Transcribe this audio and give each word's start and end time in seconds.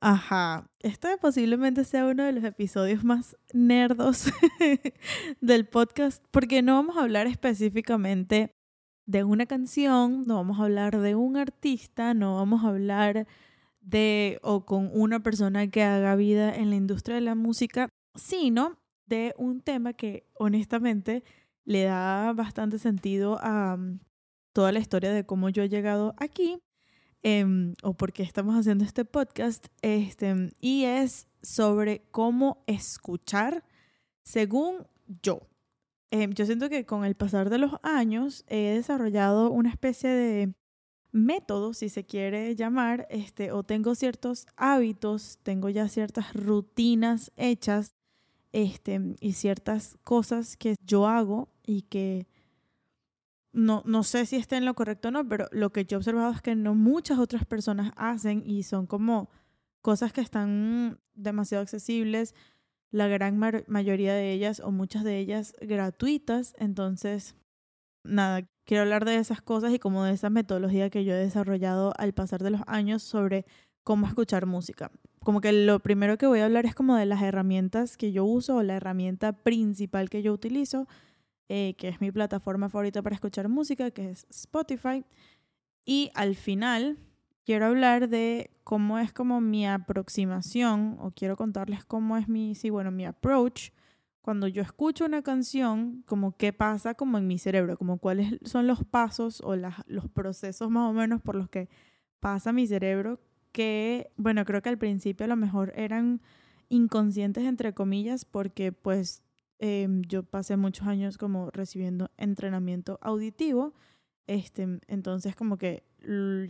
Ajá, 0.00 0.70
este 0.78 1.16
posiblemente 1.18 1.82
sea 1.82 2.06
uno 2.06 2.22
de 2.22 2.32
los 2.32 2.44
episodios 2.44 3.02
más 3.02 3.36
nerdos 3.52 4.26
del 5.40 5.66
podcast 5.66 6.24
porque 6.30 6.62
no 6.62 6.74
vamos 6.74 6.96
a 6.96 7.02
hablar 7.02 7.26
específicamente 7.26 8.54
de 9.06 9.24
una 9.24 9.46
canción, 9.46 10.24
no 10.24 10.36
vamos 10.36 10.60
a 10.60 10.64
hablar 10.64 11.00
de 11.00 11.16
un 11.16 11.36
artista, 11.36 12.14
no 12.14 12.36
vamos 12.36 12.62
a 12.62 12.68
hablar 12.68 13.26
de 13.80 14.38
o 14.42 14.64
con 14.64 14.88
una 14.92 15.20
persona 15.20 15.66
que 15.68 15.82
haga 15.82 16.14
vida 16.14 16.54
en 16.54 16.70
la 16.70 16.76
industria 16.76 17.16
de 17.16 17.22
la 17.22 17.34
música, 17.34 17.88
sino 18.14 18.78
de 19.06 19.34
un 19.36 19.62
tema 19.62 19.94
que 19.94 20.28
honestamente 20.34 21.24
le 21.64 21.84
da 21.84 22.32
bastante 22.34 22.78
sentido 22.78 23.38
a 23.40 23.76
mm, 23.76 23.98
toda 24.52 24.70
la 24.70 24.78
historia 24.78 25.12
de 25.12 25.26
cómo 25.26 25.48
yo 25.48 25.64
he 25.64 25.68
llegado 25.68 26.14
aquí 26.18 26.60
Em, 27.22 27.74
o 27.82 27.94
por 27.94 28.12
qué 28.12 28.22
estamos 28.22 28.54
haciendo 28.56 28.84
este 28.84 29.04
podcast, 29.04 29.66
este, 29.82 30.52
y 30.60 30.84
es 30.84 31.26
sobre 31.42 32.02
cómo 32.12 32.62
escuchar 32.66 33.64
según 34.22 34.86
yo. 35.22 35.40
Em, 36.10 36.32
yo 36.32 36.46
siento 36.46 36.68
que 36.68 36.86
con 36.86 37.04
el 37.04 37.16
pasar 37.16 37.50
de 37.50 37.58
los 37.58 37.72
años 37.82 38.44
he 38.46 38.74
desarrollado 38.74 39.50
una 39.50 39.70
especie 39.70 40.08
de 40.10 40.54
método, 41.10 41.74
si 41.74 41.88
se 41.88 42.04
quiere 42.04 42.54
llamar, 42.54 43.06
este, 43.10 43.50
o 43.52 43.64
tengo 43.64 43.94
ciertos 43.94 44.46
hábitos, 44.56 45.38
tengo 45.42 45.68
ya 45.70 45.88
ciertas 45.88 46.32
rutinas 46.34 47.32
hechas 47.36 47.94
este, 48.52 49.16
y 49.20 49.32
ciertas 49.32 49.96
cosas 50.04 50.56
que 50.56 50.76
yo 50.86 51.06
hago 51.06 51.48
y 51.66 51.82
que 51.82 52.26
no, 53.52 53.82
no 53.86 54.02
sé 54.02 54.26
si 54.26 54.36
está 54.36 54.56
en 54.56 54.64
lo 54.64 54.74
correcto 54.74 55.08
o 55.08 55.10
no, 55.10 55.26
pero 55.26 55.46
lo 55.52 55.70
que 55.70 55.84
yo 55.84 55.96
he 55.96 55.98
observado 55.98 56.32
es 56.32 56.42
que 56.42 56.54
no 56.54 56.74
muchas 56.74 57.18
otras 57.18 57.44
personas 57.44 57.92
hacen 57.96 58.42
y 58.44 58.62
son 58.62 58.86
como 58.86 59.30
cosas 59.80 60.12
que 60.12 60.20
están 60.20 60.98
demasiado 61.14 61.62
accesibles, 61.62 62.34
la 62.90 63.06
gran 63.06 63.38
mayoría 63.66 64.14
de 64.14 64.32
ellas 64.32 64.60
o 64.60 64.70
muchas 64.70 65.04
de 65.04 65.18
ellas 65.18 65.54
gratuitas. 65.60 66.54
Entonces, 66.58 67.36
nada, 68.04 68.48
quiero 68.64 68.82
hablar 68.82 69.04
de 69.04 69.16
esas 69.16 69.42
cosas 69.42 69.72
y 69.72 69.78
como 69.78 70.04
de 70.04 70.12
esa 70.12 70.30
metodología 70.30 70.90
que 70.90 71.04
yo 71.04 71.14
he 71.14 71.18
desarrollado 71.18 71.92
al 71.98 72.12
pasar 72.12 72.42
de 72.42 72.50
los 72.50 72.62
años 72.66 73.02
sobre 73.02 73.46
cómo 73.82 74.06
escuchar 74.06 74.46
música. 74.46 74.90
Como 75.20 75.40
que 75.40 75.52
lo 75.52 75.80
primero 75.80 76.16
que 76.18 76.26
voy 76.26 76.40
a 76.40 76.44
hablar 76.44 76.66
es 76.66 76.74
como 76.74 76.96
de 76.96 77.06
las 77.06 77.22
herramientas 77.22 77.96
que 77.96 78.12
yo 78.12 78.24
uso 78.24 78.56
o 78.56 78.62
la 78.62 78.76
herramienta 78.76 79.32
principal 79.32 80.10
que 80.10 80.22
yo 80.22 80.32
utilizo 80.32 80.86
eh, 81.48 81.74
que 81.78 81.88
es 81.88 82.00
mi 82.00 82.10
plataforma 82.10 82.68
favorita 82.68 83.02
para 83.02 83.14
escuchar 83.14 83.48
música, 83.48 83.90
que 83.90 84.10
es 84.10 84.26
Spotify. 84.30 85.04
Y 85.84 86.10
al 86.14 86.34
final 86.34 86.98
quiero 87.44 87.66
hablar 87.66 88.08
de 88.08 88.50
cómo 88.64 88.98
es 88.98 89.12
como 89.12 89.40
mi 89.40 89.66
aproximación, 89.66 90.96
o 91.00 91.10
quiero 91.10 91.36
contarles 91.36 91.84
cómo 91.84 92.16
es 92.16 92.28
mi, 92.28 92.54
sí, 92.54 92.70
bueno, 92.70 92.90
mi 92.90 93.06
approach 93.06 93.70
cuando 94.28 94.46
yo 94.46 94.60
escucho 94.60 95.06
una 95.06 95.22
canción, 95.22 96.02
como 96.06 96.36
qué 96.36 96.52
pasa 96.52 96.92
como 96.92 97.16
en 97.16 97.26
mi 97.26 97.38
cerebro, 97.38 97.78
como 97.78 97.96
cuáles 97.96 98.38
son 98.44 98.66
los 98.66 98.84
pasos 98.84 99.40
o 99.40 99.56
los 99.56 100.08
procesos 100.12 100.68
más 100.68 100.90
o 100.90 100.92
menos 100.92 101.22
por 101.22 101.34
los 101.34 101.48
que 101.48 101.70
pasa 102.20 102.52
mi 102.52 102.66
cerebro, 102.66 103.20
que, 103.52 104.12
bueno, 104.18 104.44
creo 104.44 104.60
que 104.60 104.68
al 104.68 104.76
principio 104.76 105.24
a 105.24 105.28
lo 105.28 105.36
mejor 105.36 105.72
eran 105.74 106.20
inconscientes, 106.68 107.44
entre 107.44 107.72
comillas, 107.72 108.26
porque 108.26 108.70
pues 108.70 109.22
Em, 109.58 110.02
yo 110.02 110.22
pasé 110.22 110.56
muchos 110.56 110.86
años 110.86 111.18
como 111.18 111.50
recibiendo 111.50 112.10
entrenamiento 112.16 112.98
auditivo, 113.02 113.74
este, 114.28 114.78
entonces 114.86 115.34
como 115.34 115.58
que 115.58 115.82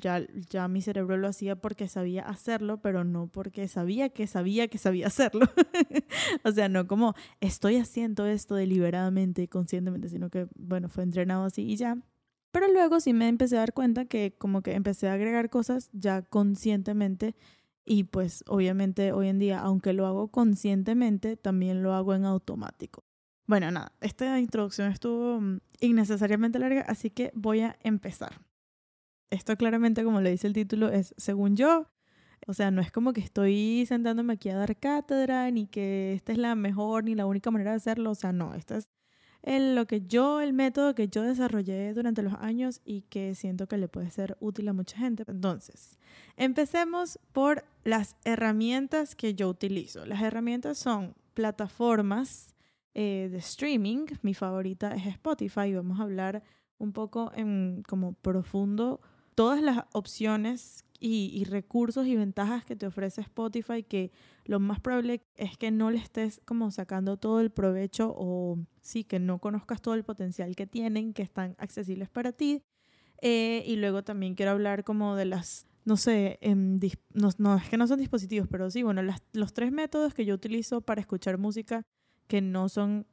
ya, 0.00 0.26
ya 0.50 0.68
mi 0.68 0.82
cerebro 0.82 1.16
lo 1.16 1.28
hacía 1.28 1.56
porque 1.56 1.88
sabía 1.88 2.22
hacerlo, 2.22 2.82
pero 2.82 3.04
no 3.04 3.28
porque 3.28 3.66
sabía 3.68 4.10
que 4.10 4.26
sabía 4.26 4.68
que 4.68 4.78
sabía 4.78 5.06
hacerlo. 5.08 5.46
o 6.44 6.52
sea, 6.52 6.68
no 6.68 6.86
como 6.86 7.14
estoy 7.40 7.76
haciendo 7.76 8.26
esto 8.26 8.54
deliberadamente 8.54 9.42
y 9.42 9.48
conscientemente, 9.48 10.08
sino 10.08 10.28
que, 10.28 10.48
bueno, 10.56 10.88
fue 10.88 11.04
entrenado 11.04 11.44
así 11.44 11.62
y 11.62 11.76
ya. 11.76 11.96
Pero 12.50 12.68
luego 12.72 13.00
sí 13.00 13.12
me 13.12 13.28
empecé 13.28 13.56
a 13.56 13.60
dar 13.60 13.72
cuenta 13.72 14.06
que 14.06 14.34
como 14.36 14.62
que 14.62 14.72
empecé 14.72 15.08
a 15.08 15.14
agregar 15.14 15.50
cosas 15.50 15.90
ya 15.92 16.22
conscientemente 16.22 17.34
y 17.88 18.04
pues 18.04 18.44
obviamente 18.46 19.12
hoy 19.12 19.28
en 19.28 19.38
día, 19.38 19.60
aunque 19.60 19.94
lo 19.94 20.06
hago 20.06 20.28
conscientemente, 20.28 21.36
también 21.36 21.82
lo 21.82 21.94
hago 21.94 22.14
en 22.14 22.26
automático. 22.26 23.02
Bueno, 23.46 23.70
nada, 23.70 23.92
esta 24.02 24.38
introducción 24.38 24.92
estuvo 24.92 25.40
mm, 25.40 25.60
innecesariamente 25.80 26.58
larga, 26.58 26.82
así 26.82 27.08
que 27.08 27.32
voy 27.34 27.60
a 27.60 27.78
empezar. 27.82 28.42
Esto 29.30 29.56
claramente, 29.56 30.04
como 30.04 30.20
le 30.20 30.30
dice 30.30 30.46
el 30.46 30.52
título, 30.52 30.90
es 30.90 31.14
según 31.16 31.56
yo. 31.56 31.86
O 32.46 32.52
sea, 32.52 32.70
no 32.70 32.82
es 32.82 32.92
como 32.92 33.14
que 33.14 33.22
estoy 33.22 33.84
sentándome 33.86 34.34
aquí 34.34 34.50
a 34.50 34.56
dar 34.56 34.76
cátedra, 34.78 35.50
ni 35.50 35.66
que 35.66 36.12
esta 36.12 36.32
es 36.32 36.38
la 36.38 36.54
mejor 36.54 37.04
ni 37.04 37.14
la 37.14 37.24
única 37.24 37.50
manera 37.50 37.70
de 37.70 37.78
hacerlo. 37.78 38.10
O 38.10 38.14
sea, 38.14 38.32
no, 38.32 38.54
esto 38.54 38.76
es 38.76 38.90
el, 39.42 39.74
lo 39.74 39.86
que 39.86 40.02
yo, 40.06 40.40
el 40.40 40.52
método 40.52 40.94
que 40.94 41.08
yo 41.08 41.22
desarrollé 41.22 41.94
durante 41.94 42.22
los 42.22 42.34
años 42.34 42.80
y 42.84 43.02
que 43.02 43.34
siento 43.34 43.66
que 43.66 43.78
le 43.78 43.88
puede 43.88 44.10
ser 44.10 44.36
útil 44.40 44.68
a 44.68 44.72
mucha 44.72 44.98
gente. 44.98 45.24
Entonces, 45.26 45.98
empecemos 46.36 47.18
por 47.32 47.64
las 47.84 48.16
herramientas 48.24 49.14
que 49.14 49.34
yo 49.34 49.48
utilizo. 49.48 50.04
Las 50.06 50.22
herramientas 50.22 50.78
son 50.78 51.14
plataformas 51.34 52.54
eh, 52.94 53.28
de 53.30 53.38
streaming. 53.38 54.06
Mi 54.22 54.34
favorita 54.34 54.94
es 54.94 55.06
Spotify. 55.06 55.72
Vamos 55.74 56.00
a 56.00 56.02
hablar 56.02 56.42
un 56.78 56.92
poco 56.92 57.32
en 57.34 57.82
como 57.86 58.12
profundo 58.14 59.00
todas 59.34 59.62
las 59.62 59.84
opciones 59.92 60.84
y, 61.00 61.44
recursos 61.44 62.06
y 62.06 62.16
ventajas 62.16 62.64
que 62.64 62.76
te 62.76 62.86
ofrece 62.86 63.20
Spotify, 63.20 63.82
que 63.82 64.10
lo 64.44 64.58
más 64.58 64.80
probable 64.80 65.22
es 65.36 65.56
que 65.56 65.70
no 65.70 65.90
le 65.90 65.98
estés 65.98 66.40
como 66.44 66.70
sacando 66.70 67.16
todo 67.16 67.40
el 67.40 67.50
provecho 67.50 68.12
o 68.16 68.58
sí, 68.82 69.04
que 69.04 69.18
no 69.18 69.38
conozcas 69.38 69.80
todo 69.80 69.94
el 69.94 70.04
potencial 70.04 70.56
que 70.56 70.66
tienen, 70.66 71.12
que 71.12 71.22
están 71.22 71.54
accesibles 71.58 72.08
para 72.08 72.32
ti. 72.32 72.62
Eh, 73.20 73.62
y 73.66 73.76
luego 73.76 74.02
también 74.02 74.34
quiero 74.34 74.52
hablar 74.52 74.84
como 74.84 75.14
de 75.14 75.24
las, 75.24 75.66
no 75.84 75.96
sé, 75.96 76.38
no, 77.14 77.30
no, 77.38 77.56
es 77.56 77.68
que 77.68 77.76
no 77.76 77.86
son 77.86 77.98
dispositivos, 77.98 78.48
pero 78.50 78.70
sí, 78.70 78.82
bueno, 78.82 79.02
las, 79.02 79.22
los 79.32 79.52
tres 79.52 79.72
métodos 79.72 80.14
que 80.14 80.24
yo 80.24 80.34
utilizo 80.34 80.80
para 80.80 81.00
escuchar 81.00 81.38
música 81.38 81.82
que 82.26 82.40
no 82.40 82.68
son 82.68 83.06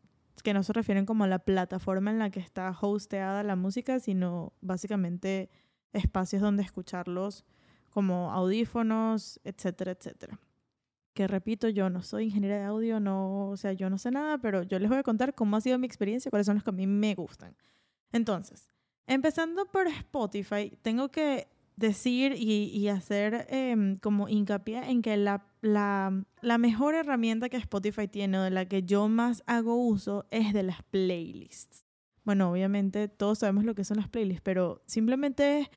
que 0.44 0.54
no 0.54 0.64
se 0.64 0.74
refieren 0.74 1.06
como 1.06 1.24
a 1.24 1.28
la 1.28 1.40
plataforma 1.40 2.12
en 2.12 2.20
la 2.20 2.30
que 2.30 2.42
está 2.42 2.78
hosteada 2.80 3.42
la 3.42 3.56
música, 3.56 4.02
sino 4.02 4.52
básicamente 4.60 5.50
espacios 5.94 6.42
donde 6.42 6.62
escucharlos 6.62 7.46
como 7.96 8.34
audífonos, 8.34 9.40
etcétera, 9.46 9.94
etcétera. 9.94 10.38
Que 11.14 11.30
repito, 11.30 11.70
yo 11.70 11.90
no 11.90 12.02
soy 12.02 12.26
ingeniera 12.26 12.58
de 12.58 12.66
audio, 12.66 13.00
no, 13.00 13.48
o 13.48 13.56
sea, 13.56 13.72
yo 13.72 13.90
no 13.90 13.98
sé 13.98 14.12
nada, 14.12 14.38
pero 14.38 14.64
yo 14.64 14.80
les 14.80 14.90
voy 14.90 14.98
a 14.98 15.04
contar 15.04 15.34
cómo 15.34 15.56
ha 15.56 15.62
sido 15.62 15.80
mi 15.80 15.88
experiencia, 15.88 16.30
cuáles 16.30 16.46
son 16.46 16.56
los 16.56 16.64
que 16.66 16.72
a 16.72 16.74
mí 16.74 16.88
me 16.88 17.16
gustan. 17.16 17.56
Entonces, 18.12 18.68
empezando 19.08 19.66
por 19.68 19.88
Spotify, 19.88 20.78
tengo 20.82 21.08
que 21.08 21.48
decir 21.78 22.34
y, 22.38 22.86
hacer 22.90 23.48
em, 23.50 23.96
como 23.96 24.28
hincapié 24.28 24.90
en 24.90 25.02
que 25.02 25.16
la, 25.16 25.46
la, 25.62 26.58
mejor 26.58 26.96
herramienta 26.96 27.48
que 27.48 27.56
Spotify 27.56 28.10
tiene 28.10 28.40
o 28.40 28.44
de 28.44 28.50
la 28.50 28.66
que 28.66 28.84
yo 28.84 29.08
más 29.08 29.42
hago 29.46 29.78
uso 29.78 30.26
es 30.32 30.52
de 30.52 30.64
las 30.64 30.84
playlists. 30.84 31.86
Bueno, 32.26 32.52
obviamente 32.52 33.08
todos 33.08 33.40
sabemos 33.40 33.64
lo 33.64 33.74
que 33.74 33.86
son 33.86 33.96
las 33.96 34.10
playlists, 34.10 34.42
pero 34.44 34.84
simplemente 34.86 35.62
es 35.62 35.70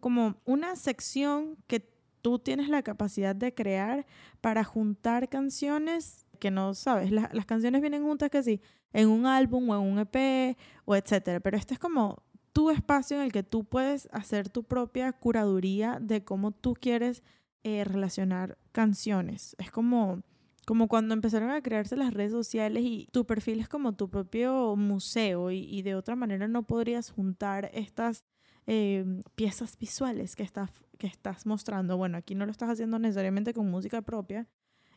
como 0.00 0.36
una 0.44 0.76
sección 0.76 1.56
que 1.66 1.88
tú 2.22 2.38
tienes 2.38 2.68
la 2.68 2.82
capacidad 2.82 3.36
de 3.36 3.54
crear 3.54 4.06
para 4.40 4.64
juntar 4.64 5.28
canciones 5.28 6.26
que 6.38 6.50
no 6.50 6.74
sabes. 6.74 7.10
las 7.10 7.46
canciones 7.46 7.80
vienen 7.80 8.02
juntas 8.02 8.30
que 8.30 8.42
sí, 8.42 8.60
en 8.92 9.08
un 9.08 9.26
álbum 9.26 9.68
o 9.70 9.76
en 9.76 9.92
un 9.92 9.98
EP 9.98 10.56
o 10.84 10.96
etcétera, 10.96 11.40
pero 11.40 11.56
esto 11.56 11.74
es 11.74 11.80
como 11.80 12.22
tu 12.52 12.70
espacio 12.70 13.18
en 13.18 13.24
el 13.24 13.32
que 13.32 13.42
tú 13.42 13.64
puedes 13.64 14.08
hacer 14.12 14.48
tu 14.48 14.64
propia 14.64 15.12
curaduría 15.12 15.98
de 16.00 16.24
cómo 16.24 16.52
tú 16.52 16.72
quieres 16.72 17.22
eh, 17.64 17.84
relacionar 17.84 18.56
canciones. 18.72 19.54
Es 19.58 19.70
como, 19.70 20.22
como 20.66 20.88
cuando 20.88 21.12
empezaron 21.12 21.50
a 21.50 21.60
crearse 21.60 21.96
las 21.96 22.14
redes 22.14 22.32
sociales 22.32 22.82
y 22.82 23.08
tu 23.12 23.26
perfil 23.26 23.60
es 23.60 23.68
como 23.68 23.94
tu 23.94 24.08
propio 24.08 24.74
museo 24.76 25.50
y, 25.50 25.82
de 25.82 25.94
otra 25.94 26.16
manera 26.16 26.48
no 26.48 26.62
podrías 26.62 27.10
juntar 27.10 27.70
estas 27.74 28.24
eh, 28.66 29.04
piezas 29.34 29.78
visuales 29.78 30.36
que 30.36 30.42
estás, 30.42 30.70
que 30.98 31.06
estás 31.06 31.46
mostrando. 31.46 31.96
Bueno, 31.96 32.18
aquí 32.18 32.34
no 32.34 32.44
lo 32.44 32.50
estás 32.50 32.70
haciendo 32.70 32.98
necesariamente 32.98 33.54
con 33.54 33.70
música 33.70 34.02
propia, 34.02 34.48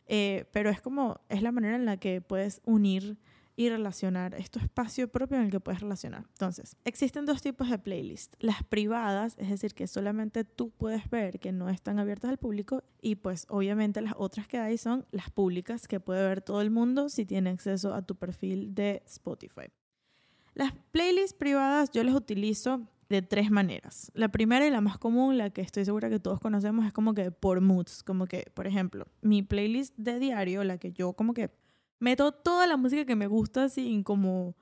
eh, 0.06 0.46
pero 0.52 0.70
es 0.70 0.80
como, 0.80 1.20
es 1.28 1.42
la 1.42 1.52
manera 1.52 1.76
en 1.76 1.84
la 1.84 1.96
que 1.96 2.20
puedes 2.20 2.60
unir 2.64 3.18
y 3.60 3.68
relacionar. 3.68 4.34
Es 4.34 4.50
espacio 4.60 5.08
propio 5.08 5.36
en 5.36 5.44
el 5.44 5.50
que 5.50 5.60
puedes 5.60 5.80
relacionar. 5.80 6.24
Entonces, 6.30 6.76
existen 6.84 7.26
dos 7.26 7.42
tipos 7.42 7.68
de 7.68 7.78
playlists. 7.78 8.36
Las 8.40 8.64
privadas, 8.64 9.36
es 9.38 9.50
decir, 9.50 9.74
que 9.74 9.86
solamente 9.86 10.44
tú 10.44 10.70
puedes 10.70 11.10
ver, 11.10 11.38
que 11.38 11.52
no 11.52 11.68
están 11.68 11.98
abiertas 11.98 12.30
al 12.30 12.38
público. 12.38 12.82
Y 13.02 13.16
pues 13.16 13.46
obviamente 13.50 14.00
las 14.00 14.14
otras 14.16 14.48
que 14.48 14.58
hay 14.58 14.78
son 14.78 15.06
las 15.10 15.30
públicas, 15.30 15.86
que 15.88 16.00
puede 16.00 16.26
ver 16.26 16.40
todo 16.40 16.62
el 16.62 16.70
mundo 16.70 17.10
si 17.10 17.26
tiene 17.26 17.50
acceso 17.50 17.92
a 17.92 18.00
tu 18.00 18.16
perfil 18.16 18.74
de 18.74 19.02
Spotify. 19.06 19.68
Las 20.54 20.72
playlists 20.90 21.34
privadas 21.34 21.90
yo 21.90 22.02
las 22.02 22.14
utilizo 22.14 22.88
de 23.10 23.22
tres 23.22 23.50
maneras. 23.50 24.10
La 24.14 24.28
primera 24.28 24.66
y 24.66 24.70
la 24.70 24.80
más 24.80 24.96
común, 24.96 25.36
la 25.36 25.50
que 25.50 25.60
estoy 25.60 25.84
segura 25.84 26.08
que 26.08 26.20
todos 26.20 26.40
conocemos, 26.40 26.86
es 26.86 26.92
como 26.92 27.12
que 27.12 27.32
por 27.32 27.60
moods. 27.60 28.02
Como 28.04 28.26
que, 28.26 28.46
por 28.54 28.66
ejemplo, 28.66 29.06
mi 29.20 29.42
playlist 29.42 29.94
de 29.98 30.18
diario, 30.18 30.64
la 30.64 30.78
que 30.78 30.92
yo 30.92 31.12
como 31.12 31.34
que 31.34 31.50
meto 31.98 32.32
toda 32.32 32.66
la 32.66 32.76
música 32.76 33.04
que 33.04 33.16
me 33.16 33.26
gusta 33.26 33.68
sin 33.68 34.04
como 34.04 34.54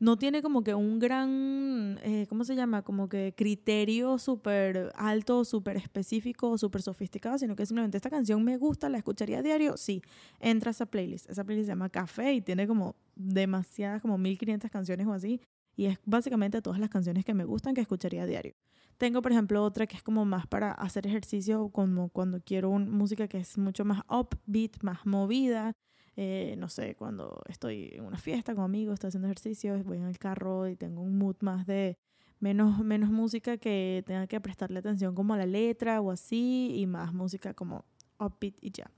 no 0.00 0.18
tiene 0.18 0.42
como 0.42 0.64
que 0.64 0.74
un 0.74 0.98
gran, 0.98 2.00
eh, 2.02 2.26
¿cómo 2.28 2.42
se 2.42 2.56
llama? 2.56 2.82
Como 2.82 3.08
que 3.08 3.34
criterio 3.36 4.18
súper 4.18 4.90
alto, 4.96 5.44
súper 5.44 5.76
específico, 5.76 6.58
súper 6.58 6.82
sofisticado, 6.82 7.38
sino 7.38 7.54
que 7.54 7.66
simplemente 7.66 7.98
esta 7.98 8.10
canción 8.10 8.42
me 8.42 8.56
gusta, 8.56 8.88
la 8.88 8.98
escucharía 8.98 9.38
a 9.38 9.42
diario, 9.42 9.76
sí, 9.76 10.02
entra 10.40 10.70
a 10.70 10.72
esa 10.72 10.86
playlist. 10.86 11.30
Esa 11.30 11.44
playlist 11.44 11.66
se 11.66 11.70
llama 11.70 11.88
Café 11.88 12.32
y 12.32 12.40
tiene 12.40 12.66
como 12.66 12.96
demasiadas, 13.14 14.02
como 14.02 14.18
1500 14.18 14.72
canciones 14.72 15.06
o 15.06 15.12
así, 15.12 15.40
y 15.76 15.86
es 15.86 15.98
básicamente 16.04 16.62
todas 16.62 16.78
las 16.78 16.90
canciones 16.90 17.24
que 17.24 17.34
me 17.34 17.44
gustan 17.44 17.74
que 17.74 17.80
escucharía 17.80 18.22
a 18.22 18.26
diario. 18.26 18.54
Tengo, 18.98 19.22
por 19.22 19.32
ejemplo, 19.32 19.62
otra 19.62 19.86
que 19.86 19.96
es 19.96 20.02
como 20.02 20.24
más 20.24 20.46
para 20.46 20.72
hacer 20.72 21.06
ejercicio, 21.06 21.70
como 21.70 22.08
cuando 22.10 22.40
quiero 22.40 22.70
una 22.70 22.90
música 22.90 23.26
que 23.28 23.38
es 23.38 23.58
mucho 23.58 23.84
más 23.84 24.02
upbeat, 24.08 24.82
más 24.82 25.06
movida, 25.06 25.72
eh, 26.16 26.56
no 26.58 26.68
sé, 26.68 26.94
cuando 26.94 27.42
estoy 27.48 27.90
en 27.94 28.04
una 28.04 28.18
fiesta 28.18 28.54
con 28.54 28.64
amigos, 28.64 28.94
estoy 28.94 29.08
haciendo 29.08 29.28
ejercicio, 29.28 29.82
voy 29.84 29.98
en 29.98 30.04
el 30.04 30.18
carro 30.18 30.68
y 30.68 30.76
tengo 30.76 31.00
un 31.00 31.16
mood 31.16 31.36
más 31.40 31.66
de 31.66 31.96
menos, 32.38 32.80
menos 32.80 33.10
música 33.10 33.56
que 33.56 34.02
tenga 34.06 34.26
que 34.26 34.40
prestarle 34.40 34.80
atención 34.80 35.14
como 35.14 35.34
a 35.34 35.38
la 35.38 35.46
letra 35.46 36.00
o 36.00 36.10
así 36.10 36.74
y 36.76 36.86
más 36.86 37.14
música 37.14 37.54
como 37.54 37.84
upbeat 38.18 38.54
y 38.60 38.72
ya. 38.72 38.90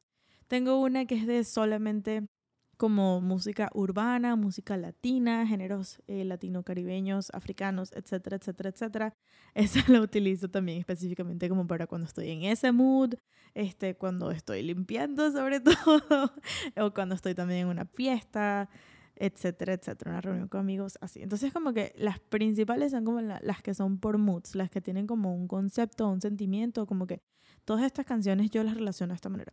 Tengo 0.48 0.80
una 0.80 1.06
que 1.06 1.14
es 1.14 1.26
de 1.26 1.44
solamente 1.44 2.26
como 2.76 3.20
música 3.20 3.70
urbana, 3.74 4.36
música 4.36 4.76
latina, 4.76 5.46
géneros 5.46 6.00
eh, 6.06 6.24
latino-caribeños, 6.24 7.30
africanos, 7.32 7.92
etcétera, 7.92 8.36
etcétera, 8.36 8.70
etcétera. 8.70 9.16
Esa 9.54 9.84
la 9.90 10.00
utilizo 10.00 10.48
también 10.48 10.78
específicamente 10.78 11.48
como 11.48 11.66
para 11.66 11.86
cuando 11.86 12.06
estoy 12.06 12.30
en 12.30 12.42
ese 12.44 12.72
mood, 12.72 13.14
este, 13.54 13.96
cuando 13.96 14.30
estoy 14.30 14.62
limpiando 14.62 15.30
sobre 15.30 15.60
todo, 15.60 16.32
o 16.76 16.94
cuando 16.94 17.14
estoy 17.14 17.34
también 17.34 17.60
en 17.60 17.68
una 17.68 17.86
fiesta, 17.86 18.68
etcétera, 19.16 19.74
etcétera, 19.74 20.12
una 20.12 20.20
reunión 20.20 20.48
con 20.48 20.60
amigos, 20.60 20.98
así. 21.00 21.22
Entonces 21.22 21.52
como 21.52 21.72
que 21.72 21.92
las 21.96 22.18
principales 22.18 22.92
son 22.92 23.04
como 23.04 23.20
las 23.20 23.62
que 23.62 23.74
son 23.74 23.98
por 23.98 24.18
moods, 24.18 24.54
las 24.54 24.70
que 24.70 24.80
tienen 24.80 25.06
como 25.06 25.34
un 25.34 25.46
concepto, 25.48 26.08
un 26.08 26.20
sentimiento, 26.20 26.86
como 26.86 27.06
que 27.06 27.22
todas 27.64 27.84
estas 27.84 28.06
canciones 28.06 28.50
yo 28.50 28.62
las 28.64 28.74
relaciono 28.74 29.12
de 29.12 29.16
esta 29.16 29.28
manera. 29.28 29.52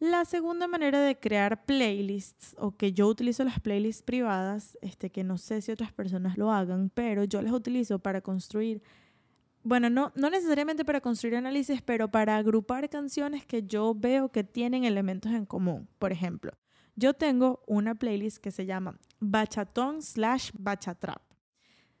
La 0.00 0.24
segunda 0.24 0.68
manera 0.68 1.00
de 1.00 1.18
crear 1.18 1.64
playlists, 1.64 2.54
o 2.58 2.76
que 2.76 2.92
yo 2.92 3.08
utilizo 3.08 3.42
las 3.42 3.58
playlists 3.58 4.02
privadas, 4.02 4.78
este, 4.80 5.10
que 5.10 5.24
no 5.24 5.38
sé 5.38 5.60
si 5.60 5.72
otras 5.72 5.92
personas 5.92 6.38
lo 6.38 6.52
hagan, 6.52 6.90
pero 6.90 7.24
yo 7.24 7.42
las 7.42 7.52
utilizo 7.52 7.98
para 7.98 8.20
construir, 8.20 8.80
bueno, 9.64 9.90
no, 9.90 10.12
no 10.14 10.30
necesariamente 10.30 10.84
para 10.84 11.00
construir 11.00 11.34
análisis, 11.34 11.82
pero 11.82 12.08
para 12.08 12.36
agrupar 12.36 12.88
canciones 12.88 13.44
que 13.44 13.64
yo 13.64 13.92
veo 13.92 14.30
que 14.30 14.44
tienen 14.44 14.84
elementos 14.84 15.32
en 15.32 15.44
común. 15.44 15.88
Por 15.98 16.12
ejemplo, 16.12 16.52
yo 16.94 17.14
tengo 17.14 17.64
una 17.66 17.96
playlist 17.96 18.38
que 18.38 18.52
se 18.52 18.66
llama 18.66 19.00
Bachatón 19.18 20.00
slash 20.00 20.50
Bachatrap. 20.56 21.27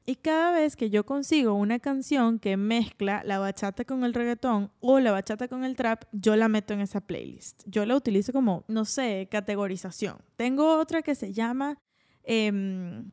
Y 0.08 0.16
cada 0.16 0.52
vez 0.52 0.74
que 0.74 0.88
yo 0.88 1.04
consigo 1.04 1.52
una 1.52 1.80
canción 1.80 2.38
que 2.38 2.56
mezcla 2.56 3.22
la 3.26 3.38
bachata 3.38 3.84
con 3.84 4.04
el 4.04 4.14
reggaetón 4.14 4.72
o 4.80 5.00
la 5.00 5.12
bachata 5.12 5.48
con 5.48 5.64
el 5.64 5.76
trap, 5.76 6.04
yo 6.12 6.34
la 6.34 6.48
meto 6.48 6.72
en 6.72 6.80
esa 6.80 7.02
playlist. 7.02 7.62
Yo 7.66 7.84
la 7.84 7.94
utilizo 7.94 8.32
como, 8.32 8.64
no 8.68 8.86
sé, 8.86 9.28
categorización. 9.30 10.16
Tengo 10.36 10.78
otra 10.78 11.02
que 11.02 11.14
se 11.14 11.34
llama... 11.34 11.78
Em, 12.22 13.10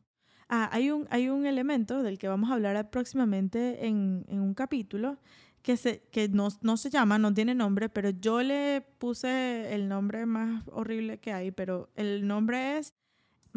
ah, 0.48 0.70
hay 0.72 0.90
un, 0.90 1.06
hay 1.10 1.28
un 1.28 1.44
elemento 1.44 2.02
del 2.02 2.18
que 2.18 2.28
vamos 2.28 2.50
a 2.50 2.54
hablar 2.54 2.88
próximamente 2.88 3.86
en, 3.86 4.24
en 4.28 4.40
un 4.40 4.54
capítulo 4.54 5.18
que, 5.60 5.76
se, 5.76 6.00
que 6.10 6.30
no, 6.30 6.48
no, 6.62 6.78
se 6.78 6.88
llama, 6.88 7.18
no 7.18 7.34
tiene 7.34 7.54
nombre, 7.54 7.90
pero 7.90 8.08
yo 8.08 8.42
le 8.42 8.80
puse 8.96 9.74
el 9.74 9.86
nombre 9.86 10.24
más 10.24 10.64
horrible 10.68 11.18
que 11.18 11.34
hay, 11.34 11.50
pero 11.50 11.90
el 11.94 12.26
nombre 12.26 12.78
es 12.78 12.94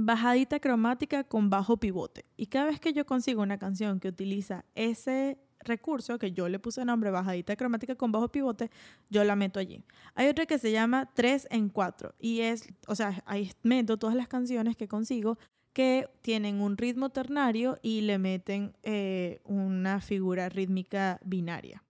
bajadita 0.06 0.60
cromática 0.60 1.24
con 1.24 1.50
bajo 1.50 1.78
pivote. 1.78 2.26
Y 2.38 2.48
cada 2.48 2.66
vez 2.66 2.80
que 2.80 2.94
yo 2.94 3.06
consigo 3.06 3.42
una 3.42 3.58
canción 3.58 4.00
que 4.00 4.10
utiliza 4.10 4.66
ese 4.76 5.38
recurso, 5.62 6.18
que 6.18 6.32
yo 6.32 6.48
le 6.48 6.60
puse 6.60 6.86
nombre 6.86 7.12
bajadita 7.12 7.56
cromática 7.56 7.96
con 7.96 8.12
bajo 8.12 8.30
pivote, 8.30 8.70
yo 9.10 9.24
la 9.24 9.36
meto 9.36 9.60
allí. 9.60 9.84
Hay 10.16 10.28
otra 10.28 10.46
que 10.46 10.58
se 10.58 10.72
llama 10.72 11.10
3 11.14 11.48
en 11.52 11.70
4 11.70 12.16
y 12.20 12.42
es, 12.42 12.68
o 12.88 12.96
sea, 12.96 13.22
ahí 13.26 13.52
meto 13.64 13.98
todas 13.98 14.16
las 14.16 14.28
canciones 14.28 14.76
que 14.76 14.88
consigo 14.88 15.38
que 15.74 16.10
tienen 16.22 16.62
un 16.62 16.78
ritmo 16.78 17.10
ternario 17.10 17.78
y 17.82 18.02
le 18.02 18.18
meten 18.18 18.74
eh, 18.84 19.40
una 19.44 20.02
figura 20.02 20.50
rítmica 20.50 21.20
binaria. 21.24 21.84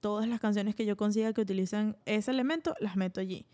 Todas 0.00 0.28
las 0.28 0.40
canciones 0.40 0.74
que 0.74 0.84
yo 0.84 0.96
consiga 0.96 1.32
que 1.32 1.40
utilizan 1.40 1.96
ese 2.04 2.30
elemento, 2.30 2.74
las 2.80 2.96
meto 2.96 3.20
allí. 3.20 3.46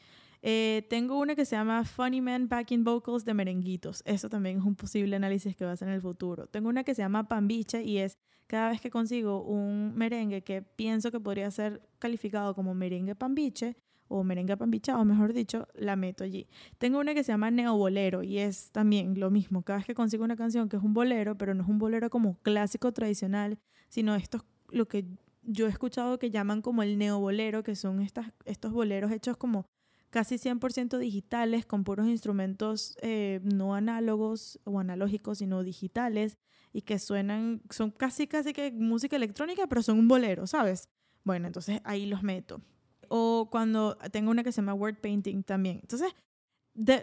Eh, 0.43 0.87
tengo 0.89 1.19
una 1.19 1.35
que 1.35 1.45
se 1.45 1.57
llama 1.57 1.85
Funny 1.85 2.21
Man 2.21 2.49
Backing 2.49 2.85
Vocals 2.85 3.25
de 3.25 3.35
merenguitos. 3.35 4.03
Eso 4.07 4.29
también 4.29 4.59
es 4.59 4.65
un 4.65 4.75
posible 4.75 5.17
análisis 5.17 5.55
que 5.55 5.65
va 5.65 5.73
a 5.73 5.75
hacer 5.75 5.89
en 5.89 5.95
el 5.95 6.01
futuro. 6.01 6.47
Tengo 6.47 6.69
una 6.69 6.85
que 6.85 6.95
se 6.95 7.03
llama 7.03 7.29
Pambiche 7.29 7.83
y 7.83 7.99
es 7.99 8.19
cada 8.47 8.71
vez 8.71 8.81
que 8.81 8.91
consigo 8.91 9.43
un 9.43 9.95
merengue 9.95 10.43
que 10.43 10.63
pienso 10.63 11.13
que 11.13 11.21
podría 11.21 11.51
ser 11.51 11.89
calificado 11.99 12.55
como 12.55 12.75
merengue 12.75 13.15
pambiche 13.15 13.77
o 14.09 14.25
merengue 14.25 14.57
pambichado, 14.57 15.05
mejor 15.05 15.33
dicho, 15.33 15.69
la 15.75 15.95
meto 15.95 16.25
allí. 16.25 16.49
Tengo 16.79 16.99
una 16.99 17.15
que 17.15 17.23
se 17.23 17.31
llama 17.31 17.53
neobolero 17.53 18.25
y 18.25 18.39
es 18.39 18.73
también 18.73 19.21
lo 19.21 19.31
mismo. 19.31 19.63
Cada 19.63 19.79
vez 19.79 19.87
que 19.87 19.95
consigo 19.95 20.25
una 20.25 20.35
canción 20.35 20.69
que 20.69 20.77
es 20.77 20.83
un 20.83 20.95
bolero, 20.95 21.39
pero 21.39 21.55
no 21.55 21.63
es 21.63 21.69
un 21.69 21.79
bolero 21.79 22.11
como 22.11 22.41
clásico 22.43 22.91
tradicional, 22.91 23.61
sino 23.89 24.17
esto 24.17 24.45
lo 24.71 24.89
que 24.89 25.05
yo 25.43 25.67
he 25.67 25.71
escuchado 25.71 26.19
que 26.19 26.31
llaman 26.31 26.61
como 26.61 26.83
el 26.83 26.99
neobolero, 26.99 27.63
que 27.63 27.77
son 27.77 28.01
estas, 28.01 28.33
estos 28.47 28.73
boleros 28.73 29.13
hechos 29.13 29.37
como 29.37 29.67
casi 30.11 30.37
100% 30.37 30.99
digitales, 30.99 31.65
con 31.65 31.85
puros 31.85 32.07
instrumentos 32.07 32.97
eh, 33.01 33.41
no 33.43 33.75
análogos 33.75 34.61
o 34.65 34.79
analógicos, 34.81 35.39
sino 35.39 35.63
digitales, 35.63 36.37
y 36.73 36.83
que 36.83 36.99
suenan, 36.99 37.63
son 37.71 37.91
casi, 37.91 38.27
casi 38.27 38.53
que 38.53 38.71
música 38.73 39.17
electrónica, 39.17 39.67
pero 39.67 39.83
son 39.83 39.99
un 39.99 40.09
bolero, 40.09 40.47
¿sabes? 40.47 40.89
Bueno, 41.25 41.47
entonces 41.47 41.81
ahí 41.85 42.07
los 42.07 42.23
meto. 42.23 42.61
O 43.09 43.49
cuando 43.51 43.97
tengo 44.13 44.31
una 44.31 44.45
que 44.45 44.53
se 44.53 44.61
llama 44.61 44.75
Word 44.75 44.97
Painting 45.01 45.43
también. 45.43 45.79
Entonces, 45.83 46.15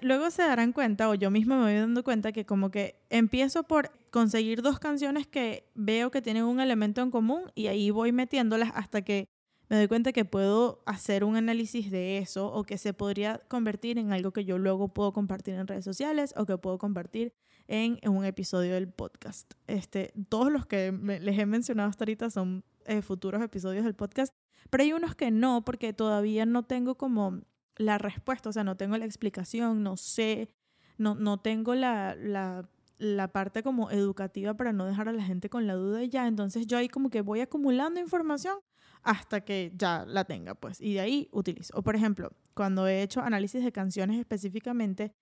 luego 0.02 0.32
se 0.32 0.44
darán 0.44 0.72
cuenta, 0.72 1.10
o 1.10 1.16
yo 1.16 1.32
misma 1.32 1.58
me 1.58 1.64
voy 1.64 1.74
dando 1.76 2.04
cuenta, 2.04 2.32
que 2.32 2.46
como 2.46 2.72
que 2.72 3.02
empiezo 3.10 3.64
por 3.64 3.92
conseguir 4.10 4.62
dos 4.62 4.80
canciones 4.80 5.28
que 5.28 5.70
veo 5.76 6.12
que 6.12 6.22
tienen 6.22 6.44
un 6.44 6.60
elemento 6.60 7.02
en 7.02 7.12
común 7.12 7.52
y 7.56 7.68
ahí 7.68 7.92
voy 7.92 8.12
metiéndolas 8.12 8.72
hasta 8.74 9.02
que 9.02 9.28
me 9.70 9.78
doy 9.78 9.88
cuenta 9.88 10.14
que 10.14 10.26
puedo 10.26 10.82
hacer 10.86 11.24
un 11.24 11.36
análisis 11.36 11.92
de 11.92 12.18
eso 12.20 12.52
o 12.52 12.64
que 12.64 12.78
se 12.78 12.94
podría 12.94 13.40
convertir 13.48 13.98
en 13.98 14.14
algo 14.14 14.32
que 14.32 14.46
yo 14.46 14.58
luego 14.58 14.88
puedo 14.88 15.12
compartir 15.12 15.56
en 15.56 15.68
redes 15.68 15.84
sociales 15.84 16.34
o 16.38 16.46
que 16.46 16.58
puedo 16.58 16.78
compartir 16.78 17.34
en, 17.68 18.00
un 18.10 18.24
episodio 18.24 18.76
del 18.76 18.88
podcast. 18.88 19.54
Este, 19.68 20.14
todos 20.30 20.52
los 20.52 20.66
que 20.66 20.92
les 21.22 21.38
he 21.38 21.46
mencionado 21.46 21.90
hasta 21.90 22.06
ahorita 22.06 22.30
son 22.30 22.64
eh, 22.86 23.02
futuros 23.02 23.42
episodios 23.42 23.84
del 23.84 23.94
podcast, 23.94 24.34
pero 24.70 24.84
hay 24.84 24.94
unos 24.94 25.16
que 25.16 25.32
no 25.32 25.66
porque 25.66 25.92
todavía 25.92 26.46
no 26.46 26.64
tengo 26.64 26.96
como 26.96 27.42
la 27.76 27.98
respuesta, 27.98 28.50
o 28.50 28.54
sea, 28.54 28.64
no 28.64 28.78
tengo 28.78 28.98
la 28.98 29.06
explicación, 29.06 29.84
no 29.84 29.98
sé, 29.98 30.50
no, 30.98 31.14
no 31.16 31.40
tengo 31.40 31.76
la, 31.76 32.16
la 32.16 32.70
la 33.00 33.28
parte 33.28 33.62
como 33.62 33.92
educativa 33.92 34.56
para 34.56 34.74
no 34.74 34.86
dejar 34.86 35.08
a 35.08 35.14
la 35.14 35.24
gente 35.24 35.50
con 35.50 35.68
la 35.68 35.76
duda 35.76 36.04
ya. 36.04 36.28
Entonces 36.28 36.66
yo 36.66 36.78
ahí 36.78 36.90
como 36.90 37.10
que 37.10 37.22
voy 37.22 37.42
acumulando 37.42 38.00
información 38.00 38.58
hasta 39.08 39.40
que 39.40 39.72
ya 39.74 40.04
la 40.06 40.26
tenga, 40.26 40.54
pues, 40.54 40.82
y 40.82 40.96
de 40.96 41.00
ahí 41.00 41.30
utilizo. 41.32 41.74
O 41.78 41.82
por 41.82 41.96
ejemplo, 41.96 42.34
cuando 42.54 42.88
he 42.88 43.02
hecho 43.02 43.22
análisis 43.22 43.64
de 43.64 43.72
canciones 43.72 44.20
específicamente 44.20 45.14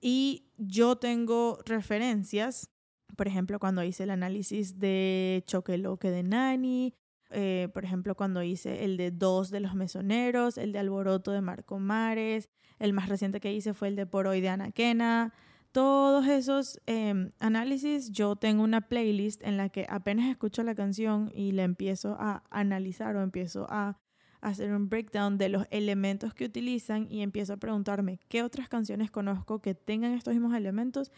y 0.00 0.46
yo 0.56 0.96
tengo 0.96 1.58
referencias, 1.66 2.70
por 3.14 3.28
ejemplo, 3.28 3.58
cuando 3.58 3.84
hice 3.84 4.04
el 4.04 4.10
análisis 4.10 4.78
de 4.78 5.44
Choque 5.46 5.76
Loque 5.76 6.10
de 6.10 6.22
Nani, 6.22 6.94
eh, 7.28 7.68
por 7.74 7.84
ejemplo, 7.84 8.14
cuando 8.14 8.42
hice 8.42 8.84
el 8.86 8.96
de 8.96 9.10
Dos 9.10 9.50
de 9.50 9.60
los 9.60 9.74
Mesoneros, 9.74 10.56
el 10.56 10.72
de 10.72 10.78
Alboroto 10.78 11.30
de 11.32 11.42
Marco 11.42 11.78
Mares, 11.78 12.48
el 12.78 12.94
más 12.94 13.10
reciente 13.10 13.38
que 13.38 13.52
hice 13.52 13.74
fue 13.74 13.88
el 13.88 13.96
de 13.96 14.06
Por 14.06 14.26
Hoy 14.26 14.40
de 14.40 14.48
Anaquena, 14.48 15.34
todos 15.76 16.26
esos 16.26 16.80
em, 16.86 17.32
análisis, 17.38 18.10
yo 18.10 18.34
tengo 18.34 18.62
una 18.62 18.88
playlist 18.88 19.42
en 19.42 19.58
la 19.58 19.68
que 19.68 19.84
apenas 19.90 20.30
escucho 20.30 20.62
la 20.62 20.74
canción 20.74 21.30
y 21.34 21.52
la 21.52 21.64
empiezo 21.64 22.16
a 22.18 22.44
analizar 22.48 23.14
o 23.14 23.20
empiezo 23.20 23.66
a 23.68 23.98
hacer 24.40 24.72
un 24.72 24.88
breakdown 24.88 25.36
de 25.36 25.50
los 25.50 25.66
elementos 25.70 26.32
que 26.32 26.46
utilizan 26.46 27.08
y 27.10 27.20
empiezo 27.20 27.52
a 27.52 27.56
preguntarme 27.58 28.20
qué 28.28 28.42
otras 28.42 28.70
canciones 28.70 29.10
conozco 29.10 29.60
que 29.60 29.74
tengan 29.74 30.14
estos 30.14 30.32
mismos 30.32 30.54
elementos. 30.54 31.12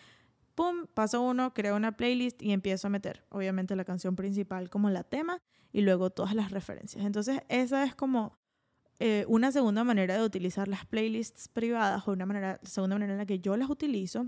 Pum, 0.57 0.89
paso 0.93 1.23
uno, 1.23 1.55
creo 1.55 1.77
una 1.77 1.97
playlist 1.97 2.43
y 2.43 2.51
empiezo 2.51 2.89
a 2.89 2.91
meter, 2.91 3.25
obviamente, 3.29 3.77
la 3.77 3.85
canción 3.85 4.17
principal 4.17 4.71
como 4.71 4.91
la 4.91 5.05
tema 5.05 5.39
y 5.73 5.83
luego 5.83 6.11
todas 6.11 6.35
las 6.35 6.51
referencias. 6.51 7.07
Entonces, 7.07 7.43
esa 7.49 7.85
es 7.85 7.95
como 7.95 8.37
eh, 8.99 9.25
una 9.29 9.53
segunda 9.53 9.85
manera 9.85 10.17
de 10.17 10.25
utilizar 10.25 10.67
las 10.67 10.85
playlists 10.85 11.47
privadas 11.47 12.09
o 12.09 12.11
una 12.11 12.27
manera, 12.27 12.59
segunda 12.65 12.97
manera 12.97 13.13
en 13.13 13.19
la 13.19 13.27
que 13.27 13.39
yo 13.39 13.57
las 13.57 13.71
utilizo 13.71 14.27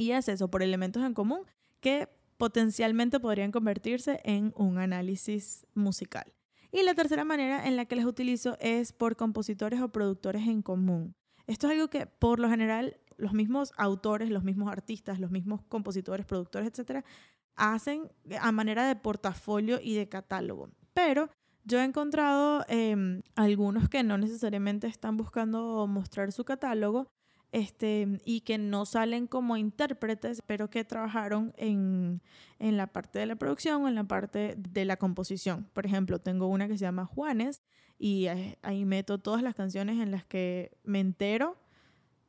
y 0.00 0.12
es 0.12 0.30
eso, 0.30 0.48
por 0.48 0.62
elementos 0.62 1.04
en 1.04 1.12
común 1.12 1.42
que 1.80 2.08
potencialmente 2.38 3.20
podrían 3.20 3.52
convertirse 3.52 4.18
en 4.24 4.54
un 4.56 4.78
análisis 4.78 5.66
musical. 5.74 6.32
Y 6.72 6.82
la 6.84 6.94
tercera 6.94 7.22
manera 7.22 7.68
en 7.68 7.76
la 7.76 7.84
que 7.84 7.96
las 7.96 8.06
utilizo 8.06 8.56
es 8.60 8.94
por 8.94 9.16
compositores 9.16 9.82
o 9.82 9.90
productores 9.90 10.48
en 10.48 10.62
común. 10.62 11.14
Esto 11.46 11.66
es 11.66 11.74
algo 11.74 11.90
que 11.90 12.06
por 12.06 12.40
lo 12.40 12.48
general 12.48 12.96
los 13.18 13.34
mismos 13.34 13.74
autores, 13.76 14.30
los 14.30 14.42
mismos 14.42 14.72
artistas, 14.72 15.20
los 15.20 15.30
mismos 15.30 15.60
compositores, 15.68 16.24
productores, 16.24 16.70
etcétera, 16.70 17.04
hacen 17.56 18.10
a 18.40 18.52
manera 18.52 18.88
de 18.88 18.96
portafolio 18.96 19.80
y 19.82 19.96
de 19.96 20.08
catálogo. 20.08 20.70
Pero 20.94 21.28
yo 21.64 21.78
he 21.78 21.84
encontrado 21.84 22.64
em, 22.68 23.20
algunos 23.36 23.90
que 23.90 24.02
no 24.02 24.16
necesariamente 24.16 24.86
están 24.86 25.18
buscando 25.18 25.86
mostrar 25.86 26.32
su 26.32 26.44
catálogo 26.44 27.10
este, 27.52 28.20
y 28.24 28.42
que 28.42 28.58
no 28.58 28.86
salen 28.86 29.26
como 29.26 29.56
intérpretes, 29.56 30.42
pero 30.46 30.70
que 30.70 30.84
trabajaron 30.84 31.52
en, 31.56 32.22
en 32.58 32.76
la 32.76 32.86
parte 32.86 33.18
de 33.18 33.26
la 33.26 33.36
producción 33.36 33.88
en 33.88 33.94
la 33.94 34.04
parte 34.04 34.54
de 34.56 34.84
la 34.84 34.96
composición. 34.96 35.68
Por 35.72 35.86
ejemplo, 35.86 36.20
tengo 36.20 36.46
una 36.46 36.68
que 36.68 36.78
se 36.78 36.84
llama 36.84 37.06
Juanes 37.06 37.62
y 37.98 38.28
ahí 38.62 38.84
meto 38.84 39.18
todas 39.18 39.42
las 39.42 39.54
canciones 39.54 40.00
en 40.00 40.10
las 40.10 40.24
que 40.24 40.76
me 40.84 41.00
entero 41.00 41.56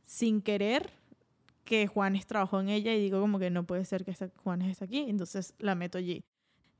sin 0.03 0.41
querer 0.41 0.91
que 1.63 1.87
Juanes 1.87 2.25
trabajó 2.25 2.59
en 2.59 2.69
ella 2.69 2.93
y 2.93 2.99
digo 2.99 3.21
como 3.21 3.39
que 3.39 3.49
no 3.49 3.65
puede 3.65 3.85
ser 3.85 4.03
que 4.03 4.13
Juanes 4.43 4.71
esté 4.71 4.85
aquí, 4.85 5.05
entonces 5.07 5.53
la 5.59 5.75
meto 5.75 5.97
allí. 5.97 6.23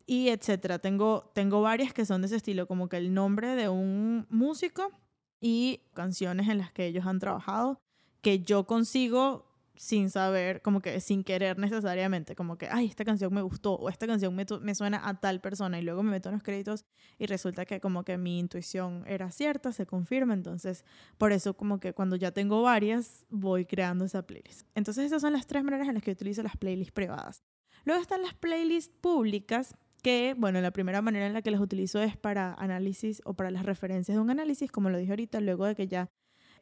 Y 0.06 0.30
etcétera. 0.30 0.80
Tengo, 0.80 1.32
tengo 1.34 1.62
varias 1.62 1.94
que 1.94 2.06
son 2.06 2.22
de 2.22 2.26
ese 2.26 2.36
estilo, 2.38 2.68
como 2.68 2.90
que 2.90 2.98
el 2.98 3.14
nombre 3.14 3.56
de 3.56 3.70
un 3.70 4.26
músico 4.30 4.92
y 5.40 5.82
canciones 5.94 6.50
en 6.50 6.58
las 6.58 6.72
que 6.72 6.86
ellos 6.88 7.06
han 7.06 7.20
trabajado 7.20 7.80
que 8.22 8.40
yo 8.40 8.66
consigo 8.66 9.52
sin 9.82 10.12
saber, 10.12 10.62
como 10.62 10.80
que 10.80 11.00
sin 11.02 11.24
querer 11.24 11.58
necesariamente, 11.58 12.36
como 12.36 12.56
que, 12.56 12.68
ay, 12.70 12.86
esta 12.86 13.04
canción 13.04 13.34
me 13.34 13.42
gustó 13.42 13.74
o 13.74 13.90
esta 13.90 14.06
canción 14.06 14.36
me, 14.36 14.46
me, 14.62 14.76
suena 14.76 15.02
a 15.08 15.20
tal 15.20 15.42
persona 15.42 15.80
y 15.80 15.82
luego 15.82 16.04
me 16.04 16.12
meto 16.12 16.30
en 16.30 16.34
los 16.34 16.44
créditos 16.44 16.86
y 17.18 17.26
resulta 17.26 17.66
que 17.66 17.80
como 17.80 18.04
que 18.04 18.20
mi 18.20 18.38
intuición 18.38 19.04
era 19.08 19.32
cierta, 19.32 19.72
se 19.72 19.88
confirma, 19.88 20.36
entonces 20.36 20.86
por 21.18 21.32
eso 21.32 21.56
como 21.56 21.80
que 21.80 21.94
cuando 21.94 22.16
ya 22.16 22.32
tengo 22.32 22.62
varias 22.62 23.26
voy 23.32 23.66
creando 23.66 24.06
esa 24.06 24.22
playlist. 24.22 24.68
Entonces 24.76 25.06
esas 25.06 25.24
son 25.24 25.34
las 25.34 25.48
tres 25.48 25.64
maneras 25.64 25.88
en 25.88 25.96
las 25.96 26.04
que 26.04 26.12
utilizo 26.12 26.44
las 26.44 26.58
playlists 26.58 26.94
privadas. 26.94 27.44
Luego 27.84 28.00
están 28.00 28.22
las 28.22 28.36
playlists 28.36 28.94
públicas 29.02 29.76
que, 30.04 30.36
bueno, 30.38 30.62
la 30.62 30.70
primera 30.70 31.02
manera 31.02 31.26
en 31.26 31.34
la 31.34 31.42
que 31.42 31.50
las 31.50 31.62
utilizo 31.62 32.02
es 32.02 32.18
para 32.18 32.54
análisis 32.54 33.22
o 33.26 33.34
para 33.34 33.50
las 33.50 33.66
referencias 33.66 34.16
de 34.16 34.22
un 34.22 34.30
análisis, 34.30 34.72
como 34.72 34.92
lo 34.92 35.00
dije 35.00 35.12
ahorita, 35.12 35.42
luego 35.42 35.66
de 35.66 35.76
que 35.76 35.88
ya 35.88 36.12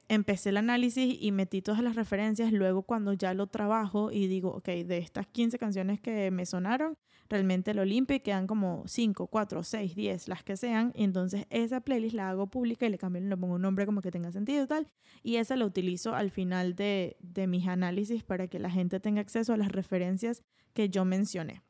empecé 0.09 0.49
el 0.49 0.57
análisis 0.57 1.15
y 1.21 1.31
metí 1.31 1.61
todas 1.61 1.81
las 1.81 1.95
referencias. 1.95 2.51
Luego 2.51 2.83
cuando 2.83 3.13
ya 3.13 3.33
lo 3.33 3.47
trabajo 3.47 4.11
y 4.11 4.27
digo, 4.27 4.49
ok, 4.49 4.67
de 4.67 4.97
estas 4.97 5.27
15 5.27 5.57
canciones 5.57 6.01
que 6.01 6.31
me 6.31 6.45
sonaron, 6.45 6.97
realmente 7.29 7.73
lo 7.73 7.85
limpio 7.85 8.17
y 8.17 8.19
quedan 8.19 8.47
como 8.47 8.83
5, 8.87 9.27
4, 9.27 9.63
6, 9.63 9.95
10, 9.95 10.27
las 10.27 10.43
que 10.43 10.57
sean. 10.57 10.91
Y 10.95 11.03
entonces 11.03 11.45
esa 11.51 11.79
playlist 11.81 12.15
la 12.15 12.29
hago 12.29 12.47
pública 12.47 12.87
y 12.87 12.89
le 12.89 12.97
cambio, 12.97 13.21
le 13.21 13.37
pongo 13.37 13.55
un 13.55 13.61
nombre 13.61 13.85
como 13.85 14.01
que 14.01 14.11
tenga 14.11 14.31
sentido 14.31 14.63
y 14.63 14.67
tal. 14.67 14.87
Y 15.21 15.35
esa 15.37 15.55
la 15.55 15.65
utilizo 15.65 16.15
al 16.15 16.31
final 16.31 16.75
de, 16.75 17.15
de 17.21 17.47
mis 17.47 17.67
análisis 17.67 18.23
para 18.23 18.47
que 18.47 18.59
la 18.59 18.71
gente 18.71 18.99
tenga 18.99 19.21
acceso 19.21 19.53
a 19.53 19.57
las 19.57 19.71
referencias 19.71 20.43
que 20.73 20.89
yo 20.89 21.05
mencioné. 21.05 21.61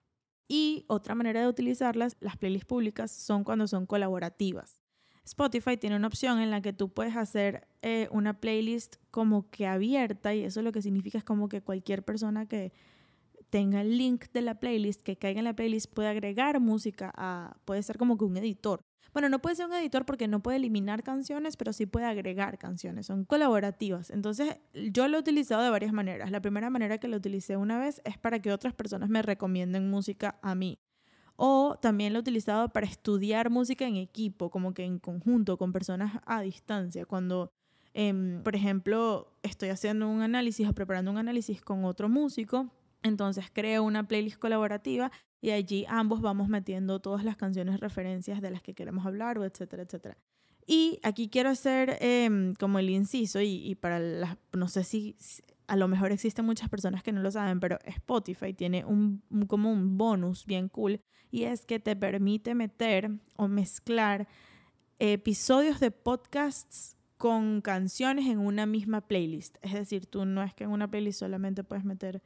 Y 0.47 0.85
otra 0.87 1.13
manera 1.13 1.41
de 1.41 1.47
utilizarlas, 1.47 2.17
las 2.21 2.37
playlists 2.37 2.65
públicas, 2.65 3.11
son 3.11 3.43
cuando 3.43 3.67
son 3.67 3.85
colaborativas. 3.85 4.78
Spotify 5.29 5.77
tiene 5.77 5.95
una 5.95 6.07
opción 6.07 6.39
en 6.39 6.49
la 6.49 6.59
que 6.61 6.73
tú 6.73 6.89
puedes 6.89 7.15
hacer 7.15 7.67
eh, 7.83 8.07
una 8.11 8.39
playlist 8.39 8.95
como 9.11 9.47
que 9.51 9.67
abierta 9.67 10.33
y 10.33 10.43
eso 10.43 10.63
lo 10.63 10.71
que 10.71 10.81
significa 10.81 11.19
es 11.19 11.23
como 11.23 11.49
que 11.49 11.61
cualquier 11.61 12.03
persona 12.03 12.47
que 12.47 12.73
tenga 13.51 13.81
el 13.81 13.95
link 13.95 14.25
de 14.33 14.41
la 14.41 14.59
playlist, 14.59 15.01
que 15.01 15.17
caiga 15.17 15.39
en 15.39 15.45
la 15.45 15.55
playlist, 15.55 15.93
puede 15.93 16.07
agregar 16.07 16.59
música 16.59 17.13
a, 17.15 17.57
puede 17.65 17.83
ser 17.83 17.99
como 17.99 18.17
que 18.17 18.25
un 18.25 18.37
editor. 18.37 18.81
Bueno, 19.13 19.29
no 19.29 19.39
puede 19.39 19.55
ser 19.55 19.67
un 19.67 19.73
editor 19.73 20.03
porque 20.03 20.27
no 20.27 20.41
puede 20.41 20.57
eliminar 20.57 21.03
canciones, 21.03 21.57
pero 21.57 21.73
sí 21.73 21.85
puede 21.85 22.07
agregar 22.07 22.57
canciones, 22.57 23.05
son 23.05 23.23
colaborativas. 23.23 24.09
Entonces, 24.09 24.57
yo 24.73 25.07
lo 25.07 25.17
he 25.17 25.19
utilizado 25.19 25.61
de 25.61 25.69
varias 25.69 25.93
maneras. 25.93 26.31
La 26.31 26.41
primera 26.41 26.71
manera 26.71 26.97
que 26.97 27.07
lo 27.07 27.17
utilicé 27.17 27.55
una 27.55 27.79
vez 27.79 28.01
es 28.03 28.17
para 28.17 28.39
que 28.39 28.51
otras 28.51 28.73
personas 28.73 29.09
me 29.09 29.21
recomienden 29.21 29.91
música 29.91 30.39
a 30.41 30.55
mí. 30.55 30.79
O 31.41 31.77
también 31.81 32.11
lo 32.11 32.19
he 32.19 32.21
utilizado 32.21 32.67
para 32.67 32.85
estudiar 32.85 33.49
música 33.49 33.87
en 33.87 33.95
equipo, 33.95 34.49
como 34.49 34.73
que 34.73 34.83
en 34.83 34.99
conjunto, 34.99 35.57
con 35.57 35.71
personas 35.71 36.19
a 36.25 36.41
distancia. 36.41 37.05
Cuando, 37.05 37.53
em, 37.93 38.43
por 38.43 38.57
ejemplo, 38.57 39.31
estoy 39.41 39.69
haciendo 39.69 40.09
un 40.09 40.21
análisis 40.21 40.67
o 40.67 40.73
preparando 40.73 41.11
un 41.11 41.17
análisis 41.17 41.61
con 41.61 41.85
otro 41.85 42.09
músico, 42.09 42.69
entonces 43.03 43.45
creo 43.53 43.83
una 43.83 44.05
playlist 44.05 44.37
colaborativa 44.37 45.13
y 45.39 45.51
allí 45.51 45.85
ambos 45.87 46.19
vamos 46.19 46.49
metiendo 46.49 46.99
todas 46.99 47.23
las 47.23 47.37
canciones 47.37 47.79
referencias 47.79 48.41
de 48.41 48.51
las 48.51 48.61
que 48.61 48.73
queremos 48.73 49.05
hablar, 49.05 49.37
o 49.37 49.45
etcétera, 49.45 49.83
etcétera. 49.83 50.17
Y 50.67 50.99
aquí 51.03 51.29
quiero 51.29 51.51
hacer 51.51 51.97
em, 52.01 52.53
como 52.55 52.79
el 52.79 52.89
inciso 52.89 53.39
y, 53.39 53.65
y 53.65 53.75
para 53.75 53.99
las, 53.99 54.37
no 54.51 54.67
sé 54.67 54.83
si 54.83 55.15
a 55.67 55.75
lo 55.77 55.87
mejor 55.87 56.11
existen 56.11 56.45
muchas 56.45 56.67
personas 56.67 57.01
que 57.01 57.13
no 57.13 57.21
lo 57.21 57.31
saben, 57.31 57.61
pero 57.61 57.79
Spotify 57.85 58.53
tiene 58.53 58.83
un, 58.83 59.23
como 59.47 59.71
un 59.71 59.97
bonus 59.97 60.45
bien 60.45 60.67
cool 60.67 60.99
y 61.31 61.43
es 61.43 61.65
que 61.65 61.79
te 61.79 61.95
permite 61.95 62.55
meter 62.55 63.11
o 63.35 63.47
mezclar 63.47 64.27
episodios 64.99 65.79
de 65.79 65.91
podcasts 65.91 66.97
con 67.17 67.61
canciones 67.61 68.27
en 68.27 68.39
una 68.39 68.65
misma 68.65 69.01
playlist. 69.01 69.57
Es 69.61 69.73
decir, 69.73 70.05
tú 70.05 70.25
no 70.25 70.41
es 70.41 70.53
que 70.53 70.63
en 70.63 70.71
una 70.71 70.89
playlist 70.89 71.19
solamente 71.19 71.63
puedes 71.63 71.85
meter 71.85 72.21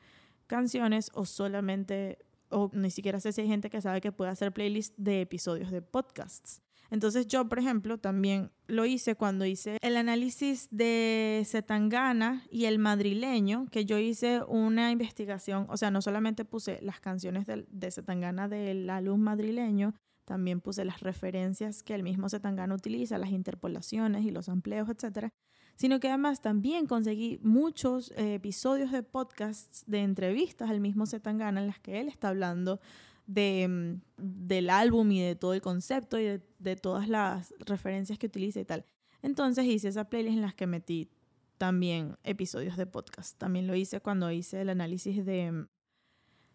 canciones 0.47 1.09
o 1.13 1.25
solamente, 1.25 2.19
o 2.49 2.69
ni 2.73 2.91
siquiera 2.91 3.19
sé 3.19 3.31
si 3.31 3.41
hay 3.41 3.47
gente 3.47 3.69
que 3.69 3.81
sabe 3.81 4.01
que 4.01 4.11
puede 4.11 4.31
hacer 4.31 4.51
playlists 4.51 4.95
de 4.97 5.21
episodios 5.21 5.71
de 5.71 5.81
podcasts. 5.81 6.61
Entonces 6.93 7.27
yo, 7.27 7.49
por 7.49 7.57
ejemplo, 7.57 7.97
también 7.97 8.51
lo 8.67 8.85
hice 8.85 9.15
cuando 9.15 9.47
hice 9.47 9.79
el 9.81 9.97
análisis 9.97 10.67
de 10.69 11.41
Zetangana 11.43 12.43
y 12.51 12.65
el 12.65 12.77
madrileño, 12.77 13.65
que 13.71 13.83
yo 13.85 13.97
hice 13.97 14.43
una 14.47 14.91
investigación, 14.91 15.65
o 15.69 15.77
sea, 15.77 15.89
no 15.89 16.03
solamente 16.03 16.45
puse 16.45 16.79
las 16.83 16.99
canciones 16.99 17.47
de, 17.47 17.65
de 17.67 17.89
Zetangana 17.89 18.47
del 18.47 18.87
álbum 18.91 19.21
madrileño, 19.21 19.95
también 20.23 20.61
puse 20.61 20.85
las 20.85 20.99
referencias 20.99 21.81
que 21.81 21.95
el 21.95 22.03
mismo 22.03 22.29
Zetangana 22.29 22.75
utiliza, 22.75 23.17
las 23.17 23.31
interpolaciones 23.31 24.23
y 24.23 24.29
los 24.29 24.47
amplios, 24.47 24.87
etcétera, 24.87 25.33
sino 25.75 25.99
que 25.99 26.09
además 26.09 26.41
también 26.41 26.85
conseguí 26.85 27.39
muchos 27.41 28.11
eh, 28.11 28.35
episodios 28.35 28.91
de 28.91 29.01
podcasts, 29.01 29.83
de 29.87 30.03
entrevistas 30.03 30.69
al 30.69 30.79
mismo 30.79 31.07
Zetangana 31.07 31.59
en 31.59 31.65
las 31.65 31.79
que 31.79 31.99
él 31.99 32.07
está 32.07 32.29
hablando 32.29 32.79
de, 33.25 33.67
mm, 33.67 34.01
del 34.47 34.69
álbum 34.69 35.11
y 35.11 35.21
de 35.21 35.35
todo 35.35 35.53
el 35.53 35.61
concepto 35.61 36.19
y 36.19 36.41
de, 36.59 36.75
todas 36.75 37.07
las 37.07 37.53
referencias 37.59 38.19
que 38.19 38.27
utiliza 38.27 38.59
y 38.59 38.65
tal. 38.65 38.85
Entonces 39.21 39.65
hice 39.65 39.87
esa 39.87 40.09
playlist 40.09 40.35
en 40.35 40.41
las 40.41 40.53
que 40.53 40.67
metí 40.67 41.09
también 41.57 42.17
episodios 42.23 42.77
de 42.77 42.85
podcast. 42.85 43.37
También 43.37 43.67
lo 43.67 43.75
hice 43.75 44.01
cuando 44.01 44.31
hice 44.31 44.61
el 44.61 44.69
análisis 44.69 45.25
de 45.25 45.51
mm, 45.51 45.67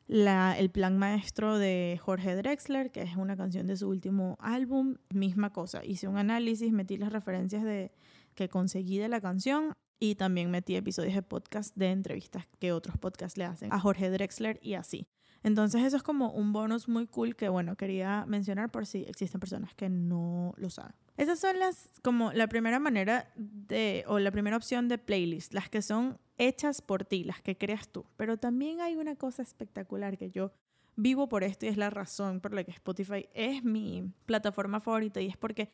la, 0.06 0.58
el 0.58 0.70
plan 0.70 0.98
maestro 0.98 1.58
de 1.58 1.98
Jorge 2.02 2.34
Drexler, 2.34 2.90
que 2.90 3.02
es 3.02 3.16
una 3.16 3.36
canción 3.36 3.66
de 3.66 3.76
su 3.76 3.88
último 3.88 4.36
álbum. 4.40 4.96
Misma 5.10 5.52
cosa, 5.52 5.84
hice 5.84 6.08
un 6.08 6.18
análisis, 6.18 6.72
metí 6.72 6.96
las 6.96 7.12
referencias 7.12 7.62
de, 7.62 7.92
que 8.34 8.48
conseguí 8.48 8.98
de 8.98 9.08
la 9.08 9.20
canción 9.20 9.74
y 10.00 10.14
también 10.14 10.50
metí 10.50 10.76
episodios 10.76 11.14
de 11.14 11.22
podcast 11.22 11.74
de 11.76 11.90
entrevistas 11.90 12.46
que 12.58 12.72
otros 12.72 12.96
podcasts 12.98 13.36
le 13.36 13.44
hacen 13.44 13.72
a 13.72 13.80
Jorge 13.80 14.10
Drexler 14.10 14.58
y 14.62 14.74
así. 14.74 15.08
Entonces 15.42 15.82
eso 15.82 15.96
es 15.96 16.02
como 16.02 16.30
un 16.32 16.52
bonus 16.52 16.88
muy 16.88 17.06
cool 17.06 17.36
que 17.36 17.48
bueno, 17.48 17.76
quería 17.76 18.24
mencionar 18.26 18.70
por 18.70 18.86
si 18.86 19.02
existen 19.02 19.40
personas 19.40 19.74
que 19.74 19.88
no 19.88 20.54
lo 20.56 20.70
saben. 20.70 20.94
Esas 21.16 21.38
son 21.38 21.58
las 21.58 21.90
como 22.02 22.32
la 22.32 22.48
primera 22.48 22.78
manera 22.78 23.30
de 23.36 24.04
o 24.08 24.18
la 24.18 24.30
primera 24.30 24.56
opción 24.56 24.88
de 24.88 24.98
playlist, 24.98 25.52
las 25.52 25.68
que 25.68 25.82
son 25.82 26.18
hechas 26.38 26.80
por 26.80 27.04
ti, 27.04 27.24
las 27.24 27.40
que 27.42 27.56
creas 27.56 27.88
tú. 27.88 28.04
Pero 28.16 28.36
también 28.36 28.80
hay 28.80 28.96
una 28.96 29.16
cosa 29.16 29.42
espectacular 29.42 30.16
que 30.16 30.30
yo 30.30 30.52
vivo 30.96 31.28
por 31.28 31.44
esto 31.44 31.66
y 31.66 31.68
es 31.68 31.76
la 31.76 31.90
razón 31.90 32.40
por 32.40 32.54
la 32.54 32.64
que 32.64 32.72
Spotify 32.72 33.28
es 33.34 33.62
mi 33.62 34.12
plataforma 34.26 34.80
favorita 34.80 35.20
y 35.20 35.28
es 35.28 35.36
porque 35.36 35.70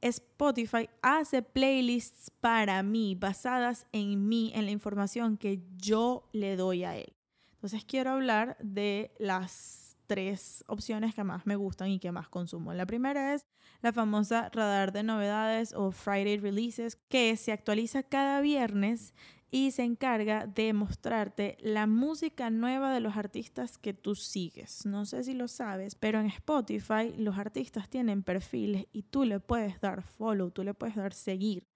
Spotify 0.00 0.88
hace 1.02 1.42
playlists 1.42 2.30
para 2.40 2.82
mí, 2.82 3.14
basadas 3.14 3.86
en 3.92 4.28
mí, 4.28 4.50
en 4.54 4.64
la 4.64 4.70
información 4.70 5.36
que 5.36 5.60
yo 5.76 6.28
le 6.32 6.56
doy 6.56 6.84
a 6.84 6.96
él. 6.96 7.12
Entonces 7.60 7.84
quiero 7.84 8.12
hablar 8.12 8.56
de 8.58 9.12
las 9.18 9.94
tres 10.06 10.64
opciones 10.66 11.14
que 11.14 11.24
más 11.24 11.44
me 11.44 11.56
gustan 11.56 11.90
y 11.90 11.98
que 11.98 12.10
más 12.10 12.26
consumo. 12.30 12.72
La 12.72 12.86
primera 12.86 13.34
es 13.34 13.46
la 13.82 13.92
famosa 13.92 14.48
radar 14.48 14.92
de 14.92 15.02
novedades 15.02 15.74
o 15.74 15.92
Friday 15.92 16.38
Releases, 16.38 16.96
que 16.96 17.36
se 17.36 17.52
actualiza 17.52 18.02
cada 18.02 18.40
viernes 18.40 19.12
y 19.50 19.72
se 19.72 19.82
encarga 19.82 20.46
de 20.46 20.72
mostrarte 20.72 21.58
la 21.60 21.86
música 21.86 22.48
nueva 22.48 22.94
de 22.94 23.00
los 23.00 23.18
artistas 23.18 23.76
que 23.76 23.92
tú 23.92 24.14
sigues. 24.14 24.86
No 24.86 25.04
sé 25.04 25.22
si 25.22 25.34
lo 25.34 25.48
sabes, 25.48 25.96
pero 25.96 26.18
en 26.18 26.26
Spotify 26.28 27.12
los 27.18 27.36
artistas 27.36 27.90
tienen 27.90 28.22
perfiles 28.22 28.86
y 28.92 29.02
tú 29.02 29.24
le 29.24 29.38
puedes 29.38 29.82
dar 29.82 30.02
follow, 30.02 30.50
tú 30.50 30.64
le 30.64 30.72
puedes 30.72 30.96
dar 30.96 31.12
seguir. 31.12 31.66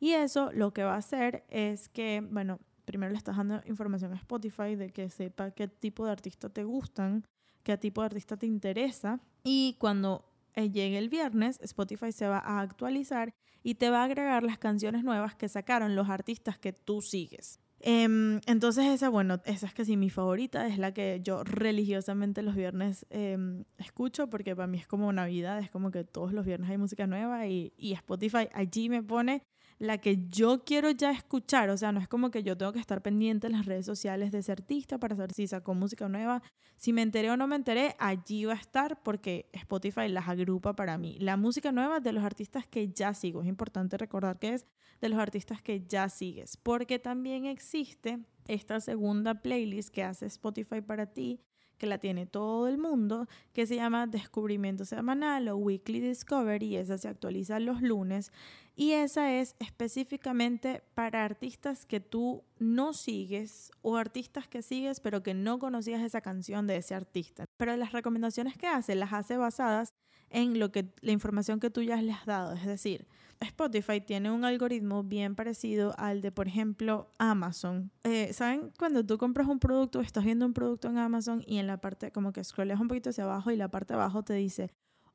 Y 0.00 0.12
eso 0.12 0.50
lo 0.52 0.72
que 0.72 0.84
va 0.84 0.94
a 0.94 0.98
hacer 0.98 1.44
es 1.48 1.90
que, 1.90 2.26
bueno, 2.28 2.60
primero 2.84 3.10
le 3.12 3.18
estás 3.18 3.36
dando 3.36 3.60
información 3.66 4.12
a 4.12 4.16
Spotify 4.16 4.76
de 4.76 4.90
que 4.90 5.10
sepa 5.10 5.50
qué 5.50 5.68
tipo 5.68 6.04
de 6.04 6.12
artistas 6.12 6.52
te 6.52 6.64
gustan, 6.64 7.24
qué 7.62 7.76
tipo 7.76 8.02
de 8.02 8.06
artista 8.06 8.36
te 8.36 8.46
interesa. 8.46 9.20
Y 9.42 9.76
cuando 9.78 10.24
eh, 10.54 10.70
llegue 10.70 10.98
el 10.98 11.08
viernes, 11.08 11.58
Spotify 11.62 12.12
se 12.12 12.28
va 12.28 12.38
a 12.38 12.60
actualizar 12.60 13.34
y 13.62 13.76
te 13.76 13.90
va 13.90 14.02
a 14.02 14.04
agregar 14.04 14.42
las 14.42 14.58
canciones 14.58 15.02
nuevas 15.02 15.34
que 15.34 15.48
sacaron 15.48 15.96
los 15.96 16.08
artistas 16.08 16.58
que 16.58 16.72
tú 16.72 17.00
sigues. 17.00 17.58
Em, 17.86 18.40
entonces 18.46 18.86
esa, 18.86 19.10
bueno, 19.10 19.42
esa 19.44 19.66
es 19.66 19.74
casi 19.74 19.96
mi 19.98 20.08
favorita, 20.08 20.66
es 20.66 20.78
la 20.78 20.94
que 20.94 21.20
yo 21.22 21.44
religiosamente 21.44 22.40
los 22.42 22.54
viernes 22.54 23.04
em, 23.10 23.64
escucho 23.76 24.30
porque 24.30 24.56
para 24.56 24.66
mí 24.66 24.78
es 24.78 24.86
como 24.86 25.12
Navidad, 25.12 25.58
es 25.58 25.70
como 25.70 25.90
que 25.90 26.02
todos 26.02 26.32
los 26.32 26.46
viernes 26.46 26.70
hay 26.70 26.78
música 26.78 27.06
nueva 27.06 27.46
y, 27.46 27.74
y 27.76 27.92
Spotify 27.92 28.48
allí 28.54 28.88
me 28.88 29.02
pone 29.02 29.42
la 29.78 29.98
que 29.98 30.28
yo 30.28 30.64
quiero 30.64 30.90
ya 30.90 31.10
escuchar. 31.10 31.70
O 31.70 31.76
sea, 31.76 31.92
no 31.92 32.00
es 32.00 32.08
como 32.08 32.30
que 32.30 32.42
yo 32.42 32.56
tengo 32.56 32.72
que 32.72 32.78
estar 32.78 33.02
pendiente 33.02 33.46
en 33.46 33.54
las 33.54 33.66
redes 33.66 33.86
sociales 33.86 34.32
de 34.32 34.38
ese 34.38 34.52
artista 34.52 34.98
para 34.98 35.16
saber 35.16 35.32
si 35.32 35.46
sacó 35.46 35.74
música 35.74 36.08
nueva. 36.08 36.42
Si 36.76 36.92
me 36.92 37.02
enteré 37.02 37.30
o 37.30 37.36
no 37.36 37.46
me 37.46 37.56
enteré, 37.56 37.94
allí 37.98 38.44
va 38.44 38.54
a 38.54 38.56
estar 38.56 39.02
porque 39.02 39.48
Spotify 39.52 40.08
las 40.08 40.28
agrupa 40.28 40.74
para 40.74 40.98
mí. 40.98 41.16
La 41.20 41.36
música 41.36 41.72
nueva 41.72 42.00
de 42.00 42.12
los 42.12 42.24
artistas 42.24 42.66
que 42.66 42.88
ya 42.88 43.14
sigo. 43.14 43.42
Es 43.42 43.48
importante 43.48 43.96
recordar 43.96 44.38
que 44.38 44.54
es 44.54 44.66
de 45.00 45.08
los 45.08 45.18
artistas 45.18 45.62
que 45.62 45.84
ya 45.86 46.08
sigues. 46.08 46.56
Porque 46.56 46.98
también 46.98 47.46
existe 47.46 48.18
esta 48.46 48.80
segunda 48.80 49.42
playlist 49.42 49.90
que 49.90 50.02
hace 50.02 50.26
Spotify 50.26 50.80
para 50.80 51.06
ti 51.06 51.40
que 51.84 51.90
la 51.90 51.98
tiene 51.98 52.24
todo 52.24 52.66
el 52.66 52.78
mundo, 52.78 53.28
que 53.52 53.66
se 53.66 53.76
llama 53.76 54.06
Descubrimiento 54.06 54.86
Semanal 54.86 55.48
o 55.48 55.56
Weekly 55.58 56.00
Discovery, 56.00 56.76
esa 56.76 56.96
se 56.96 57.08
actualiza 57.08 57.60
los 57.60 57.82
lunes, 57.82 58.32
y 58.74 58.92
esa 58.92 59.34
es 59.34 59.54
específicamente 59.58 60.82
para 60.94 61.26
artistas 61.26 61.84
que 61.84 62.00
tú 62.00 62.42
no 62.58 62.94
sigues 62.94 63.70
o 63.82 63.96
artistas 63.96 64.48
que 64.48 64.62
sigues 64.62 64.98
pero 65.00 65.22
que 65.22 65.34
no 65.34 65.58
conocías 65.58 66.00
esa 66.00 66.22
canción 66.22 66.66
de 66.66 66.78
ese 66.78 66.94
artista. 66.94 67.44
Pero 67.58 67.76
las 67.76 67.92
recomendaciones 67.92 68.56
que 68.56 68.66
hace 68.66 68.94
las 68.94 69.12
hace 69.12 69.36
basadas 69.36 69.90
en 70.34 70.58
lo 70.58 70.72
que 70.72 70.92
la 71.00 71.12
información 71.12 71.60
que 71.60 71.70
tú 71.70 71.80
ya 71.80 72.02
le 72.02 72.12
has 72.12 72.26
dado, 72.26 72.54
es 72.54 72.66
decir, 72.66 73.06
Spotify 73.40 74.00
tiene 74.00 74.32
un 74.32 74.44
algoritmo 74.44 75.04
bien 75.04 75.36
parecido 75.36 75.94
al 75.96 76.20
de, 76.22 76.32
por 76.32 76.48
ejemplo, 76.48 77.12
Amazon. 77.18 77.92
Eh, 78.02 78.32
¿Saben? 78.32 78.72
Cuando 78.76 79.04
tú 79.06 79.16
compras 79.16 79.46
un 79.46 79.60
producto, 79.60 80.00
estás 80.00 80.24
viendo 80.24 80.44
un 80.44 80.52
producto 80.52 80.88
en 80.88 80.98
Amazon 80.98 81.42
y 81.46 81.58
en 81.58 81.68
la 81.68 81.80
parte, 81.80 82.10
como 82.10 82.32
que 82.32 82.42
scrolleas 82.42 82.80
un 82.80 82.88
poquito 82.88 83.10
hacia 83.10 83.24
abajo 83.24 83.50
y 83.52 83.56
la 83.56 83.68
parte 83.68 83.94
abajo 83.94 84.24
te 84.24 84.34
dice, 84.34 84.70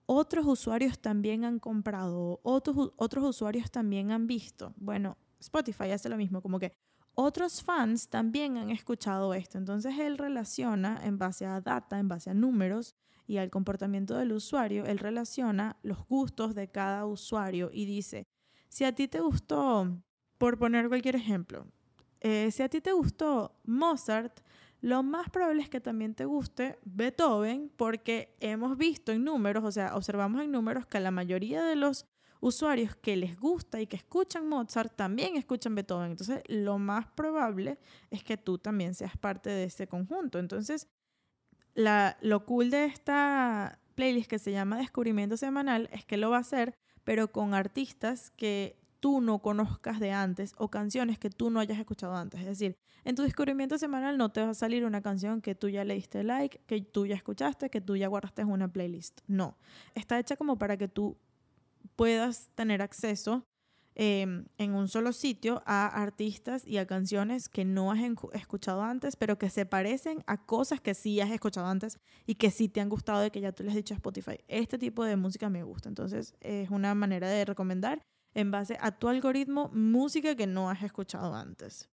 otros 0.06 0.46
usuarios 0.48 1.00
también 1.00 1.44
han 1.44 1.60
comprado, 1.60 2.40
otros, 2.44 2.94
otros 2.96 3.26
usuarios 3.26 3.70
también 3.72 4.12
han 4.12 4.26
visto. 4.26 4.74
Bueno, 4.78 5.18
Spotify 5.40 5.92
hace 5.92 6.08
lo 6.08 6.16
mismo, 6.18 6.42
como 6.42 6.60
que 6.60 6.72
otros 7.14 7.62
fans 7.62 8.08
también 8.08 8.58
han 8.58 8.70
escuchado 8.70 9.34
esto. 9.34 9.58
Entonces 9.58 10.00
él 10.00 10.18
relaciona 10.18 11.02
en 11.04 11.18
base 11.18 11.46
a 11.46 11.60
data, 11.60 12.00
en 12.00 12.08
base 12.08 12.30
a 12.30 12.34
números, 12.34 12.96
y 13.30 13.38
al 13.38 13.52
comportamiento 13.52 14.18
del 14.18 14.32
usuario, 14.32 14.88
él 14.88 14.98
relaciona 14.98 15.78
los 15.84 16.00
gustos 16.08 16.56
de 16.56 16.68
cada 16.68 17.06
usuario 17.06 17.70
y 17.72 17.86
dice, 17.86 18.26
si 18.70 18.86
a 18.86 18.96
ti 18.96 19.08
te 19.08 19.20
gustó, 19.20 20.02
por 20.40 20.58
poner 20.58 20.88
cualquier 20.88 21.16
ejemplo, 21.16 21.68
eh, 22.22 22.50
si 22.50 22.64
a 22.64 22.70
ti 22.70 22.82
te 22.82 22.92
gustó 22.92 23.56
Mozart, 23.66 24.40
lo 24.82 25.04
más 25.04 25.30
probable 25.30 25.62
es 25.62 25.70
que 25.70 25.80
también 25.80 26.16
te 26.16 26.26
guste 26.26 26.80
Beethoven 26.84 27.72
porque 27.78 28.36
hemos 28.40 28.76
visto 28.76 29.12
en 29.12 29.26
números, 29.26 29.64
o 29.64 29.72
sea, 29.72 29.96
observamos 29.96 30.42
en 30.42 30.52
números 30.52 30.88
que 30.88 31.00
la 31.00 31.12
mayoría 31.12 31.64
de 31.64 31.76
los 31.76 32.08
usuarios 32.40 32.96
que 32.96 33.16
les 33.16 33.40
gusta 33.40 33.80
y 33.80 33.86
que 33.86 33.98
escuchan 33.98 34.48
Mozart 34.48 34.96
también 34.96 35.36
escuchan 35.36 35.76
Beethoven. 35.76 36.12
Entonces, 36.12 36.42
lo 36.48 36.80
más 36.80 37.06
probable 37.12 37.78
es 38.10 38.24
que 38.24 38.38
tú 38.38 38.58
también 38.58 38.96
seas 38.96 39.16
parte 39.18 39.52
de 39.52 39.66
ese 39.66 39.88
conjunto. 39.88 40.40
Entonces, 40.40 40.88
la, 41.80 42.18
lo 42.22 42.46
cool 42.46 42.70
de 42.72 42.86
esta 42.86 43.80
playlist 43.96 44.30
que 44.30 44.38
se 44.38 44.52
llama 44.52 44.78
Descubrimiento 44.78 45.38
Semanal 45.38 45.90
es 45.94 46.04
que 46.04 46.18
lo 46.18 46.30
va 46.30 46.38
a 46.38 46.42
hacer, 46.42 46.76
pero 47.06 47.32
con 47.32 47.54
artistas 47.54 48.32
que 48.32 48.78
tú 49.00 49.22
no 49.22 49.40
conozcas 49.40 50.02
de 50.02 50.12
antes 50.12 50.54
o 50.58 50.70
canciones 50.70 51.18
que 51.18 51.30
tú 51.30 51.50
no 51.50 51.62
hayas 51.62 51.80
escuchado 51.80 52.16
antes. 52.16 52.42
Es 52.42 52.48
decir, 52.48 52.76
en 53.06 53.16
tu 53.16 53.24
descubrimiento 53.24 53.78
semanal 53.78 54.18
no 54.18 54.30
te 54.30 54.42
va 54.42 54.50
a 54.50 54.54
salir 54.54 54.84
una 54.84 55.02
canción 55.02 55.42
que 55.42 55.56
tú 55.56 55.70
ya 55.70 55.86
le 55.86 55.94
diste 55.94 56.22
like, 56.24 56.60
que 56.68 56.82
tú 56.82 57.06
ya 57.06 57.16
escuchaste, 57.16 57.70
que 57.70 57.80
tú 57.80 57.96
ya 57.96 58.10
guardaste 58.10 58.42
en 58.42 58.52
una 58.52 58.68
playlist. 58.68 59.22
No, 59.28 59.58
está 59.96 60.20
hecha 60.20 60.36
como 60.36 60.58
para 60.58 60.76
que 60.76 60.90
tú 60.90 61.18
puedas 61.96 62.50
tener 62.56 62.82
acceso 62.82 63.46
Em, 64.02 64.46
en 64.58 64.76
un 64.76 64.88
solo 64.88 65.12
sitio 65.12 65.62
a 65.66 65.86
artistas 65.86 66.66
y 66.66 66.78
a 66.78 66.88
canciones 66.88 67.50
que 67.50 67.66
no 67.66 67.92
has 67.92 68.00
escuchado 68.32 68.82
antes, 68.82 69.18
pero 69.18 69.38
que 69.38 69.50
se 69.50 69.66
parecen 69.66 70.24
a 70.26 70.38
cosas 70.46 70.80
que 70.80 70.94
sí 70.94 71.20
has 71.20 71.30
escuchado 71.32 71.68
antes 71.68 72.00
y 72.26 72.36
que 72.36 72.50
sí 72.50 72.70
te 72.70 72.80
han 72.80 72.88
gustado 72.88 73.20
de 73.20 73.30
que 73.30 73.42
ya 73.42 73.52
tú 73.52 73.64
les 73.64 73.72
has 73.72 73.76
dicho 73.76 73.94
a 73.94 73.98
Spotify. 73.98 74.38
Este 74.48 74.78
tipo 74.78 75.04
de 75.04 75.18
música 75.18 75.50
me 75.50 75.64
gusta. 75.64 75.90
Entonces 75.90 76.34
es 76.40 76.70
una 76.70 76.96
manera 76.96 77.28
de 77.28 77.44
recomendar 77.44 78.02
en 78.36 78.52
base 78.52 78.78
a 78.80 78.98
tu 78.98 79.10
algoritmo 79.10 79.70
música 79.74 80.34
que 80.34 80.48
no 80.48 80.70
has 80.70 80.82
escuchado 80.82 81.36
antes. 81.36 81.90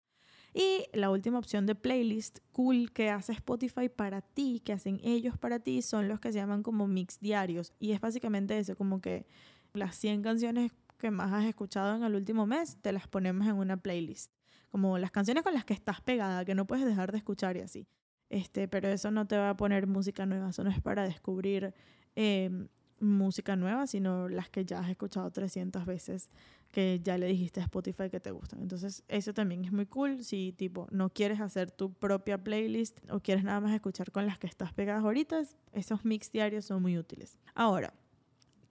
Y 0.54 0.88
la 0.92 1.10
última 1.10 1.40
opción 1.40 1.66
de 1.66 1.74
playlist 1.74 2.40
cool 2.52 2.92
que 2.92 3.12
hace 3.12 3.32
Spotify 3.32 3.88
para 3.88 4.20
ti, 4.20 4.60
que 4.60 4.74
hacen 4.74 5.00
ellos 5.06 5.38
para 5.38 5.60
ti, 5.60 5.82
son 5.82 6.10
los 6.10 6.20
que 6.20 6.34
se 6.34 6.40
llaman 6.40 6.64
como 6.64 6.86
mix 6.86 7.22
diarios. 7.22 7.72
Y 7.80 7.94
es 7.94 8.02
básicamente 8.02 8.60
eso, 8.60 8.76
como 8.76 9.00
que 9.00 9.26
las 9.72 9.96
100 9.96 10.22
canciones 10.22 10.74
que 11.04 11.12
más 11.12 11.34
has 11.34 11.44
escuchado 11.44 11.98
en 11.98 12.04
el 12.04 12.16
último 12.16 12.48
mes, 12.48 12.78
te 12.82 12.94
las 12.94 13.10
ponemos 13.10 13.46
en 13.46 13.56
una 13.56 13.76
playlist. 13.76 14.32
Como 14.70 14.98
las 14.98 15.12
canciones 15.12 15.44
con 15.44 15.54
las 15.54 15.66
que 15.66 15.74
estás 15.74 16.00
pegada, 16.00 16.46
que 16.46 16.56
no 16.56 16.66
puedes 16.66 16.86
dejar 16.86 17.12
de 17.12 17.18
escuchar 17.18 17.58
y 17.58 17.60
así. 17.60 17.90
Este, 18.30 18.70
pero 18.70 18.88
eso 18.88 19.12
no 19.12 19.28
te 19.28 19.36
va 19.36 19.50
a 19.50 19.58
poner 19.58 19.86
música 19.86 20.26
nueva, 20.26 20.52
eso 20.52 20.64
no 20.64 20.70
es 20.70 20.80
para 20.80 21.04
descubrir 21.04 21.74
em, 22.16 22.70
música 23.02 23.58
nueva, 23.58 23.86
sino 23.86 24.30
las 24.30 24.50
que 24.50 24.64
ya 24.64 24.80
has 24.80 24.90
escuchado 24.90 25.30
300 25.30 25.86
veces, 25.86 26.30
que 26.72 27.02
ya 27.04 27.18
le 27.18 27.26
dijiste 27.26 27.60
a 27.60 27.64
Spotify 27.64 28.10
que 28.10 28.22
te 28.22 28.32
gustan. 28.32 28.62
Entonces, 28.62 29.04
eso 29.10 29.34
también 29.34 29.66
es 29.66 29.74
muy 29.74 29.88
cool. 29.88 30.24
Si, 30.24 30.54
tipo, 30.54 30.88
no 30.90 31.10
quieres 31.10 31.42
hacer 31.42 31.70
tu 31.70 31.92
propia 31.92 32.42
playlist 32.42 32.98
o 33.12 33.20
quieres 33.20 33.44
nada 33.44 33.60
más 33.60 33.74
escuchar 33.74 34.10
con 34.14 34.26
las 34.26 34.40
que 34.40 34.48
estás 34.48 34.72
pegadas 34.72 35.04
ahorita, 35.04 35.42
esos 35.74 36.06
mix 36.06 36.32
diarios 36.32 36.64
son 36.64 36.82
muy 36.82 36.98
útiles. 36.98 37.38
Ahora, 37.56 37.94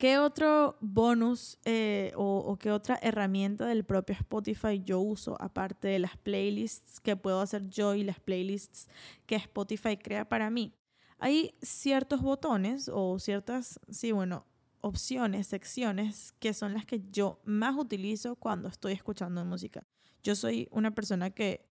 ¿Qué 0.02 0.18
otro 0.18 0.76
bonus 0.80 1.60
eh, 1.64 2.10
o, 2.16 2.58
qué 2.58 2.72
otra 2.72 2.98
herramienta 3.02 3.66
del 3.66 3.84
propio 3.84 4.16
Spotify 4.16 4.82
yo 4.84 4.98
uso 4.98 5.40
aparte 5.40 5.86
de 5.86 6.00
las 6.00 6.16
playlists 6.16 6.98
que 6.98 7.14
puedo 7.14 7.40
hacer 7.40 7.68
yo 7.70 7.94
y 7.94 8.02
las 8.02 8.18
playlists 8.18 8.88
que 9.26 9.36
Spotify 9.36 9.96
crea 9.96 10.28
para 10.28 10.50
mí? 10.50 10.74
Hay 11.20 11.54
ciertos 11.62 12.20
botones 12.20 12.90
o 12.92 13.20
ciertas, 13.20 13.78
sí, 13.90 14.10
bueno, 14.10 14.44
opciones, 14.80 15.46
secciones 15.46 16.32
que 16.40 16.52
son 16.52 16.74
las 16.74 16.84
que 16.84 17.04
yo 17.12 17.40
más 17.44 17.76
utilizo 17.76 18.34
cuando 18.34 18.66
estoy 18.66 18.94
escuchando 18.94 19.44
música. 19.44 19.86
Yo 20.24 20.34
soy 20.34 20.66
una 20.72 20.96
persona 20.96 21.30
que, 21.30 21.70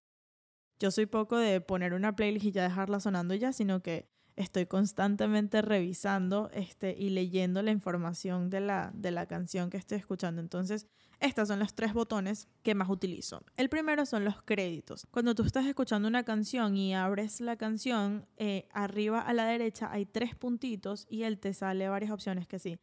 yo 0.80 0.90
soy 0.90 1.04
poco 1.04 1.36
de 1.36 1.60
poner 1.60 1.92
una 1.92 2.16
playlist 2.16 2.46
y 2.46 2.52
ya 2.52 2.62
dejarla 2.62 2.98
sonando 2.98 3.34
ya, 3.34 3.52
sino 3.52 3.82
que 3.82 4.08
estoy 4.36 4.66
constantemente 4.66 5.62
revisando 5.62 6.50
este, 6.52 6.94
y 6.98 7.10
leyendo 7.10 7.62
la 7.62 7.70
información 7.70 8.50
de 8.50 8.60
la, 8.60 8.90
de 8.94 9.10
la 9.10 9.26
canción 9.26 9.70
que 9.70 9.76
estoy 9.76 9.98
escuchando. 9.98 10.40
Entonces, 10.40 10.86
estos 11.20 11.48
son 11.48 11.58
los 11.58 11.74
tres 11.74 11.92
botones 11.92 12.48
que 12.62 12.74
más 12.74 12.88
utilizo. 12.88 13.44
El 13.56 13.68
primero 13.68 14.06
son 14.06 14.24
los 14.24 14.42
créditos. 14.42 15.06
Cuando 15.10 15.34
tú 15.34 15.42
estás 15.44 15.66
escuchando 15.66 16.08
una 16.08 16.24
canción 16.24 16.76
y 16.76 16.94
abres 16.94 17.40
la 17.40 17.56
canción, 17.56 18.26
eh, 18.36 18.68
arriba 18.72 19.20
a 19.20 19.32
la 19.32 19.44
derecha 19.44 19.90
hay 19.92 20.06
tres 20.06 20.34
puntitos 20.34 21.06
y 21.08 21.22
él 21.22 21.38
te 21.38 21.54
sale 21.54 21.88
varias 21.88 22.10
opciones 22.10 22.48
que 22.48 22.58
sí. 22.58 22.78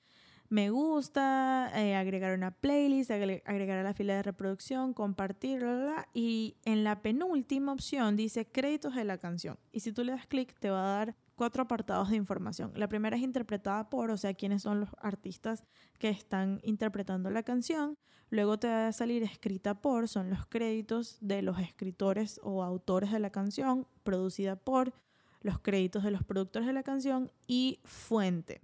Me 0.49 0.71
gusta, 0.71 1.71
eh, 1.75 1.95
agregar 1.95 2.35
una 2.35 2.49
playlist, 2.49 3.11
agregar 3.11 3.77
a 3.77 3.83
la 3.83 3.93
fila 3.93 4.15
de 4.15 4.23
reproducción, 4.23 4.95
compartir, 4.95 5.63
y 6.11 6.55
en 6.65 6.83
la 6.83 7.03
penúltima 7.03 7.71
opción 7.71 8.15
dice 8.15 8.47
créditos 8.47 8.95
de 8.95 9.03
la 9.03 9.19
canción. 9.19 9.59
Y 9.71 9.81
si 9.81 9.91
tú 9.91 10.03
le 10.03 10.13
das 10.13 10.25
clic, 10.25 10.57
te 10.59 10.71
va 10.71 10.81
a 10.81 11.05
dar 11.05 11.15
cuatro 11.39 11.63
apartados 11.63 12.09
de 12.09 12.17
información. 12.17 12.73
La 12.75 12.89
primera 12.89 13.15
es 13.15 13.23
interpretada 13.23 13.89
por, 13.89 14.11
o 14.11 14.17
sea, 14.17 14.33
quiénes 14.33 14.63
son 14.63 14.81
los 14.81 14.89
artistas 14.97 15.63
que 15.97 16.09
están 16.09 16.59
interpretando 16.63 17.29
la 17.29 17.43
canción. 17.43 17.97
Luego 18.29 18.59
te 18.59 18.67
va 18.67 18.87
a 18.89 18.91
salir 18.91 19.23
escrita 19.23 19.79
por, 19.79 20.09
son 20.09 20.29
los 20.29 20.45
créditos 20.47 21.17
de 21.21 21.41
los 21.41 21.57
escritores 21.59 22.41
o 22.43 22.61
autores 22.61 23.13
de 23.13 23.19
la 23.19 23.29
canción, 23.29 23.87
producida 24.03 24.57
por, 24.57 24.91
los 25.39 25.59
créditos 25.59 26.03
de 26.03 26.11
los 26.11 26.25
productores 26.25 26.67
de 26.67 26.73
la 26.73 26.83
canción 26.83 27.31
y 27.47 27.79
fuente. 27.85 28.59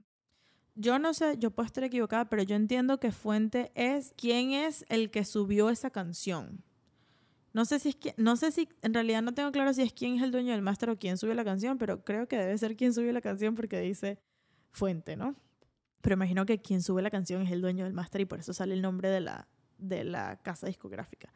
Yo 0.76 1.00
no 1.00 1.14
sé, 1.14 1.38
yo 1.38 1.52
puedo 1.52 1.68
estar 1.68 1.86
equivocada, 1.86 2.26
pero 2.26 2.44
yo 2.44 2.58
entiendo 2.58 3.00
que 3.00 3.14
fuente 3.14 3.72
es 3.74 4.14
quién 4.18 4.52
es 4.52 4.84
el 4.90 5.12
que 5.12 5.24
subió 5.24 5.70
esa 5.70 5.92
canción. 5.92 6.65
No 7.56 7.64
sé 7.64 7.80
si 7.80 7.88
es 7.88 7.96
que, 7.96 8.14
no 8.18 8.36
sé 8.36 8.52
si, 8.52 8.68
en 8.82 8.94
realidad 8.94 9.22
no 9.22 9.34
tengo 9.34 9.50
claro 9.54 9.74
si 9.74 9.82
es 9.82 9.94
quién 9.94 10.18
es 10.18 10.24
el 10.24 10.32
dueño 10.32 10.52
del 10.52 10.62
máster 10.62 10.90
o 10.90 11.00
quién 11.00 11.18
subió 11.18 11.34
la 11.36 11.46
canción, 11.46 11.78
pero 11.78 12.04
creo 12.04 12.28
que 12.28 12.36
debe 12.36 12.58
ser 12.58 12.76
quien 12.76 12.94
subió 12.94 13.14
la 13.14 13.22
canción 13.22 13.56
porque 13.56 13.80
dice 13.80 14.20
fuente, 14.72 15.16
¿no? 15.16 15.38
Pero 16.02 16.16
imagino 16.16 16.46
que 16.46 16.60
quien 16.60 16.82
sube 16.82 17.02
la 17.02 17.10
canción 17.10 17.42
es 17.44 17.52
el 17.54 17.62
dueño 17.62 17.86
del 17.86 17.94
máster 17.94 18.20
y 18.20 18.26
por 18.26 18.40
eso 18.40 18.52
sale 18.52 18.74
el 18.74 18.82
nombre 18.82 19.08
de 19.08 19.22
la, 19.22 19.48
de 19.78 20.04
la 20.04 20.36
casa 20.36 20.68
discográfica. 20.68 21.32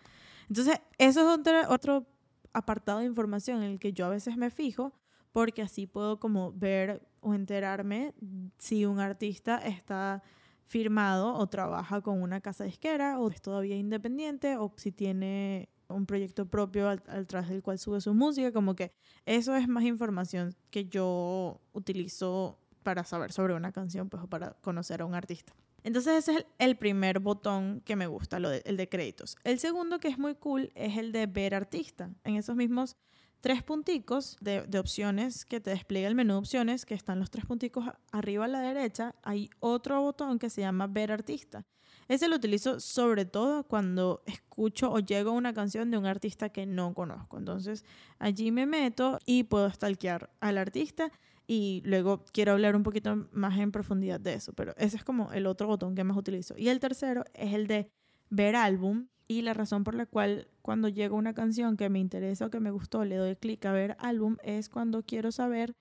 Entonces, 0.50 0.82
eso 0.98 1.22
es 1.22 1.40
otro, 1.40 1.54
otro 1.70 2.06
apartado 2.52 3.00
de 3.00 3.06
información 3.06 3.64
en 3.64 3.72
el 3.72 3.80
que 3.80 3.94
yo 3.94 4.06
a 4.06 4.10
veces 4.10 4.36
me 4.36 4.50
fijo 4.50 4.92
porque 5.32 5.62
así 5.62 5.88
puedo 5.88 6.20
como 6.20 6.52
ver 6.52 7.02
o 7.22 7.34
enterarme 7.34 8.14
si 8.58 8.86
un 8.86 9.00
artista 9.00 9.60
está 9.60 10.22
firmado 10.66 11.34
o 11.36 11.48
trabaja 11.48 12.02
con 12.02 12.22
una 12.22 12.42
casa 12.42 12.66
disquera 12.66 13.20
o 13.20 13.30
es 13.30 13.42
todavía 13.42 13.78
independiente 13.78 14.58
o 14.58 14.74
si 14.76 14.92
tiene 14.92 15.70
un 15.90 16.06
proyecto 16.06 16.46
propio 16.46 16.88
al, 16.88 17.28
través 17.28 17.50
del 17.50 17.62
cual 17.62 17.80
sube 17.80 18.02
su 18.02 18.14
música, 18.14 18.52
como 18.52 18.76
que 18.76 18.92
eso 19.26 19.56
es 19.56 19.68
más 19.68 19.84
información 19.84 20.56
que 20.70 20.86
yo 20.86 21.60
utilizo 21.74 22.58
para 22.84 23.04
saber 23.04 23.32
sobre 23.32 23.54
una 23.54 23.72
canción, 23.72 24.10
pues 24.10 24.24
o 24.24 24.28
para 24.28 24.54
conocer 24.62 25.02
a 25.02 25.06
un 25.06 25.16
artista. 25.16 25.54
Entonces 25.84 26.28
ese 26.28 26.40
es 26.40 26.46
el 26.58 26.76
primer 26.76 27.20
botón 27.20 27.82
que 27.86 27.96
me 27.96 28.08
gusta, 28.08 28.40
lo 28.40 28.52
el 28.52 28.78
de 28.78 28.90
créditos. 28.90 29.38
El 29.44 29.60
segundo 29.60 30.00
que 30.00 30.10
es 30.10 30.18
muy 30.18 30.36
cool 30.36 30.72
es 30.76 30.98
el 30.98 31.12
de 31.12 31.26
ver 31.26 31.56
artista. 31.56 32.10
En 32.24 32.36
esos 32.36 32.56
mismos 32.56 32.98
tres 33.42 33.64
punticos 33.64 34.38
de, 34.42 34.64
de, 34.64 34.80
opciones 34.80 35.46
que 35.46 35.62
te 35.62 35.70
despliega 35.70 36.08
el 36.08 36.16
menú 36.16 36.34
de 36.34 36.40
opciones, 36.40 36.86
que 36.86 36.96
están 36.96 37.20
los 37.20 37.32
tres 37.32 37.46
punticos 37.46 37.86
arriba 38.12 38.46
a 38.46 38.50
la 38.50 38.60
derecha, 38.60 39.16
hay 39.24 39.50
otro 39.60 40.02
botón 40.02 40.38
que 40.40 40.50
se 40.50 40.62
llama 40.62 40.88
ver 40.88 41.12
artista. 41.12 41.66
Ese 42.10 42.28
lo 42.28 42.38
utilizo 42.38 42.80
sobre 42.80 43.24
todo 43.26 43.64
cuando 43.64 44.24
escucho 44.26 44.92
o 44.92 45.00
llego 45.00 45.30
a 45.30 45.34
una 45.34 45.54
canción 45.54 45.92
de 45.92 45.98
un 46.00 46.08
artista 46.08 46.50
que 46.50 46.66
no 46.66 46.96
conozco. 46.96 47.38
Entonces 47.38 47.86
allí 48.18 48.52
me 48.52 48.66
meto 48.66 49.20
y 49.28 49.44
puedo 49.44 49.70
stalkear 49.70 50.32
al 50.40 50.58
artista 50.58 51.12
y 51.46 51.84
luego 51.86 52.26
quiero 52.32 52.54
hablar 52.54 52.76
un 52.76 52.82
poquito 52.82 53.28
más 53.32 53.60
en 53.60 53.72
profundidad 53.72 54.20
de 54.20 54.34
eso, 54.34 54.54
pero 54.54 54.74
ese 54.78 54.98
es 54.98 55.04
como 55.04 55.32
el 55.34 55.46
otro 55.46 55.68
botón 55.68 55.94
que 55.94 56.04
más 56.04 56.18
utilizo. 56.18 56.56
Y 56.58 56.70
el 56.70 56.80
tercero 56.80 57.26
es 57.36 57.54
el 57.54 57.68
de 57.68 57.92
ver 58.32 58.56
álbum 58.56 59.08
y 59.28 59.44
la 59.44 59.54
razón 59.54 59.84
por 59.84 59.94
la 59.94 60.08
cual 60.08 60.48
cuando 60.64 60.90
llega 60.90 61.14
una 61.14 61.36
canción 61.36 61.78
que 61.78 61.90
me 61.90 62.00
interesa 62.00 62.48
o 62.48 62.50
que 62.50 62.60
me 62.60 62.72
gustó 62.72 63.06
le 63.06 63.18
doy 63.18 63.36
clic 63.36 63.64
a 63.66 63.72
ver 63.72 63.96
álbum 64.00 64.38
es 64.44 64.68
cuando 64.68 65.04
quiero 65.04 65.32
saber 65.32 65.76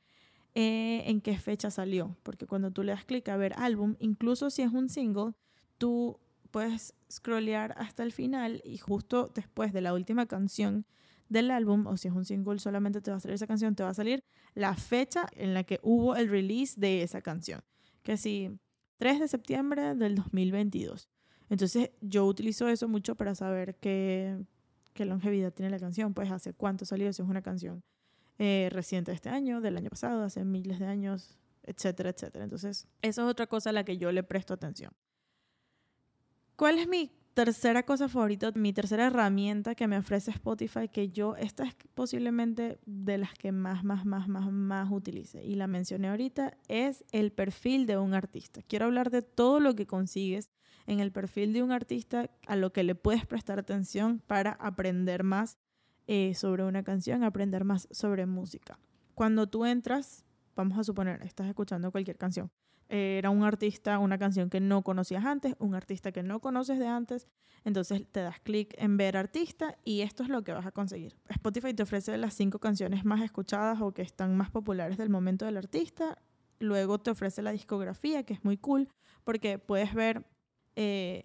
eh, 0.54 1.04
en 1.06 1.22
qué 1.22 1.38
fecha 1.38 1.70
salió, 1.70 2.16
porque 2.22 2.46
cuando 2.46 2.70
tú 2.70 2.82
le 2.82 2.92
das 2.92 3.06
clic 3.06 3.26
a 3.30 3.38
ver 3.38 3.54
álbum, 3.56 3.96
incluso 3.98 4.50
si 4.50 4.60
es 4.60 4.72
un 4.72 4.90
single, 4.90 5.32
tú 5.78 6.20
puedes 6.50 6.94
scrollear 7.10 7.74
hasta 7.76 8.02
el 8.02 8.12
final 8.12 8.60
y 8.64 8.78
justo 8.78 9.30
después 9.34 9.72
de 9.72 9.80
la 9.80 9.94
última 9.94 10.26
canción 10.26 10.86
del 11.28 11.50
álbum, 11.50 11.86
o 11.86 11.96
si 11.96 12.08
es 12.08 12.14
un 12.14 12.24
single 12.24 12.58
solamente 12.58 13.00
te 13.00 13.10
va 13.10 13.18
a 13.18 13.20
salir 13.20 13.34
esa 13.34 13.46
canción, 13.46 13.74
te 13.74 13.82
va 13.82 13.90
a 13.90 13.94
salir 13.94 14.22
la 14.54 14.74
fecha 14.74 15.26
en 15.32 15.54
la 15.54 15.64
que 15.64 15.78
hubo 15.82 16.16
el 16.16 16.28
release 16.28 16.80
de 16.80 17.02
esa 17.02 17.20
canción. 17.20 17.60
Que 18.02 18.16
si 18.16 18.58
3 18.98 19.20
de 19.20 19.28
septiembre 19.28 19.94
del 19.94 20.16
2022. 20.16 21.08
Entonces 21.50 21.90
yo 22.00 22.26
utilizo 22.26 22.68
eso 22.68 22.88
mucho 22.88 23.14
para 23.14 23.34
saber 23.34 23.76
qué, 23.76 24.38
qué 24.92 25.04
longevidad 25.04 25.52
tiene 25.52 25.70
la 25.70 25.78
canción, 25.78 26.12
pues 26.14 26.30
hace 26.30 26.52
cuánto 26.52 26.84
salió, 26.84 27.12
si 27.12 27.22
es 27.22 27.28
una 27.28 27.42
canción 27.42 27.82
eh, 28.38 28.68
reciente 28.72 29.10
de 29.12 29.16
este 29.16 29.28
año, 29.28 29.60
del 29.60 29.76
año 29.76 29.90
pasado, 29.90 30.22
hace 30.22 30.44
miles 30.44 30.78
de 30.78 30.86
años, 30.86 31.38
etcétera, 31.62 32.10
etcétera. 32.10 32.44
Entonces 32.44 32.86
eso 33.02 33.22
es 33.22 33.30
otra 33.30 33.46
cosa 33.46 33.70
a 33.70 33.72
la 33.72 33.84
que 33.84 33.96
yo 33.96 34.12
le 34.12 34.22
presto 34.22 34.54
atención. 34.54 34.92
¿Cuál 36.58 36.80
es 36.80 36.88
mi 36.88 37.12
tercera 37.34 37.84
cosa 37.84 38.08
favorita, 38.08 38.50
mi 38.56 38.72
tercera 38.72 39.06
herramienta 39.06 39.76
que 39.76 39.86
me 39.86 39.96
ofrece 39.96 40.32
Spotify, 40.32 40.88
que 40.88 41.08
yo, 41.08 41.36
esta 41.36 41.62
es 41.62 41.76
posiblemente 41.94 42.80
de 42.84 43.16
las 43.16 43.32
que 43.34 43.52
más, 43.52 43.84
más, 43.84 44.04
más, 44.04 44.26
más, 44.26 44.50
más 44.50 44.90
utilice, 44.90 45.44
y 45.44 45.54
la 45.54 45.68
mencioné 45.68 46.08
ahorita, 46.08 46.58
es 46.66 47.04
el 47.12 47.30
perfil 47.30 47.86
de 47.86 47.96
un 47.96 48.12
artista. 48.12 48.60
Quiero 48.66 48.86
hablar 48.86 49.10
de 49.10 49.22
todo 49.22 49.60
lo 49.60 49.76
que 49.76 49.86
consigues 49.86 50.50
en 50.88 50.98
el 50.98 51.12
perfil 51.12 51.52
de 51.52 51.62
un 51.62 51.70
artista, 51.70 52.28
a 52.48 52.56
lo 52.56 52.72
que 52.72 52.82
le 52.82 52.96
puedes 52.96 53.24
prestar 53.24 53.60
atención 53.60 54.20
para 54.26 54.50
aprender 54.54 55.22
más 55.22 55.58
eh, 56.08 56.34
sobre 56.34 56.64
una 56.64 56.82
canción, 56.82 57.22
aprender 57.22 57.62
más 57.62 57.86
sobre 57.92 58.26
música. 58.26 58.80
Cuando 59.14 59.46
tú 59.46 59.64
entras, 59.64 60.24
vamos 60.56 60.76
a 60.76 60.82
suponer, 60.82 61.22
estás 61.22 61.46
escuchando 61.46 61.92
cualquier 61.92 62.16
canción 62.16 62.50
era 62.88 63.30
un 63.30 63.42
artista, 63.42 63.98
una 63.98 64.18
canción 64.18 64.48
que 64.48 64.60
no 64.60 64.82
conocías 64.82 65.24
antes, 65.24 65.54
un 65.58 65.74
artista 65.74 66.12
que 66.12 66.22
no 66.22 66.40
conoces 66.40 66.78
de 66.78 66.86
antes, 66.86 67.28
entonces 67.64 68.06
te 68.10 68.20
das 68.20 68.40
clic 68.40 68.74
en 68.78 68.96
ver 68.96 69.16
artista 69.16 69.76
y 69.84 70.00
esto 70.00 70.22
es 70.22 70.28
lo 70.28 70.42
que 70.42 70.52
vas 70.52 70.66
a 70.66 70.72
conseguir. 70.72 71.16
Spotify 71.28 71.74
te 71.74 71.82
ofrece 71.82 72.16
las 72.16 72.34
cinco 72.34 72.58
canciones 72.58 73.04
más 73.04 73.20
escuchadas 73.22 73.80
o 73.82 73.92
que 73.92 74.02
están 74.02 74.36
más 74.36 74.50
populares 74.50 74.96
del 74.96 75.10
momento 75.10 75.44
del 75.44 75.56
artista, 75.56 76.18
luego 76.60 76.98
te 76.98 77.10
ofrece 77.10 77.42
la 77.42 77.52
discografía, 77.52 78.22
que 78.22 78.34
es 78.34 78.44
muy 78.44 78.56
cool, 78.56 78.88
porque 79.24 79.58
puedes 79.58 79.94
ver, 79.94 80.24
eh, 80.76 81.24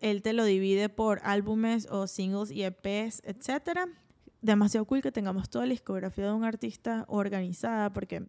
él 0.00 0.22
te 0.22 0.32
lo 0.32 0.44
divide 0.44 0.88
por 0.88 1.20
álbumes 1.22 1.86
o 1.90 2.06
singles 2.06 2.50
y 2.50 2.62
EPs, 2.62 3.22
etc. 3.24 3.90
Demasiado 4.40 4.86
cool 4.86 5.02
que 5.02 5.12
tengamos 5.12 5.50
toda 5.50 5.66
la 5.66 5.72
discografía 5.72 6.26
de 6.26 6.32
un 6.32 6.44
artista 6.44 7.04
organizada, 7.08 7.92
porque 7.92 8.26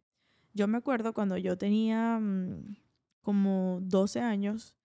yo 0.56 0.68
me 0.68 0.78
acuerdo 0.78 1.14
cuando 1.14 1.38
yo 1.38 1.58
tenía 1.58 2.18
mm, 2.18 2.76
como 3.22 3.80
12 3.82 4.22
años, 4.22 4.76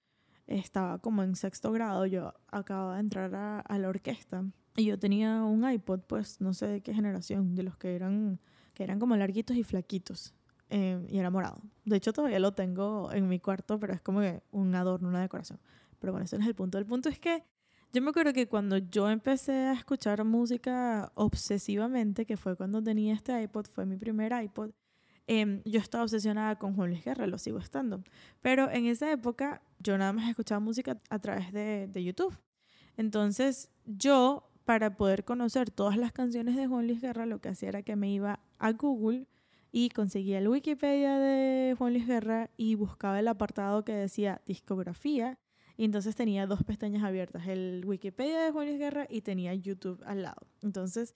estaba 0.47 0.99
como 0.99 1.23
en 1.23 1.37
sexto 1.37 1.71
grado, 1.73 2.05
yo 2.07 2.35
acababa 2.49 2.95
de 2.95 3.01
entrar 3.01 3.35
a, 3.35 3.79
la 3.79 3.89
orquesta 3.89 4.45
y 4.77 4.85
yo 4.85 4.99
tenía 4.99 5.45
un 5.45 5.71
iPod, 5.71 6.01
pues 6.01 6.41
no 6.41 6.53
sé 6.55 6.67
de 6.67 6.81
qué 6.81 6.93
generación, 6.93 7.55
de 7.55 7.63
los 7.63 7.77
que 7.77 7.95
eran, 7.95 8.41
que 8.75 8.83
eran 8.83 8.99
como 8.99 9.17
larguitos 9.17 9.57
y 9.57 9.63
flaquitos. 9.63 10.35
Eh, 10.73 11.05
y 11.09 11.19
era 11.19 11.31
morado. 11.31 11.61
De 11.85 11.97
hecho, 11.97 12.13
todavía 12.13 12.39
lo 12.39 12.53
tengo 12.53 13.11
en 13.13 13.29
mi 13.29 13.41
cuarto, 13.41 13.81
pero 13.81 13.93
es 13.93 14.01
como 14.01 14.21
un 14.53 14.75
adorno, 14.77 15.09
una 15.09 15.21
decoración. 15.21 15.59
Pero 15.99 16.13
bueno, 16.13 16.25
ese 16.25 16.37
no 16.37 16.45
es 16.45 16.49
el 16.49 16.55
punto. 16.55 16.79
El 16.79 16.87
punto 16.87 17.09
es 17.09 17.19
que 17.19 17.43
yo 17.93 18.01
me 18.03 18.11
acuerdo 18.11 18.33
que 18.33 18.47
cuando 18.47 18.79
yo 18.79 19.11
empecé 19.11 19.53
a 19.53 19.73
escuchar 19.73 20.25
música 20.25 21.11
obsesivamente, 21.17 22.25
que 22.25 22.37
fue 22.37 22.57
cuando 22.57 22.81
tenía 22.81 23.15
este 23.15 23.41
iPod, 23.43 23.67
fue 23.67 23.85
mi 23.85 23.97
primer 23.97 24.33
iPod, 24.45 24.71
Em, 25.33 25.63
yo 25.65 25.79
estaba 25.79 26.03
obsesionada 26.03 26.59
con 26.59 26.75
Juan 26.75 26.91
Luis 26.91 27.05
Guerra, 27.05 27.29
lo 27.29 27.39
sigo 27.39 27.61
estando. 27.61 28.03
Pero 28.43 28.69
en 28.69 28.87
esa 28.87 29.13
época 29.13 29.63
yo 29.79 29.97
nada 29.97 30.13
más 30.13 30.29
escuchaba 30.29 30.59
música 30.59 31.01
a 31.09 31.21
través 31.21 31.53
de, 31.53 31.87
de 31.87 32.03
YouTube. 32.03 32.37
Entonces 32.97 33.71
yo, 33.87 34.51
para 34.65 34.97
poder 34.97 35.25
conocer 35.25 35.71
todas 35.71 35.97
las 35.97 36.11
canciones 36.11 36.57
de 36.57 36.67
Juan 36.67 36.89
Luis 36.89 37.01
Guerra, 37.01 37.27
lo 37.27 37.41
que 37.41 37.51
hacía 37.51 37.69
era 37.69 37.83
que 37.83 37.95
me 37.95 38.11
iba 38.11 38.41
a 38.59 38.73
Google 38.73 39.29
y 39.71 39.91
conseguía 39.91 40.39
el 40.39 40.49
Wikipedia 40.49 41.17
de 41.17 41.77
Juan 41.79 41.93
Luis 41.93 42.09
Guerra 42.09 42.51
y 42.57 42.75
buscaba 42.75 43.21
el 43.21 43.29
apartado 43.29 43.85
que 43.85 43.93
decía 43.93 44.43
discografía. 44.47 45.39
Y 45.77 45.85
entonces 45.85 46.17
tenía 46.17 46.49
dos 46.49 46.65
pestañas 46.65 47.05
abiertas, 47.05 47.47
el 47.47 47.85
Wikipedia 47.87 48.41
de 48.41 48.51
Juan 48.51 48.67
Luis 48.67 48.81
Guerra 48.81 49.07
y 49.09 49.21
tenía 49.21 49.55
YouTube 49.55 50.03
al 50.05 50.23
lado. 50.23 50.49
Entonces 50.61 51.15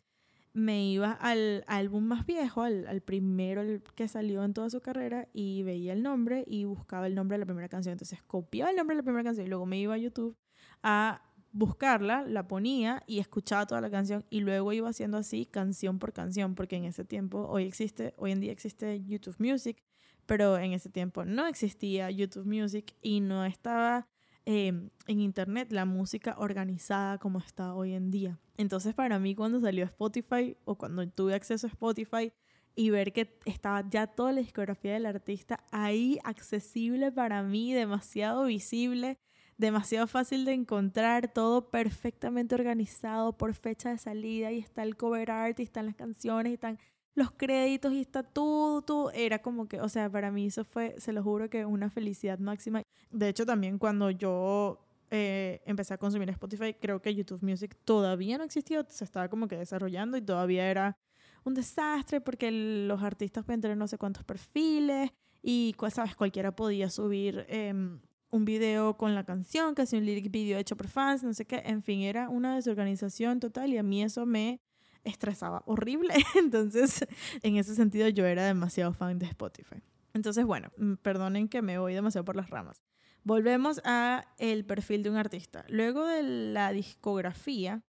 me 0.54 0.86
iba 0.86 1.12
al 1.12 1.64
álbum 1.66 2.04
más 2.04 2.24
viejo, 2.24 2.62
al, 2.62 3.02
primero 3.02 3.62
que 3.96 4.08
salió 4.08 4.44
en 4.44 4.54
toda 4.54 4.70
su 4.70 4.80
carrera, 4.80 5.28
y 5.34 5.64
veía 5.64 5.92
el 5.92 6.02
nombre 6.02 6.44
y 6.46 6.64
buscaba 6.64 7.06
el 7.08 7.14
nombre 7.14 7.34
de 7.34 7.40
la 7.40 7.46
primera 7.46 7.68
canción. 7.68 7.92
Entonces 7.92 8.22
copiaba 8.22 8.70
el 8.70 8.76
nombre 8.76 8.94
de 8.94 9.02
la 9.02 9.04
primera 9.04 9.24
canción 9.24 9.46
y 9.46 9.50
luego 9.50 9.66
me 9.66 9.78
iba 9.78 9.94
a 9.94 9.98
YouTube 9.98 10.36
a 10.82 11.22
buscarla, 11.52 12.22
la 12.22 12.46
ponía 12.48 13.02
y 13.06 13.18
escuchaba 13.18 13.66
toda 13.66 13.80
la 13.80 13.90
canción 13.90 14.24
y 14.30 14.40
luego 14.40 14.72
iba 14.72 14.88
haciendo 14.88 15.18
así 15.18 15.44
canción 15.44 15.98
por 15.98 16.12
canción, 16.12 16.54
porque 16.54 16.76
en 16.76 16.84
ese 16.84 17.04
tiempo, 17.04 17.46
hoy 17.48 17.64
existe, 17.64 18.14
hoy 18.16 18.32
en 18.32 18.40
día 18.40 18.52
existe 18.52 19.04
YouTube 19.04 19.36
Music, 19.38 19.82
pero 20.26 20.56
en 20.58 20.72
ese 20.72 20.88
tiempo 20.88 21.24
no 21.24 21.46
existía 21.46 22.10
YouTube 22.10 22.46
Music 22.46 22.94
y 23.02 23.20
no 23.20 23.44
estaba 23.44 24.08
Em, 24.46 24.90
en 25.06 25.20
Internet 25.20 25.72
la 25.72 25.86
música 25.86 26.34
organizada 26.38 27.16
como 27.16 27.38
está 27.38 27.74
hoy 27.74 27.94
en 27.94 28.10
día. 28.10 28.38
Entonces 28.58 28.94
para 28.94 29.18
mí 29.18 29.34
cuando 29.34 29.58
salió 29.60 29.84
Spotify 29.86 30.56
o 30.66 30.76
cuando 30.76 31.08
tuve 31.08 31.34
acceso 31.34 31.66
a 31.66 31.70
Spotify 31.70 32.30
y 32.74 32.90
ver 32.90 33.14
que 33.14 33.38
estaba 33.46 33.88
ya 33.88 34.06
toda 34.06 34.32
la 34.32 34.40
discografía 34.40 34.92
del 34.92 35.06
artista 35.06 35.64
ahí 35.70 36.18
accesible 36.24 37.10
para 37.10 37.42
mí, 37.42 37.72
demasiado 37.72 38.44
visible, 38.44 39.18
demasiado 39.56 40.06
fácil 40.06 40.44
de 40.44 40.52
encontrar, 40.52 41.32
todo 41.32 41.70
perfectamente 41.70 42.54
organizado 42.54 43.38
por 43.38 43.54
fecha 43.54 43.90
de 43.90 43.98
salida 43.98 44.52
y 44.52 44.58
está 44.58 44.82
el 44.82 44.96
cover 44.96 45.30
art 45.30 45.58
y 45.60 45.62
están 45.62 45.86
las 45.86 45.96
canciones 45.96 46.50
y 46.50 46.54
están 46.54 46.78
los 47.14 47.30
créditos 47.30 47.92
y 47.92 48.00
está 48.00 48.22
todo, 48.22 48.82
todo. 48.82 49.10
Era 49.12 49.40
como 49.40 49.66
que, 49.66 49.80
o 49.80 49.88
sea, 49.88 50.10
para 50.10 50.30
mí 50.30 50.46
eso 50.46 50.64
fue, 50.64 50.94
se 50.98 51.12
lo 51.12 51.22
juro 51.22 51.48
que 51.48 51.64
una 51.64 51.90
felicidad 51.90 52.38
máxima. 52.38 52.82
De 53.10 53.28
hecho, 53.28 53.46
también 53.46 53.78
cuando 53.78 54.10
yo 54.10 54.80
eh, 55.10 55.62
empecé 55.66 55.94
a 55.94 55.98
consumir 55.98 56.28
Spotify, 56.30 56.74
creo 56.74 57.00
que 57.00 57.14
YouTube 57.14 57.42
Music 57.42 57.76
todavía 57.84 58.38
no 58.38 58.44
existía, 58.44 58.84
se 58.88 59.04
estaba 59.04 59.28
como 59.28 59.46
que 59.46 59.56
desarrollando 59.56 60.16
y 60.16 60.22
todavía 60.22 60.68
era 60.68 60.96
un 61.44 61.54
desastre 61.54 62.20
porque 62.20 62.50
los 62.50 63.02
artistas 63.02 63.44
pueden 63.44 63.60
tener 63.60 63.76
no 63.76 63.86
sé 63.86 63.98
cuántos 63.98 64.24
perfiles 64.24 65.10
y, 65.42 65.76
sabes, 65.90 66.16
cualquiera 66.16 66.56
podía 66.56 66.88
subir 66.88 67.44
em, 67.48 68.00
un 68.30 68.44
video 68.44 68.96
con 68.96 69.14
la 69.14 69.24
canción, 69.24 69.74
casi 69.74 69.96
un 69.96 70.04
lyric 70.04 70.30
video 70.30 70.58
hecho 70.58 70.76
por 70.76 70.88
fans, 70.88 71.22
no 71.22 71.34
sé 71.34 71.44
qué. 71.44 71.62
En 71.66 71.82
fin, 71.82 72.00
era 72.00 72.28
una 72.28 72.56
desorganización 72.56 73.40
total 73.40 73.72
y 73.72 73.78
a 73.78 73.82
mí 73.82 74.02
eso 74.02 74.26
me 74.26 74.60
estresaba 75.04 75.62
horrible. 75.66 76.14
Entonces, 76.34 77.06
en 77.42 77.56
ese 77.56 77.74
sentido, 77.74 78.08
yo 78.08 78.26
era 78.26 78.44
demasiado 78.44 78.92
fan 78.92 79.18
de 79.18 79.26
Spotify. 79.26 79.82
Entonces, 80.14 80.44
bueno, 80.44 80.70
mm, 80.76 80.94
perdonen 80.94 81.48
que 81.48 81.62
me 81.62 81.78
voy 81.78 81.94
demasiado 81.94 82.24
por 82.24 82.36
las 82.36 82.50
ramas. 82.50 82.82
Volvemos 83.24 83.80
a 83.84 84.26
el 84.38 84.64
perfil 84.64 85.02
de 85.02 85.10
un 85.10 85.16
artista. 85.16 85.64
Luego 85.68 86.06
de 86.06 86.22
la 86.22 86.72
discografía, 86.72 87.82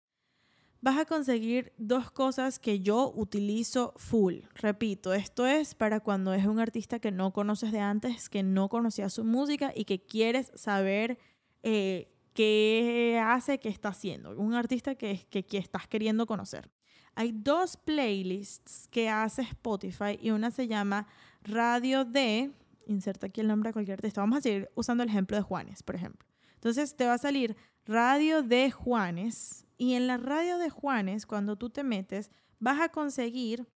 vas 0.82 0.98
a 0.98 1.06
conseguir 1.06 1.74
dos 1.78 2.12
cosas 2.12 2.60
que 2.60 2.80
yo 2.80 3.12
utilizo 3.16 3.94
full. 3.98 4.36
Repito, 4.54 5.14
esto 5.14 5.46
es 5.46 5.76
para 5.76 6.00
cuando 6.00 6.34
es 6.34 6.46
un 6.46 6.60
artista 6.60 7.00
que 7.00 7.12
no 7.12 7.34
conoces 7.34 7.72
de 7.72 7.80
antes, 7.80 8.30
que 8.30 8.44
no 8.44 8.70
conocía 8.70 9.10
su 9.10 9.24
música 9.24 9.74
y 9.76 9.86
que 9.86 10.06
quieres 10.06 10.52
saber 10.56 11.18
eh, 11.64 12.14
qué 12.34 13.20
hace, 13.24 13.60
qué 13.60 13.70
está 13.70 13.90
haciendo. 13.90 14.38
Un 14.38 14.54
artista 14.54 14.96
que, 14.96 15.26
que, 15.30 15.44
que 15.46 15.58
estás 15.58 15.88
queriendo 15.88 16.26
conocer. 16.26 16.70
Hay 17.16 17.32
dos 17.32 17.78
playlists 17.78 18.88
que 18.90 19.10
hace 19.10 19.42
Spotify 19.42 20.20
y 20.22 20.32
una 20.32 20.52
se 20.52 20.68
llama 20.68 21.08
Radio 21.44 22.04
de, 22.04 22.52
inserta 22.88 23.28
aquí 23.28 23.42
el 23.42 23.48
nombre 23.48 23.70
de 23.70 23.74
cualquier 23.74 24.00
artista. 24.00 24.22
Vamos 24.22 24.40
a 24.40 24.42
seguir 24.42 24.70
usando 24.76 25.04
el 25.04 25.10
ejemplo 25.10 25.38
de 25.38 25.44
Juanes, 25.44 25.82
por 25.82 25.96
ejemplo. 25.96 26.28
Entonces 26.56 26.96
te 26.96 27.06
va 27.06 27.14
a 27.14 27.18
salir 27.18 27.56
Radio 27.86 28.44
de 28.44 28.72
Juanes 28.72 29.66
y 29.78 29.94
en 29.94 30.08
la 30.08 30.18
radio 30.18 30.58
de 30.58 30.70
Juanes, 30.70 31.26
cuando 31.26 31.56
tú 31.56 31.70
te 31.70 31.84
metes, 31.84 32.32
vas 32.60 32.82
a 32.82 32.90
conseguir 32.90 33.68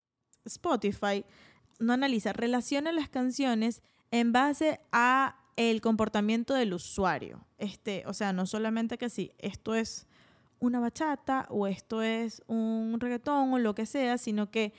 Spotify, 0.44 1.24
no 1.78 1.92
analiza, 1.92 2.32
relaciona 2.32 2.92
las 2.92 3.08
canciones 3.08 3.82
en 4.10 4.32
base 4.32 4.80
a 4.92 5.36
el 5.56 5.80
comportamiento 5.80 6.54
del 6.54 6.72
usuario. 6.72 7.46
Este, 7.58 8.04
o 8.06 8.14
sea, 8.14 8.32
no 8.32 8.46
solamente 8.46 8.98
que 8.98 9.10
sí, 9.10 9.32
esto 9.38 9.74
es 9.74 10.06
una 10.60 10.78
bachata 10.78 11.46
o 11.50 11.66
esto 11.66 12.02
es 12.02 12.42
un 12.46 12.96
reggaetón 13.00 13.52
o 13.52 13.58
lo 13.58 13.74
que 13.74 13.86
sea, 13.86 14.18
sino 14.18 14.50
que 14.50 14.72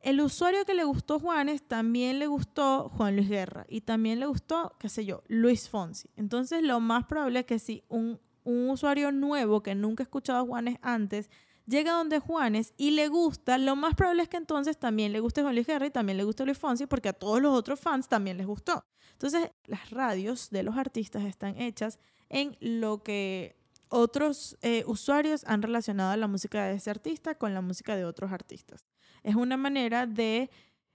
el 0.00 0.20
usuario 0.20 0.64
que 0.64 0.74
le 0.74 0.84
gustó 0.84 1.18
Juanes 1.18 1.62
también 1.66 2.18
le 2.18 2.26
gustó 2.26 2.90
Juan 2.90 3.16
Luis 3.16 3.28
Guerra 3.28 3.66
y 3.68 3.82
también 3.82 4.20
le 4.20 4.26
gustó, 4.26 4.74
qué 4.78 4.88
sé 4.88 5.04
yo, 5.04 5.22
Luis 5.28 5.68
Fonsi. 5.68 6.10
Entonces, 6.16 6.62
lo 6.62 6.80
más 6.80 7.06
probable 7.06 7.40
es 7.40 7.46
que 7.46 7.58
si 7.58 7.84
un 7.88 8.20
un 8.44 8.70
usuario 8.70 9.10
nuevo 9.10 9.62
que 9.62 9.74
nunca 9.74 10.02
ha 10.02 10.04
escuchado 10.04 10.40
a 10.40 10.46
Juanes 10.46 10.78
antes 10.82 11.30
llega 11.66 11.92
donde 11.92 12.18
Juanes 12.18 12.74
y 12.76 12.90
le 12.90 13.08
gusta, 13.08 13.56
lo 13.56 13.74
más 13.74 13.94
probable 13.94 14.22
es 14.22 14.28
que 14.28 14.36
entonces 14.36 14.78
también 14.78 15.12
le 15.12 15.20
guste 15.20 15.42
Juan 15.42 15.54
Luis 15.54 15.66
Guerra 15.66 15.86
y 15.86 15.90
también 15.90 16.18
le 16.18 16.24
guste 16.24 16.44
Luis 16.44 16.58
Fonsi 16.58 16.86
porque 16.86 17.08
a 17.08 17.14
todos 17.14 17.40
los 17.40 17.56
otros 17.56 17.80
fans 17.80 18.06
también 18.06 18.36
les 18.36 18.46
gustó. 18.46 18.84
Entonces, 19.12 19.50
las 19.64 19.90
radios 19.90 20.50
de 20.50 20.62
los 20.62 20.76
artistas 20.76 21.24
están 21.24 21.56
hechas 21.56 21.98
en 22.28 22.56
lo 22.60 23.02
que 23.02 23.56
otros 23.88 24.56
eh, 24.62 24.84
usuarios 24.86 25.44
han 25.46 25.62
relacionado 25.62 26.16
la 26.16 26.26
música 26.26 26.64
de 26.66 26.74
ese 26.74 26.90
artista 26.90 27.34
con 27.34 27.54
la 27.54 27.60
música 27.60 27.96
de 27.96 28.04
otros 28.04 28.32
artistas. 28.32 28.84
Es 29.22 29.34
una 29.34 29.56
manera 29.56 30.06
de, 30.06 30.50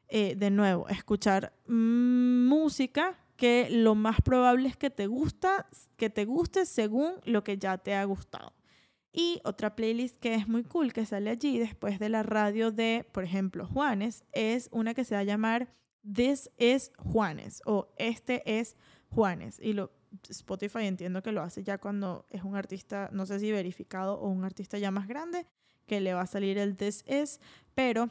eh, 0.08 0.36
de 0.36 0.49
nuevo, 0.49 0.88
escuchar 0.89 1.54
música 1.67 3.17
que 3.36 3.69
lo 3.69 3.95
más 3.95 4.21
probable 4.21 4.67
es 4.67 4.75
que 4.75 4.89
te 4.89 5.08
gusta, 5.08 5.65
que 5.95 6.10
te 6.10 6.25
guste 6.25 6.65
según 6.65 7.13
lo 7.23 7.43
que 7.43 7.58
ya 7.58 7.78
te 7.78 7.95
ha 7.95 8.04
gustado. 8.04 8.54
Y 9.12 9.41
otra 9.43 9.75
playlist 9.75 10.17
que 10.17 10.36
es 10.36 10.47
muy 10.47 10.63
cool 10.63 10.93
que 10.93 11.06
sale 11.06 11.30
allí 11.30 11.58
después 11.58 11.99
de 11.99 12.10
la 12.10 12.21
radio 12.21 12.71
de, 12.71 13.08
por 13.12 13.23
ejemplo, 13.23 13.65
Juanes, 13.65 14.23
es 14.34 14.69
una 14.71 14.93
que 14.93 15.04
se 15.04 15.15
va 15.15 15.21
a 15.21 15.23
llamar 15.23 15.73
This 16.04 16.52
is 16.58 16.91
Juanes 16.97 17.62
o 17.65 17.93
Este 17.97 18.60
es 18.60 18.75
Juanes. 19.10 19.60
Y 19.60 19.73
lo, 19.73 19.91
Spotify 20.30 20.86
entiendo 20.86 21.22
que 21.22 21.32
lo 21.32 21.41
hace 21.41 21.63
ya 21.63 21.78
cuando 21.78 22.26
es 22.30 22.43
un 22.43 22.56
artista, 22.56 23.10
no 23.12 23.26
sé 23.26 23.39
si 23.39 23.52
verificado 23.52 24.19
o 24.19 24.28
un 24.28 24.43
artista 24.43 24.78
ya 24.78 24.91
más 24.91 25.08
grande, 25.08 25.45
que 25.86 26.00
le 26.00 26.13
va 26.13 26.22
a 26.22 26.28
salir 26.28 26.58
el 26.58 26.78
This 26.78 27.04
is, 27.08 27.39
pero 27.76 28.10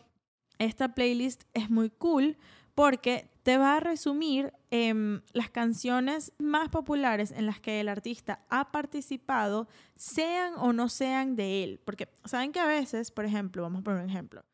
esta 0.58 0.94
playlist 0.94 1.44
es 1.54 1.70
muy 1.70 1.90
cool 1.90 2.36
porque 2.74 3.30
te 3.42 3.58
va 3.58 3.76
a 3.76 3.80
resumir 3.80 4.52
em, 4.70 5.20
las 5.32 5.50
canciones 5.50 6.32
más 6.38 6.68
populares 6.68 7.32
en 7.32 7.46
las 7.46 7.58
que 7.60 7.80
el 7.80 7.88
artista 7.88 8.44
ha 8.50 8.70
participado, 8.70 9.66
sean 9.96 10.54
o 10.58 10.72
no 10.72 10.88
sean 10.88 11.34
de 11.34 11.64
él. 11.64 11.80
Porque 11.84 12.08
saben 12.24 12.52
que 12.52 12.60
a 12.60 12.66
veces, 12.66 13.10
por 13.10 13.24
ejemplo, 13.24 13.62
vamos 13.62 13.80
a 13.80 13.84
poner 13.84 14.04
un 14.04 14.10
ejemplo. 14.10 14.44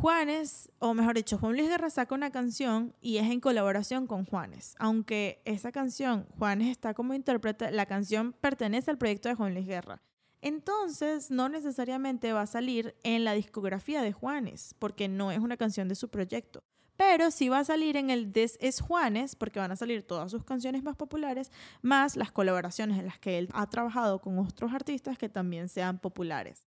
Juanes, 0.00 0.70
o 0.78 0.94
mejor 0.94 1.16
dicho, 1.16 1.38
Juan 1.38 1.54
Luis 1.56 1.68
Guerra 1.68 1.90
saca 1.90 2.14
una 2.14 2.30
canción 2.30 2.94
y 3.00 3.16
es 3.16 3.28
en 3.28 3.40
colaboración 3.40 4.06
con 4.06 4.24
Juanes. 4.24 4.76
Aunque 4.78 5.42
esa 5.44 5.72
canción, 5.72 6.24
Juanes 6.38 6.68
está 6.68 6.94
como 6.94 7.14
intérprete, 7.14 7.72
la 7.72 7.84
canción 7.84 8.32
pertenece 8.32 8.92
al 8.92 8.98
proyecto 8.98 9.28
de 9.28 9.34
Juan 9.34 9.54
Luis 9.54 9.66
Guerra. 9.66 10.00
Entonces, 10.40 11.32
no 11.32 11.48
necesariamente 11.48 12.32
va 12.32 12.42
a 12.42 12.46
salir 12.46 12.94
en 13.02 13.24
la 13.24 13.32
discografía 13.32 14.00
de 14.00 14.12
Juanes, 14.12 14.76
porque 14.78 15.08
no 15.08 15.32
es 15.32 15.40
una 15.40 15.56
canción 15.56 15.88
de 15.88 15.96
su 15.96 16.08
proyecto 16.08 16.62
pero 16.98 17.30
sí 17.30 17.48
va 17.48 17.60
a 17.60 17.64
salir 17.64 17.96
en 17.96 18.10
el 18.10 18.32
This 18.32 18.58
is 18.60 18.80
Juanes, 18.80 19.36
porque 19.36 19.60
van 19.60 19.70
a 19.70 19.76
salir 19.76 20.02
todas 20.02 20.32
sus 20.32 20.42
canciones 20.42 20.82
más 20.82 20.96
populares, 20.96 21.52
más 21.80 22.16
las 22.16 22.32
colaboraciones 22.32 22.98
en 22.98 23.06
las 23.06 23.20
que 23.20 23.38
él 23.38 23.48
ha 23.52 23.70
trabajado 23.70 24.20
con 24.20 24.36
otros 24.40 24.72
artistas 24.74 25.16
que 25.16 25.28
también 25.28 25.68
sean 25.68 26.00
populares. 26.00 26.67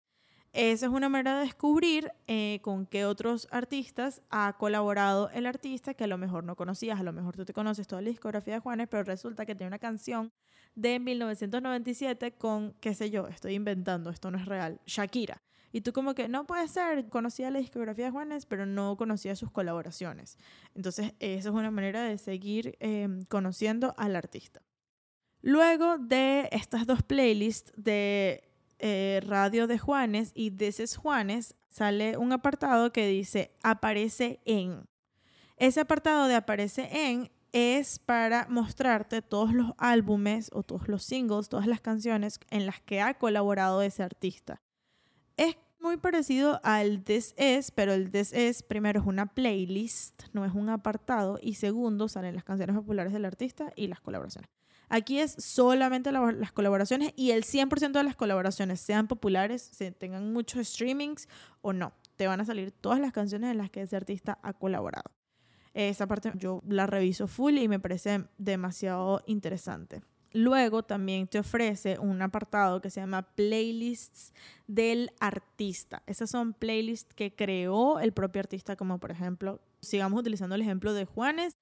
Esa 0.51 0.87
es 0.87 0.91
una 0.91 1.09
manera 1.09 1.37
de 1.37 1.45
descubrir 1.45 2.11
eh, 2.27 2.59
con 2.63 2.87
qué 2.87 3.05
otros 3.05 3.47
artistas 3.51 4.21
ha 4.31 4.57
colaborado 4.57 5.29
el 5.29 5.45
artista 5.45 5.93
que 5.93 6.05
a 6.05 6.07
lo 6.07 6.17
mejor 6.17 6.43
no 6.43 6.55
conocías, 6.55 6.99
a 6.99 7.03
lo 7.03 7.13
mejor 7.13 7.35
tú 7.35 7.45
te 7.45 7.53
conoces 7.53 7.87
toda 7.87 8.01
la 8.01 8.09
discografía 8.09 8.55
de 8.55 8.59
Juanes, 8.59 8.87
pero 8.89 9.03
resulta 9.03 9.45
que 9.45 9.53
tiene 9.53 9.67
una 9.67 9.79
canción 9.79 10.31
de 10.73 10.99
1997 10.99 12.31
con, 12.33 12.73
qué 12.79 12.95
sé 12.95 13.11
yo, 13.11 13.27
estoy 13.27 13.53
inventando, 13.53 14.09
esto 14.09 14.31
no 14.31 14.39
es 14.39 14.45
real, 14.45 14.81
Shakira. 14.87 15.41
Y 15.71 15.81
tú 15.81 15.93
como 15.93 16.15
que, 16.15 16.27
no 16.27 16.47
puede 16.47 16.67
ser, 16.67 17.09
conocía 17.09 17.51
la 17.51 17.59
discografía 17.59 18.05
de 18.05 18.11
Juanes, 18.11 18.47
pero 18.47 18.65
no 18.65 18.97
conocía 18.97 19.35
sus 19.35 19.51
colaboraciones. 19.51 20.37
Entonces, 20.73 21.13
esa 21.19 21.49
es 21.49 21.55
una 21.55 21.69
manera 21.69 22.03
de 22.03 22.17
seguir 22.17 22.75
em, 22.79 23.23
conociendo 23.25 23.93
al 23.97 24.15
artista. 24.15 24.61
Luego 25.41 25.99
de 25.99 26.49
estas 26.51 26.87
dos 26.87 27.03
playlists 27.03 27.71
de 27.77 28.48
eh, 28.79 29.21
Radio 29.25 29.67
de 29.67 29.77
Juanes 29.77 30.31
y 30.33 30.51
This 30.51 30.79
is 30.79 30.97
Juanes, 30.97 31.55
sale 31.69 32.17
un 32.17 32.31
apartado 32.31 32.91
que 32.91 33.07
dice 33.07 33.51
aparece 33.61 34.39
en. 34.45 34.87
Ese 35.57 35.81
apartado 35.81 36.27
de 36.27 36.35
aparece 36.35 36.89
en 36.91 37.31
es 37.51 37.99
para 37.99 38.47
mostrarte 38.49 39.21
todos 39.21 39.53
los 39.53 39.73
álbumes 39.77 40.49
o 40.53 40.63
todos 40.63 40.87
los 40.87 41.03
singles, 41.03 41.49
todas 41.49 41.67
las 41.67 41.81
canciones 41.81 42.39
en 42.49 42.65
las 42.65 42.79
que 42.81 43.01
ha 43.01 43.15
colaborado 43.15 43.81
ese 43.81 44.03
artista. 44.03 44.61
Es 45.37 45.57
muy 45.79 45.97
parecido 45.97 46.59
al 46.63 47.03
This 47.03 47.33
Is, 47.37 47.71
pero 47.71 47.93
el 47.93 48.11
This 48.11 48.33
Is 48.33 48.63
primero 48.63 48.99
es 48.99 49.07
una 49.07 49.25
playlist, 49.25 50.23
no 50.33 50.45
es 50.45 50.53
un 50.53 50.69
apartado, 50.69 51.39
y 51.41 51.55
segundo 51.55 52.07
salen 52.07 52.35
las 52.35 52.43
canciones 52.43 52.75
populares 52.75 53.13
del 53.13 53.25
artista 53.25 53.71
y 53.75 53.87
las 53.87 54.01
colaboraciones. 54.01 54.49
Aquí 54.89 55.19
es 55.19 55.33
solamente 55.37 56.11
las 56.11 56.51
colaboraciones 56.51 57.13
y 57.15 57.31
el 57.31 57.43
100% 57.43 57.91
de 57.91 58.03
las 58.03 58.15
colaboraciones, 58.15 58.81
sean 58.81 59.07
populares, 59.07 59.61
se 59.61 59.91
tengan 59.91 60.33
muchos 60.33 60.67
streamings 60.67 61.29
o 61.61 61.73
no, 61.73 61.93
te 62.15 62.27
van 62.27 62.41
a 62.41 62.45
salir 62.45 62.71
todas 62.71 62.99
las 62.99 63.13
canciones 63.13 63.51
en 63.51 63.59
las 63.59 63.69
que 63.69 63.81
ese 63.81 63.95
artista 63.95 64.39
ha 64.41 64.53
colaborado. 64.53 65.11
Esa 65.75 66.07
parte 66.07 66.31
yo 66.35 66.61
la 66.67 66.87
reviso 66.87 67.27
full 67.27 67.57
y 67.57 67.67
me 67.67 67.79
parece 67.79 68.25
demasiado 68.37 69.21
interesante. 69.27 70.01
Luego 70.31 70.83
también 70.83 71.27
te 71.27 71.39
ofrece 71.39 71.97
un 71.97 72.21
apartado 72.21 72.81
que 72.81 72.89
se 72.89 72.99
llama 72.99 73.23
playlists 73.35 74.33
del 74.67 75.11
artista. 75.19 76.03
Esas 76.05 76.29
son 76.29 76.53
playlists 76.53 77.13
que 77.13 77.33
creó 77.33 77.99
el 77.99 78.11
propio 78.11 78.39
artista, 78.39 78.75
como 78.75 78.99
por 78.99 79.11
ejemplo, 79.11 79.59
sigamos 79.81 80.19
utilizando 80.19 80.55
el 80.55 80.61
ejemplo 80.61 80.93
de 80.93 81.05
Juanes. 81.05 81.57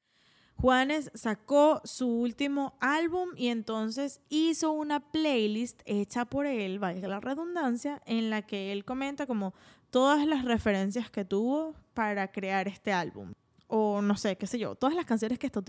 Juanes 0.60 1.12
sacó 1.14 1.82
su 1.84 2.08
último 2.08 2.76
álbum 2.80 3.30
y 3.36 3.50
entonces 3.50 4.22
hizo 4.30 4.72
una 4.72 5.12
playlist 5.12 5.82
hecha 5.86 6.26
por 6.26 6.48
él, 6.48 6.80
valga 6.80 7.08
la 7.08 7.20
redundancia, 7.20 8.02
en 8.06 8.30
la 8.30 8.42
que 8.42 8.72
él 8.72 8.84
comenta 8.84 9.28
como 9.28 9.54
todas 9.92 10.26
las 10.26 10.46
referencias 10.46 11.12
que 11.12 11.26
tuvo 11.26 11.76
para 11.94 12.32
crear 12.32 12.68
este 12.68 12.92
álbum 12.92 13.34
o 13.68 14.02
no 14.02 14.16
sé, 14.16 14.38
qué 14.38 14.48
sé 14.48 14.58
yo, 14.58 14.76
todas 14.76 14.96
las 14.96 15.06
canciones 15.06 15.40
que 15.40 15.48
está, 15.48 15.62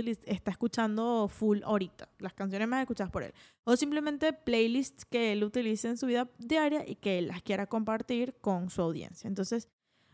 escuchando 0.51 1.29
full 1.29 1.63
ahorita, 1.65 2.09
las 2.19 2.33
canciones 2.33 2.69
más 2.69 2.81
escuchadas 2.81 3.11
por 3.11 3.25
él, 3.25 3.35
o 3.65 3.77
simplemente 3.77 4.33
playlists 4.33 5.05
que 5.05 5.33
él 5.33 5.45
utilice 5.45 5.89
en 5.89 5.99
su 5.99 6.07
vida 6.07 6.31
diaria 6.39 6.85
y 6.87 6.95
que 6.95 7.19
él 7.19 7.29
las 7.29 7.43
quiera 7.43 7.67
compartir 7.67 8.37
con 8.41 8.71
su 8.71 8.83
audiencia. 8.83 9.27
Entonces, 9.27 9.69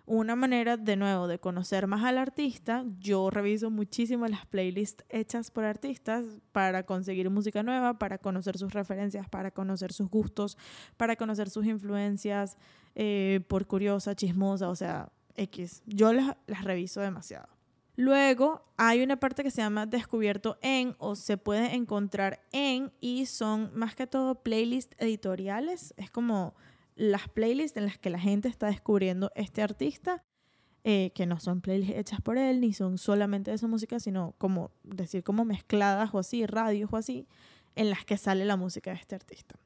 una 0.07 0.37
manera 0.37 0.77
de 0.77 0.97
nuevo 0.97 1.27
de 1.29 1.39
conocer 1.39 1.87
más 1.87 2.05
al 2.05 2.19
artista, 2.19 2.85
yo 2.99 3.31
reviso 3.31 3.71
muchísimo 3.71 4.27
las 4.27 4.45
playlists 4.47 5.05
hechas 5.09 5.51
por 5.51 5.65
artistas 5.65 6.25
para 6.53 6.85
conseguir 6.85 7.31
música 7.31 7.63
nueva, 7.63 7.99
para 7.99 8.19
conocer 8.19 8.59
sus 8.59 8.75
referencias, 8.75 9.29
para 9.29 9.51
conocer 9.51 9.93
sus 9.93 10.11
gustos, 10.11 10.59
para 10.97 11.17
conocer 11.17 11.49
sus 11.49 11.65
influencias, 11.65 12.59
eh, 12.95 13.41
por 13.49 13.67
curiosa, 13.67 14.15
chismosa, 14.15 14.69
o 14.69 14.77
sea, 14.77 15.11
X. 15.37 15.83
Yo 15.87 16.13
las, 16.13 16.37
las 16.47 16.65
reviso 16.65 17.01
demasiado. 17.01 17.49
Luego 17.97 18.63
hay 18.77 19.03
una 19.03 19.21
parte 19.21 19.45
que 19.45 19.53
se 19.53 19.63
llama 19.63 19.87
descubierto 19.87 20.59
en 20.63 20.97
o 20.99 21.15
se 21.15 21.37
puede 21.37 21.75
encontrar 21.75 22.41
en 22.51 22.93
y 23.01 23.27
son 23.27 23.71
más 23.75 23.95
que 23.95 24.09
todo 24.09 24.43
playlists 24.43 24.97
editoriales. 24.99 25.95
Es 25.97 26.11
como 26.11 26.55
las 26.97 27.29
playlists 27.29 27.77
en 27.77 27.87
las 27.87 27.99
que 27.99 28.11
la 28.11 28.19
gente 28.19 28.49
está 28.49 28.67
descubriendo 28.67 29.31
este 29.35 29.63
artista, 29.63 30.25
eh, 30.85 31.13
que 31.15 31.27
no 31.27 31.41
son 31.41 31.61
playlists 31.61 31.97
hechas 31.97 32.21
por 32.21 32.39
él, 32.39 32.61
ni 32.61 32.73
son 32.73 32.99
solamente 32.99 33.51
de 33.51 33.59
su 33.59 33.69
música, 33.69 33.99
sino 33.99 34.35
como 34.39 34.71
decir 34.83 35.25
como 35.25 35.45
mezcladas 35.45 36.15
o 36.15 36.19
así, 36.19 36.47
radios 36.47 36.93
o 36.93 36.97
así, 36.97 37.27
en 37.75 37.91
las 37.91 38.05
que 38.05 38.17
sale 38.17 38.45
la 38.45 38.57
música 38.57 38.91
de 38.91 38.97
este 38.97 39.15
artista. 39.15 39.59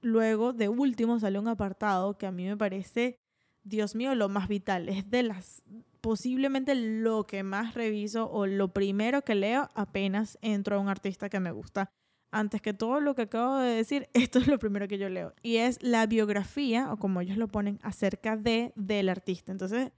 luego 0.00 0.52
de 0.52 0.68
último 0.68 1.20
sale 1.20 1.38
un 1.38 1.46
apartado 1.46 2.18
que 2.18 2.26
a 2.26 2.32
mí 2.32 2.44
me 2.44 2.56
parece, 2.56 3.20
Dios 3.62 3.94
mío, 3.94 4.14
lo 4.16 4.28
más 4.28 4.48
vital. 4.48 4.88
Es 4.88 5.08
de 5.08 5.22
las 5.22 5.62
posiblemente 6.02 6.74
lo 6.74 7.26
que 7.26 7.44
más 7.44 7.74
reviso 7.74 8.28
o 8.30 8.46
lo 8.46 8.72
primero 8.72 9.22
que 9.22 9.36
leo 9.36 9.70
apenas 9.74 10.36
entro 10.42 10.76
a 10.76 10.80
un 10.80 10.88
artista 10.88 11.30
que 11.30 11.40
me 11.40 11.52
gusta. 11.52 11.92
Antes 12.32 12.62
que 12.62 12.72
todo 12.72 12.98
lo 13.00 13.14
que 13.14 13.22
acabo 13.22 13.58
de 13.58 13.76
decir, 13.76 14.08
esto 14.14 14.40
es 14.40 14.48
lo 14.48 14.58
primero 14.58 14.88
que 14.88 14.98
yo 14.98 15.08
leo. 15.08 15.34
Y 15.42 15.58
es 15.58 15.80
la 15.82 16.06
biografía, 16.06 16.92
o 16.92 16.96
como 16.96 17.20
ellos 17.20 17.36
lo 17.36 17.46
ponen, 17.46 17.78
acerca 17.82 18.36
de 18.36 18.72
del 18.74 19.08
artista. 19.08 19.52
Entonces, 19.52 19.92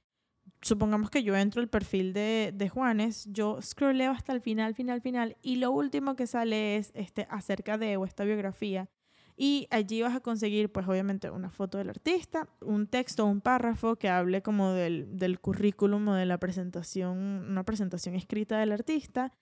supongamos 0.60 1.10
que 1.10 1.22
yo 1.22 1.36
entro 1.36 1.62
al 1.62 1.68
perfil 1.68 2.12
de, 2.12 2.52
de 2.54 2.68
Juanes, 2.68 3.28
yo 3.30 3.62
scrolleo 3.62 4.10
hasta 4.10 4.32
el 4.32 4.40
final, 4.40 4.74
final, 4.74 5.00
final, 5.00 5.36
y 5.42 5.56
lo 5.56 5.70
último 5.70 6.16
que 6.16 6.26
sale 6.26 6.76
es 6.76 6.90
este, 6.94 7.26
acerca 7.30 7.78
de 7.78 7.96
o 7.96 8.04
esta 8.04 8.24
biografía. 8.24 8.88
Y 9.36 9.66
allí 9.70 10.02
vas 10.02 10.14
a 10.14 10.20
conseguir, 10.20 10.70
pues 10.70 10.86
obviamente, 10.86 11.30
una 11.30 11.50
foto 11.50 11.78
del 11.78 11.90
artista, 11.90 12.48
un 12.60 12.86
texto, 12.86 13.26
un 13.26 13.40
párrafo 13.40 13.96
que 13.96 14.08
hable 14.08 14.42
como 14.42 14.72
del, 14.72 15.18
del 15.18 15.40
currículum 15.40 16.06
o 16.08 16.14
de 16.14 16.26
la 16.26 16.38
presentación, 16.38 17.18
una 17.48 17.64
presentación 17.64 18.14
escrita 18.14 18.58
del 18.58 18.72
artista. 18.72 19.32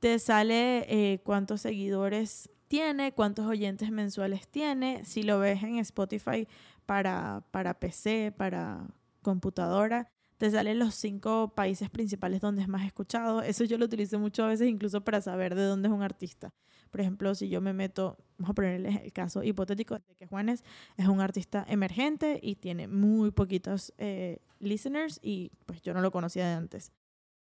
Te 0.00 0.18
sale 0.18 0.86
eh, 0.88 1.20
cuántos 1.22 1.60
seguidores 1.60 2.50
tiene, 2.68 3.12
cuántos 3.12 3.46
oyentes 3.46 3.90
mensuales 3.90 4.48
tiene. 4.48 5.04
Si 5.04 5.22
lo 5.22 5.38
ves 5.38 5.62
en 5.62 5.78
Spotify 5.78 6.48
para, 6.86 7.44
para 7.50 7.78
PC, 7.78 8.32
para 8.36 8.86
computadora, 9.22 10.10
te 10.38 10.50
salen 10.50 10.78
los 10.78 10.94
cinco 10.94 11.52
países 11.54 11.90
principales 11.90 12.40
donde 12.40 12.62
es 12.62 12.68
más 12.68 12.86
escuchado. 12.86 13.42
Eso 13.42 13.64
yo 13.64 13.76
lo 13.76 13.84
utilizo 13.84 14.18
muchas 14.18 14.48
veces 14.48 14.68
incluso 14.68 15.02
para 15.02 15.20
saber 15.20 15.54
de 15.54 15.64
dónde 15.64 15.88
es 15.88 15.94
un 15.94 16.02
artista. 16.02 16.54
Por 16.90 17.02
ejemplo, 17.02 17.34
si 17.34 17.50
yo 17.50 17.60
me 17.60 17.74
meto, 17.74 18.16
vamos 18.38 18.50
a 18.50 18.54
ponerle 18.54 19.02
el 19.04 19.12
caso 19.12 19.42
hipotético 19.42 19.96
de 19.96 20.14
que 20.14 20.26
Juanes 20.26 20.64
es 20.96 21.08
un 21.08 21.20
artista 21.20 21.66
emergente 21.68 22.40
y 22.42 22.56
tiene 22.56 22.88
muy 22.88 23.32
poquitos 23.32 23.92
eh, 23.98 24.38
listeners 24.60 25.20
y 25.22 25.52
pues 25.66 25.82
yo 25.82 25.92
no 25.92 26.00
lo 26.00 26.10
conocía 26.10 26.46
de 26.48 26.54
antes. 26.54 26.90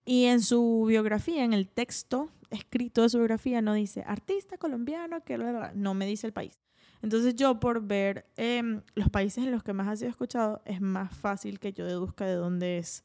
Y 0.07 0.27
en 0.27 0.41
su 0.41 0.85
biografía, 0.89 1.45
en 1.45 1.53
el 1.53 1.69
texto 1.69 2.31
escrito 2.51 3.03
de 3.03 3.09
su 3.09 3.19
biografía, 3.19 3.61
no 3.61 3.75
dice 3.75 4.05
artista 4.07 4.57
colombiano, 4.57 5.25
que 5.25 5.37
no 5.37 5.95
me 5.95 6.07
dice 6.07 6.29
el 6.29 6.33
país. 6.33 6.59
Entonces 7.03 7.35
yo 7.35 7.61
por 7.61 7.83
ver 7.83 8.27
em, 8.37 8.83
los 8.95 9.11
países 9.11 9.45
en 9.45 9.51
los 9.51 9.65
que 9.65 9.73
más 9.73 9.89
ha 9.89 9.97
sido 9.97 10.11
escuchado, 10.11 10.63
es 10.65 10.81
más 10.81 11.15
fácil 11.15 11.59
que 11.59 11.73
yo 11.73 11.85
deduzca 11.85 12.25
de 12.25 12.35
dónde 12.35 12.79
es. 12.79 13.05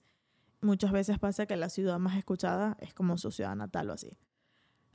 Muchas 0.61 0.91
veces 0.91 1.17
pasa 1.17 1.47
que 1.47 1.57
la 1.57 1.69
ciudad 1.69 1.97
más 1.97 2.17
escuchada 2.17 2.77
es 2.79 2.93
como 2.93 3.17
su 3.17 3.31
ciudad 3.31 3.55
natal 3.55 3.89
o 3.89 3.93
así. 3.93 4.15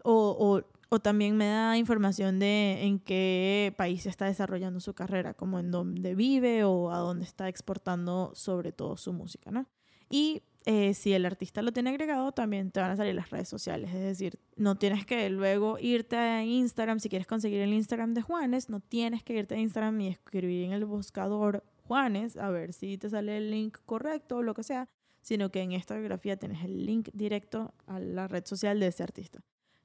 O, 0.05 0.37
o, 0.39 0.63
o 0.89 1.01
también 1.01 1.37
me 1.37 1.47
da 1.49 1.77
información 1.77 2.39
de 2.39 2.85
en 2.85 3.01
qué 3.01 3.75
país 3.77 4.07
está 4.07 4.27
desarrollando 4.27 4.79
su 4.79 4.95
carrera, 4.95 5.35
como 5.35 5.59
en 5.59 5.73
dónde 5.73 6.15
vive 6.15 6.63
o 6.63 6.93
a 6.93 6.99
dónde 6.99 7.25
está 7.25 7.49
exportando 7.49 8.31
sobre 8.37 8.71
todo 8.71 8.97
su 8.97 9.13
música, 9.13 9.51
¿no? 9.51 9.67
Y 10.09 10.45
eh, 10.69 10.95
si 10.95 11.13
el 11.13 11.25
artista 11.25 11.63
lo 11.63 11.73
tiene 11.73 11.91
agregado, 11.91 12.33
también 12.33 12.73
te 12.73 12.81
van 12.81 12.91
a 12.91 12.97
salir 12.97 13.15
las 13.15 13.31
redes 13.31 13.49
sociales. 13.49 13.95
Es 13.95 14.01
decir, 14.01 14.41
no 14.57 14.77
tienes 14.77 15.07
que 15.07 15.31
luego 15.31 15.79
irte 15.79 16.17
a 16.17 16.45
Instagram, 16.45 16.99
si 16.99 17.09
quieres 17.09 17.29
conseguir 17.29 17.61
el 17.61 17.73
Instagram 17.73 18.15
de 18.15 18.23
Juanes, 18.23 18.69
no 18.69 18.81
tienes 18.81 19.23
que 19.23 19.35
irte 19.35 19.55
a 19.55 19.59
Instagram 19.59 20.01
y 20.01 20.09
escribir 20.09 20.65
en 20.65 20.73
el 20.73 20.85
buscador 20.85 21.63
Juanes 21.85 22.37
a 22.37 22.51
ver 22.51 22.73
si 22.73 22.99
te 22.99 23.09
sale 23.09 23.37
el 23.37 23.53
link 23.53 23.79
correcto 23.87 24.39
o 24.39 24.43
lo 24.43 24.55
que 24.55 24.65
sea, 24.65 24.89
sino 25.23 25.51
que 25.51 25.63
en 25.63 25.71
esta 25.71 25.95
biografía 25.95 26.37
tienes 26.37 26.65
el 26.65 26.85
link 26.85 27.11
directo 27.13 27.73
a 27.87 28.01
la 28.01 28.27
red 28.27 28.45
social 28.45 28.81
de 28.81 28.89
ese 28.89 29.05
artista. 29.05 29.39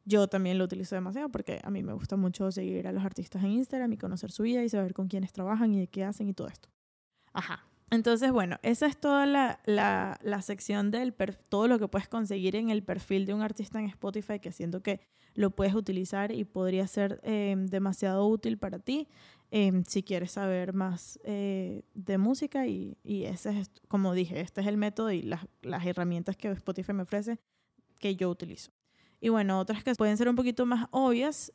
Yo 0.03 0.27
también 0.27 0.57
lo 0.57 0.63
utilizo 0.63 0.95
demasiado 0.95 1.29
porque 1.29 1.61
a 1.63 1.69
mí 1.69 1.83
me 1.83 1.93
gusta 1.93 2.15
mucho 2.15 2.51
seguir 2.51 2.87
a 2.87 2.91
los 2.91 3.05
artistas 3.05 3.43
en 3.43 3.51
Instagram 3.51 3.93
y 3.93 3.97
conocer 3.97 4.31
su 4.31 4.41
vida 4.41 4.63
y 4.63 4.69
saber 4.69 4.95
con 4.95 5.07
quiénes 5.07 5.31
trabajan 5.31 5.75
y 5.75 5.85
qué 5.85 6.03
hacen 6.03 6.27
y 6.27 6.33
todo 6.33 6.47
esto. 6.47 6.69
Ajá. 7.33 7.70
Entonces, 7.91 8.31
bueno, 8.31 8.57
esa 8.63 8.87
es 8.87 8.97
toda 8.97 9.25
la, 9.25 9.59
la, 9.65 10.17
la 10.23 10.41
sección 10.41 10.91
del 10.91 11.13
todo 11.49 11.67
lo 11.67 11.77
que 11.77 11.89
puedes 11.89 12.07
conseguir 12.07 12.55
en 12.55 12.69
el 12.69 12.83
perfil 12.83 13.25
de 13.25 13.33
un 13.33 13.41
artista 13.41 13.79
en 13.79 13.85
Spotify 13.87 14.39
que 14.39 14.53
siento 14.53 14.81
que 14.81 15.01
lo 15.33 15.51
puedes 15.51 15.75
utilizar 15.75 16.31
y 16.31 16.45
podría 16.45 16.87
ser 16.87 17.19
eh, 17.23 17.53
demasiado 17.57 18.25
útil 18.27 18.57
para 18.57 18.79
ti 18.79 19.09
eh, 19.51 19.83
si 19.89 20.03
quieres 20.03 20.31
saber 20.31 20.71
más 20.71 21.19
eh, 21.25 21.83
de 21.93 22.17
música 22.17 22.65
y, 22.65 22.97
y, 23.03 23.25
ese 23.25 23.59
es, 23.59 23.69
como 23.89 24.13
dije, 24.13 24.39
este 24.39 24.61
es 24.61 24.67
el 24.67 24.77
método 24.77 25.11
y 25.11 25.21
las, 25.23 25.45
las 25.61 25.85
herramientas 25.85 26.37
que 26.37 26.47
Spotify 26.47 26.93
me 26.93 27.03
ofrece 27.03 27.39
que 27.99 28.15
yo 28.15 28.29
utilizo. 28.29 28.71
Y 29.19 29.27
bueno, 29.27 29.59
otras 29.59 29.83
que 29.83 29.93
pueden 29.95 30.15
ser 30.15 30.29
un 30.29 30.37
poquito 30.37 30.65
más 30.65 30.87
obvias, 30.91 31.53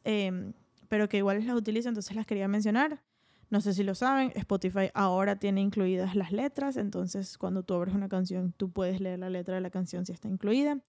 pero 0.89 1.09
que 1.09 1.17
igual 1.17 1.45
las 1.45 1.57
utilizo, 1.57 1.89
entonces 1.89 2.15
las 2.15 2.27
quería 2.27 2.47
mencionar. 2.47 3.03
No 3.49 3.61
sé 3.61 3.75
si 3.75 3.85
lo 3.85 3.95
saben, 3.95 4.33
Spotify 4.35 4.91
ahora 4.93 5.37
tiene 5.37 5.61
incluidas 5.61 6.17
las 6.17 6.33
letras, 6.33 6.77
entonces 6.77 7.39
cuando 7.39 7.63
tú 7.63 7.75
abres 7.75 7.95
una 7.95 8.09
canción, 8.09 8.53
tú 8.57 8.71
puedes 8.71 9.01
leer 9.01 9.21
la 9.21 9.31
letra 9.31 9.55
de 9.55 9.61
la 9.61 9.71
canción 9.71 10.05
si 10.05 10.13
está 10.13 10.29
incluida. 10.29 10.81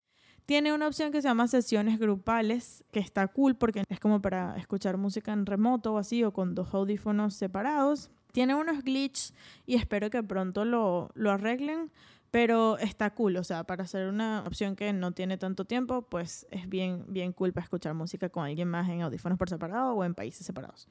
Tiene 0.48 0.74
una 0.74 0.88
opción 0.88 1.12
que 1.12 1.22
se 1.22 1.28
llama 1.28 1.48
sesiones 1.48 2.00
grupales, 2.00 2.84
que 2.91 3.00
está 3.00 3.28
cool 3.28 3.56
porque 3.56 3.84
es 3.89 4.00
como 4.00 4.22
para 4.22 4.56
escuchar 4.58 4.98
música 4.98 5.34
en 5.34 5.46
remoto 5.46 5.93
o 5.93 5.98
así, 5.98 6.24
o 6.24 6.32
con 6.32 6.56
dos 6.56 6.74
audífonos 6.74 7.34
separados. 7.34 8.10
Tiene 8.32 8.56
unos 8.56 8.84
glitches 8.84 9.34
y 9.65 9.76
espero 9.76 10.10
que 10.10 10.24
pronto 10.24 10.63
lo, 10.63 11.12
lo 11.15 11.32
arreglen, 11.32 11.91
pero 12.32 12.78
está 12.78 13.13
cool, 13.13 13.36
o 13.38 13.43
sea, 13.43 13.65
para 13.65 13.84
hacer 13.84 14.08
una 14.08 14.43
opción 14.48 14.76
que 14.76 14.93
no 14.93 15.12
tiene 15.12 15.38
tanto 15.38 15.65
tiempo, 15.65 16.04
pues 16.04 16.48
es 16.50 16.67
bien, 16.70 17.04
bien 17.08 17.34
cool 17.34 17.52
para 17.52 17.65
escuchar 17.65 17.93
música 17.93 18.30
con 18.30 18.46
alguien 18.46 18.67
más 18.67 18.89
en 18.89 19.02
audífonos 19.02 19.38
por 19.38 19.50
separado 19.50 19.93
o 19.93 20.04
en 20.04 20.15
países 20.15 20.46
separados. 20.46 20.88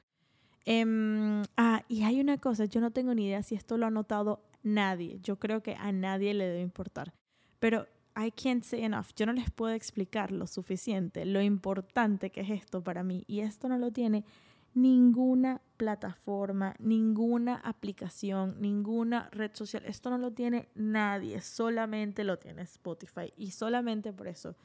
Em, 0.69 1.43
ah, 1.55 1.85
y 1.87 2.03
hay 2.03 2.19
una 2.19 2.39
cosa, 2.39 2.65
yo 2.65 2.81
no 2.81 2.91
tengo 2.91 3.15
ni 3.15 3.27
idea 3.27 3.41
si 3.41 3.55
esto 3.55 3.77
lo 3.77 3.85
ha 3.85 3.89
notado 3.89 4.43
nadie. 4.63 5.17
Yo 5.23 5.39
creo 5.39 5.63
que 5.63 5.75
a 5.75 5.93
nadie 5.93 6.33
le 6.33 6.45
debe 6.45 6.59
importar. 6.59 7.13
Pero 7.59 7.87
I 8.17 8.31
can't 8.31 8.65
say 8.65 8.83
enough. 8.83 9.13
Yo 9.15 9.25
no 9.25 9.31
les 9.31 9.49
puedo 9.49 9.73
explicar 9.73 10.33
lo 10.33 10.45
suficiente, 10.45 11.23
lo 11.23 11.41
importante 11.41 12.31
que 12.31 12.41
es 12.41 12.49
esto 12.49 12.83
para 12.83 13.01
mí. 13.01 13.23
Y 13.27 13.39
esto 13.39 13.69
no 13.69 13.77
lo 13.77 13.91
tiene 13.93 14.25
ninguna 14.73 15.61
plataforma, 15.77 16.75
ninguna 16.79 17.55
aplicación, 17.55 18.57
ninguna 18.59 19.29
red 19.31 19.51
social. 19.53 19.85
Esto 19.85 20.09
no 20.09 20.17
lo 20.17 20.33
tiene 20.33 20.67
nadie, 20.75 21.39
solamente 21.39 22.25
lo 22.25 22.39
tiene 22.39 22.63
Spotify. 22.63 23.31
Y 23.37 23.51
solamente 23.51 24.11
por 24.11 24.27
eso 24.27 24.57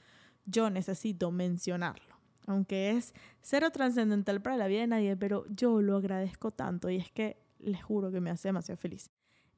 yo 0.47 0.69
necesito 0.69 1.31
mencionarlo 1.31 2.22
aunque 2.47 2.91
es 2.91 3.15
cero 3.41 3.71
trascendental 3.71 4.41
para 4.43 4.57
la 4.57 4.67
vida 4.67 4.81
de 4.81 4.87
nadie, 4.87 5.17
pero 5.17 5.45
yo 5.49 5.81
lo 5.81 5.97
agradezco 5.97 6.51
tanto 6.51 6.91
y 6.91 6.97
es 6.97 7.11
que 7.11 7.37
les 7.59 7.83
juro 7.83 8.11
que 8.11 8.21
me 8.21 8.31
hace 8.31 8.49
demasiado 8.49 8.77
feliz. 8.77 9.11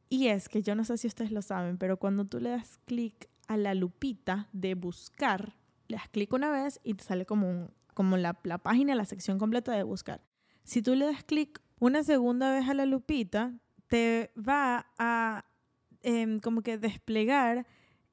Y 0.09 0.29
es 0.29 0.49
que 0.49 0.63
yo 0.63 0.75
no 0.75 0.85
sé 0.85 0.99
si 0.99 1.07
ustedes 1.07 1.33
lo 1.33 1.43
saben, 1.43 1.79
pero 1.79 1.99
cuando 1.99 2.25
tú 2.25 2.39
le 2.39 2.51
das 2.51 2.79
clic 2.85 3.29
a 3.49 3.57
la 3.57 3.75
lupita 3.75 4.49
de 4.53 4.75
buscar, 4.75 5.55
le 5.89 5.97
das 5.97 6.09
clic 6.09 6.33
una 6.33 6.51
vez 6.51 6.81
y 6.85 6.95
te 6.95 7.05
sale 7.05 7.27
como, 7.27 7.71
como 7.95 8.17
la, 8.17 8.39
la 8.45 8.59
página, 8.59 8.95
la 8.95 9.05
sección 9.05 9.39
completa 9.39 9.73
de 9.73 9.83
buscar. 9.83 10.23
Si 10.63 10.83
tú 10.83 10.95
le 10.95 11.07
das 11.07 11.25
clic 11.25 11.61
una 11.79 12.03
segunda 12.05 12.53
vez 12.53 12.69
a 12.69 12.75
la 12.75 12.87
lupita, 12.87 13.55
te 13.89 14.31
va 14.37 14.87
a 14.99 15.45
em, 16.03 16.41
como 16.41 16.63
que 16.63 16.79
desplegar 16.79 17.67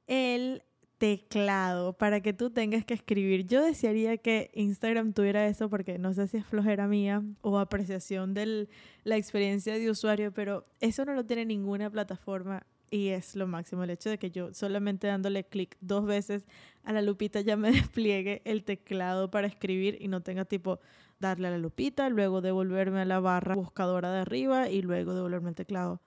el 0.07 0.63
teclado 1.01 1.93
para 1.93 2.21
que 2.21 2.31
tú 2.31 2.51
tengas 2.51 2.85
que 2.85 2.93
escribir. 2.93 3.47
Yo 3.47 3.63
desearía 3.63 4.17
que 4.17 4.51
Instagram 4.53 5.13
tuviera 5.13 5.47
eso 5.47 5.67
porque 5.67 5.97
no 5.97 6.13
sé 6.13 6.27
si 6.27 6.37
es 6.37 6.45
flojera 6.45 6.87
mía 6.87 7.23
o 7.41 7.57
apreciación 7.57 8.35
de 8.35 8.69
la 9.03 9.17
experiencia 9.17 9.73
de 9.79 9.89
usuario, 9.89 10.31
pero 10.31 10.67
eso 10.79 11.03
no 11.03 11.15
lo 11.15 11.25
tiene 11.25 11.43
ninguna 11.43 11.89
plataforma 11.89 12.67
y 12.91 13.07
es 13.07 13.35
lo 13.35 13.47
máximo 13.47 13.83
el 13.83 13.89
hecho 13.89 14.11
de 14.11 14.19
que 14.19 14.29
yo 14.29 14.53
solamente 14.53 15.07
dándole 15.07 15.43
clic 15.43 15.75
dos 15.81 16.05
veces 16.05 16.45
a 16.83 16.93
la 16.93 17.01
lupita 17.01 17.41
ya 17.41 17.57
me 17.57 17.71
despliegue 17.71 18.43
el 18.45 18.63
teclado 18.63 19.31
para 19.31 19.47
escribir 19.47 19.97
y 19.99 20.07
no 20.07 20.21
tenga 20.21 20.45
tipo 20.45 20.81
darle 21.19 21.47
a 21.47 21.51
la 21.51 21.57
lupita, 21.57 22.09
luego 22.09 22.41
devolverme 22.41 23.01
a 23.01 23.05
la 23.05 23.19
barra 23.19 23.55
buscadora 23.55 24.11
de 24.11 24.19
arriba 24.19 24.69
y 24.69 24.83
luego 24.83 25.15
devolverme 25.15 25.49
el 25.49 25.55
teclado 25.55 25.99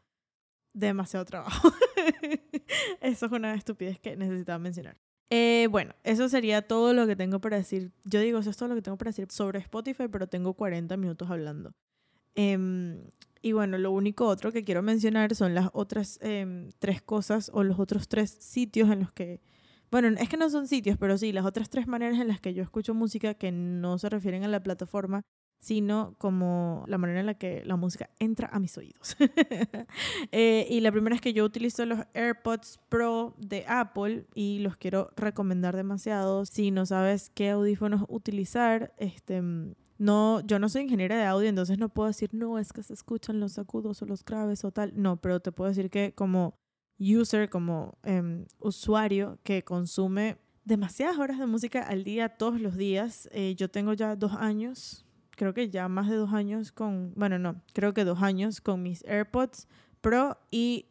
demasiado 0.74 1.24
trabajo. 1.24 1.72
eso 3.00 3.26
es 3.26 3.32
una 3.32 3.54
estupidez 3.54 3.98
que 3.98 4.16
necesitaba 4.16 4.58
mencionar. 4.58 4.98
Eh, 5.30 5.68
bueno, 5.70 5.94
eso 6.04 6.28
sería 6.28 6.62
todo 6.62 6.92
lo 6.92 7.06
que 7.06 7.16
tengo 7.16 7.40
para 7.40 7.56
decir. 7.56 7.92
Yo 8.04 8.20
digo, 8.20 8.38
eso 8.38 8.50
es 8.50 8.56
todo 8.56 8.68
lo 8.68 8.74
que 8.74 8.82
tengo 8.82 8.98
para 8.98 9.08
decir 9.08 9.28
sobre 9.30 9.58
Spotify, 9.60 10.08
pero 10.10 10.26
tengo 10.26 10.54
40 10.54 10.96
minutos 10.96 11.30
hablando. 11.30 11.72
Em, 12.34 13.00
y 13.42 13.52
bueno, 13.52 13.78
lo 13.78 13.90
único 13.92 14.26
otro 14.26 14.52
que 14.52 14.64
quiero 14.64 14.82
mencionar 14.82 15.34
son 15.34 15.54
las 15.54 15.70
otras 15.72 16.18
em, 16.22 16.70
tres 16.78 17.00
cosas 17.02 17.50
o 17.54 17.62
los 17.62 17.78
otros 17.78 18.08
tres 18.08 18.30
sitios 18.30 18.90
en 18.90 19.00
los 19.00 19.12
que, 19.12 19.40
bueno, 19.90 20.08
es 20.18 20.28
que 20.28 20.36
no 20.36 20.50
son 20.50 20.66
sitios, 20.66 20.98
pero 20.98 21.16
sí, 21.16 21.32
las 21.32 21.44
otras 21.46 21.70
tres 21.70 21.86
maneras 21.86 22.18
en 22.20 22.28
las 22.28 22.40
que 22.40 22.54
yo 22.54 22.62
escucho 22.62 22.94
música 22.94 23.34
que 23.34 23.52
no 23.52 23.98
se 23.98 24.08
refieren 24.08 24.44
a 24.44 24.48
la 24.48 24.62
plataforma 24.62 25.22
sino 25.64 26.14
como 26.18 26.84
la 26.88 26.98
manera 26.98 27.20
en 27.20 27.26
la 27.26 27.38
que 27.38 27.62
la 27.64 27.76
música 27.76 28.10
entra 28.18 28.50
a 28.52 28.60
mis 28.60 28.76
oídos. 28.76 29.16
Eh, 30.32 30.66
y 30.68 30.80
la 30.80 30.90
primera 30.90 31.14
es 31.14 31.22
que 31.22 31.32
yo 31.32 31.44
utilizo 31.44 31.86
los 31.86 32.00
AirPods 32.12 32.80
Pro 32.88 33.34
de 33.38 33.64
Apple 33.68 34.26
y 34.34 34.58
los 34.58 34.76
quiero 34.76 35.10
recomendar 35.16 35.76
demasiado. 35.76 36.44
Si 36.44 36.70
no 36.70 36.86
sabes 36.86 37.30
qué 37.34 37.50
audífonos 37.50 38.04
utilizar, 38.08 38.92
este, 38.98 39.42
no, 39.98 40.40
yo 40.40 40.58
no 40.58 40.68
soy 40.68 40.82
ingeniera 40.82 41.16
de 41.16 41.24
audio, 41.24 41.48
entonces 41.48 41.78
no 41.78 41.88
puedo 41.88 42.08
decir, 42.08 42.30
no, 42.32 42.58
es 42.58 42.72
que 42.72 42.82
se 42.82 42.94
escuchan 42.94 43.40
los 43.40 43.58
agudos 43.58 44.02
o 44.02 44.06
los 44.06 44.24
graves 44.24 44.64
o 44.64 44.72
tal. 44.72 44.92
No, 44.94 45.20
pero 45.20 45.40
te 45.40 45.52
puedo 45.52 45.68
decir 45.68 45.90
que 45.90 46.12
como 46.14 46.58
user, 46.98 47.48
como 47.48 47.98
em, 48.02 48.46
usuario 48.58 49.38
que 49.44 49.62
consume 49.62 50.38
demasiadas 50.64 51.18
horas 51.18 51.38
de 51.38 51.46
música 51.46 51.82
al 51.82 52.04
día, 52.04 52.30
todos 52.30 52.60
los 52.60 52.76
días, 52.76 53.28
eh, 53.32 53.54
yo 53.56 53.70
tengo 53.70 53.92
ya 53.92 54.16
dos 54.16 54.32
años, 54.32 55.03
creo 55.36 55.54
que 55.54 55.70
ya 55.70 55.88
más 55.88 56.08
de 56.08 56.16
dos 56.16 56.32
años 56.32 56.72
con, 56.72 57.12
bueno, 57.16 57.38
no, 57.38 57.62
creo 57.72 57.94
que 57.94 58.04
dos 58.04 58.22
años 58.22 58.60
con 58.60 58.82
mis 58.82 59.04
AirPods 59.04 59.68
Pro 60.00 60.38
y 60.50 60.86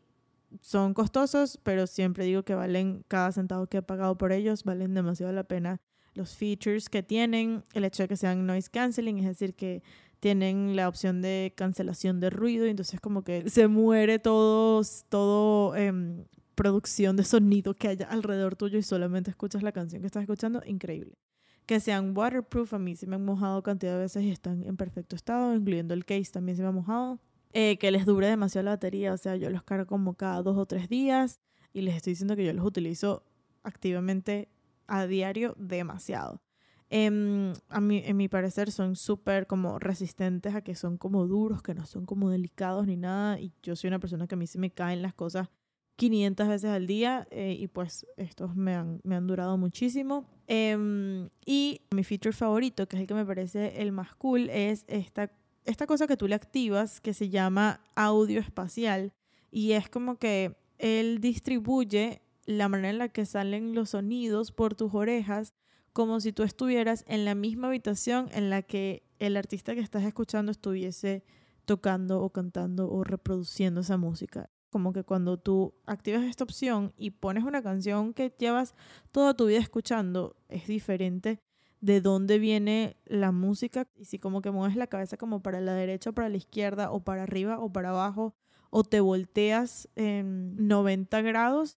son 0.61 0.93
costosos, 0.93 1.59
pero 1.63 1.87
siempre 1.87 2.25
digo 2.25 2.43
que 2.43 2.55
valen 2.55 3.03
cada 3.07 3.31
centavo 3.31 3.67
que 3.67 3.77
he 3.77 3.81
pagado 3.81 4.17
por 4.17 4.31
ellos, 4.31 4.63
valen 4.63 4.93
demasiado 4.93 5.31
la 5.33 5.43
pena 5.43 5.79
los 6.13 6.35
features 6.35 6.89
que 6.89 7.03
tienen, 7.03 7.63
el 7.73 7.85
hecho 7.85 8.03
de 8.03 8.09
que 8.09 8.17
sean 8.17 8.45
noise 8.45 8.69
canceling, 8.69 9.17
es 9.19 9.25
decir, 9.25 9.55
que 9.55 9.81
tienen 10.19 10.75
la 10.75 10.87
opción 10.87 11.21
de 11.21 11.53
cancelación 11.55 12.19
de 12.19 12.29
ruido, 12.29 12.65
y 12.65 12.69
entonces 12.69 12.99
como 12.99 13.23
que 13.23 13.49
se 13.49 13.67
muere 13.67 14.19
todo, 14.19 14.81
todo 15.09 15.75
em, 15.75 16.25
producción 16.55 17.15
de 17.17 17.23
sonido 17.23 17.73
que 17.73 17.87
haya 17.87 18.07
alrededor 18.07 18.55
tuyo 18.55 18.77
y 18.77 18.83
solamente 18.83 19.31
escuchas 19.31 19.63
la 19.63 19.71
canción 19.71 20.01
que 20.01 20.07
estás 20.07 20.21
escuchando, 20.21 20.61
increíble. 20.65 21.17
Que 21.65 21.79
sean 21.79 22.15
waterproof, 22.15 22.73
a 22.73 22.79
mí 22.79 22.95
se 22.95 23.07
me 23.07 23.15
han 23.15 23.25
mojado 23.25 23.63
cantidad 23.63 23.93
de 23.93 23.99
veces 23.99 24.23
y 24.23 24.31
están 24.31 24.63
en 24.63 24.75
perfecto 24.75 25.15
estado, 25.15 25.55
incluyendo 25.55 25.93
el 25.93 26.05
case 26.05 26.31
también 26.31 26.57
se 26.57 26.63
me 26.63 26.69
ha 26.69 26.71
mojado. 26.71 27.19
Eh, 27.53 27.77
que 27.77 27.91
les 27.91 28.05
dure 28.05 28.27
demasiado 28.27 28.65
la 28.65 28.71
batería, 28.71 29.13
o 29.13 29.17
sea, 29.17 29.35
yo 29.35 29.49
los 29.49 29.63
cargo 29.63 29.85
como 29.85 30.15
cada 30.15 30.41
dos 30.41 30.57
o 30.57 30.65
tres 30.65 30.89
días 30.89 31.39
y 31.71 31.81
les 31.81 31.95
estoy 31.95 32.13
diciendo 32.13 32.35
que 32.35 32.45
yo 32.45 32.51
los 32.51 32.65
utilizo 32.65 33.23
activamente 33.61 34.49
a 34.87 35.05
diario 35.05 35.55
demasiado. 35.57 36.41
Em, 36.89 37.53
a 37.69 37.79
en 37.79 38.17
mi 38.17 38.27
parecer 38.27 38.71
son 38.71 38.95
súper 38.95 39.47
como 39.47 39.79
resistentes 39.79 40.53
a 40.53 40.61
que 40.61 40.75
son 40.75 40.97
como 40.97 41.25
duros, 41.25 41.63
que 41.63 41.73
no 41.73 41.85
son 41.87 42.05
como 42.05 42.29
delicados 42.29 42.85
ni 42.85 42.97
nada. 42.97 43.39
Y 43.39 43.51
yo 43.63 43.75
soy 43.75 43.87
una 43.87 43.99
persona 43.99 44.27
que 44.27 44.35
a 44.35 44.37
mí 44.37 44.45
se 44.45 44.59
me 44.59 44.69
caen 44.69 45.01
las 45.01 45.13
cosas 45.13 45.49
500 45.95 46.47
veces 46.47 46.69
al 46.69 46.87
día 46.87 47.27
eh, 47.31 47.55
y 47.57 47.67
pues 47.67 48.05
estos 48.17 48.55
me 48.55 48.73
han, 48.75 48.99
me 49.03 49.15
han 49.15 49.27
durado 49.27 49.57
muchísimo. 49.57 50.25
Em, 50.47 51.29
y 51.45 51.81
mi 51.91 52.03
feature 52.03 52.33
favorito, 52.33 52.87
que 52.87 52.95
es 52.95 53.01
el 53.01 53.07
que 53.07 53.13
me 53.13 53.25
parece 53.25 53.81
el 53.81 53.91
más 53.91 54.15
cool, 54.15 54.49
es 54.49 54.85
esta, 54.87 55.31
esta 55.65 55.87
cosa 55.87 56.07
que 56.07 56.17
tú 56.17 56.27
le 56.27 56.35
activas 56.35 56.99
que 56.99 57.13
se 57.13 57.29
llama 57.29 57.81
audio 57.95 58.39
espacial. 58.39 59.13
Y 59.51 59.73
es 59.73 59.89
como 59.89 60.17
que 60.17 60.57
él 60.79 61.19
distribuye 61.21 62.21
la 62.45 62.67
manera 62.67 62.89
en 62.89 62.97
la 62.97 63.09
que 63.09 63.25
salen 63.25 63.73
los 63.75 63.91
sonidos 63.91 64.51
por 64.51 64.75
tus 64.75 64.93
orejas, 64.93 65.53
como 65.93 66.19
si 66.19 66.33
tú 66.33 66.43
estuvieras 66.43 67.05
en 67.07 67.23
la 67.23 67.35
misma 67.35 67.67
habitación 67.67 68.27
en 68.33 68.49
la 68.49 68.63
que 68.63 69.03
el 69.19 69.37
artista 69.37 69.75
que 69.75 69.81
estás 69.81 70.03
escuchando 70.03 70.51
estuviese 70.51 71.23
tocando 71.65 72.21
o 72.21 72.31
cantando 72.31 72.91
o 72.91 73.03
reproduciendo 73.03 73.81
esa 73.81 73.97
música. 73.97 74.49
Como 74.73 74.91
que 74.91 75.03
cuando 75.03 75.37
tú 75.37 75.75
activas 75.85 76.23
esta 76.23 76.43
opción 76.43 76.93
y 76.97 77.11
pones 77.11 77.43
una 77.43 77.61
canción 77.61 78.11
que 78.11 78.33
llevas 78.39 78.73
toda 79.11 79.35
tu 79.35 79.45
vida 79.45 79.59
escuchando, 79.59 80.35
es 80.49 80.65
diferente 80.65 81.43
de 81.79 82.01
dónde 82.01 82.39
viene 82.39 82.97
la 83.05 83.31
música. 83.31 83.87
Y 83.95 84.05
si 84.05 84.17
como 84.17 84.41
que 84.41 84.49
mueves 84.49 84.75
la 84.75 84.87
cabeza 84.87 85.15
como 85.15 85.43
para 85.43 85.61
la 85.61 85.75
derecha 85.75 86.09
o 86.09 86.13
para 86.13 86.27
la 86.27 86.37
izquierda 86.37 86.89
o 86.89 87.03
para 87.03 87.21
arriba 87.21 87.59
o 87.59 87.71
para 87.71 87.91
abajo 87.91 88.33
o 88.71 88.83
te 88.83 88.99
volteas 88.99 89.87
en 89.95 90.55
90 90.67 91.21
grados, 91.21 91.77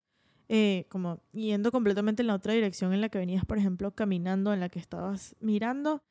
eh, 0.50 0.86
como 0.90 1.20
yendo 1.32 1.72
completamente 1.72 2.22
en 2.22 2.28
la 2.28 2.36
otra 2.36 2.54
dirección 2.54 2.94
en 2.94 3.02
la 3.02 3.10
que 3.10 3.18
venías, 3.18 3.44
por 3.44 3.58
ejemplo, 3.58 3.96
caminando, 3.96 4.54
en 4.54 4.60
la 4.60 4.70
que 4.70 4.78
estabas 4.78 5.36
mirando, 5.40 6.04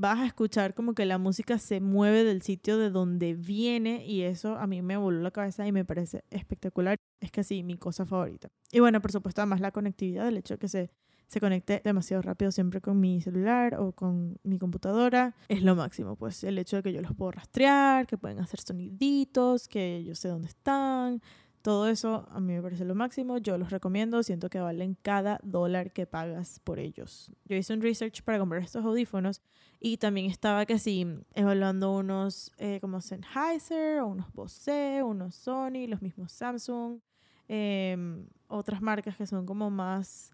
vas 0.00 0.18
a 0.20 0.26
escuchar 0.26 0.74
como 0.74 0.94
que 0.94 1.04
la 1.04 1.18
música 1.18 1.58
se 1.58 1.80
mueve 1.80 2.24
del 2.24 2.40
sitio 2.40 2.78
de 2.78 2.88
donde 2.88 3.34
viene 3.34 4.06
y 4.06 4.22
eso 4.22 4.56
a 4.56 4.66
mí 4.66 4.80
me 4.80 4.96
voló 4.96 5.20
la 5.20 5.30
cabeza 5.30 5.66
y 5.66 5.72
me 5.72 5.84
parece 5.84 6.24
espectacular. 6.30 6.96
Es 7.20 7.30
que 7.30 7.44
sí, 7.44 7.62
mi 7.62 7.76
cosa 7.76 8.06
favorita. 8.06 8.48
Y 8.72 8.80
bueno, 8.80 9.02
por 9.02 9.12
supuesto, 9.12 9.42
además 9.42 9.60
la 9.60 9.72
conectividad, 9.72 10.26
el 10.26 10.38
hecho 10.38 10.54
de 10.54 10.58
que 10.58 10.68
se, 10.68 10.90
se 11.26 11.38
conecte 11.38 11.82
demasiado 11.84 12.22
rápido 12.22 12.50
siempre 12.50 12.80
con 12.80 12.98
mi 12.98 13.20
celular 13.20 13.74
o 13.78 13.92
con 13.92 14.38
mi 14.42 14.58
computadora, 14.58 15.36
es 15.48 15.62
lo 15.62 15.76
máximo. 15.76 16.16
Pues 16.16 16.44
el 16.44 16.56
hecho 16.56 16.76
de 16.76 16.82
que 16.82 16.92
yo 16.94 17.02
los 17.02 17.14
puedo 17.14 17.32
rastrear, 17.32 18.06
que 18.06 18.16
pueden 18.16 18.38
hacer 18.38 18.60
soniditos, 18.60 19.68
que 19.68 20.02
yo 20.02 20.14
sé 20.14 20.28
dónde 20.28 20.48
están, 20.48 21.20
todo 21.62 21.88
eso 21.88 22.26
a 22.30 22.40
mí 22.40 22.54
me 22.54 22.62
parece 22.62 22.84
lo 22.84 22.94
máximo, 22.94 23.38
yo 23.38 23.58
los 23.58 23.70
recomiendo, 23.70 24.22
siento 24.22 24.48
que 24.48 24.60
valen 24.60 24.96
cada 25.02 25.40
dólar 25.42 25.92
que 25.92 26.06
pagas 26.06 26.60
por 26.60 26.78
ellos. 26.78 27.30
Yo 27.44 27.56
hice 27.56 27.74
un 27.74 27.82
research 27.82 28.22
para 28.22 28.38
comprar 28.38 28.62
estos 28.62 28.84
audífonos 28.84 29.42
y 29.78 29.98
también 29.98 30.26
estaba 30.30 30.66
que 30.66 30.78
sí, 30.78 31.06
evaluando 31.34 31.92
unos 31.92 32.52
eh, 32.58 32.78
como 32.80 33.00
Sennheiser, 33.00 34.02
unos 34.02 34.32
Bose, 34.32 35.02
unos 35.02 35.34
Sony, 35.34 35.86
los 35.86 36.02
mismos 36.02 36.32
Samsung, 36.32 37.00
em, 37.48 38.26
otras 38.48 38.80
marcas 38.80 39.16
que 39.16 39.26
son 39.26 39.44
como 39.44 39.70
más 39.70 40.32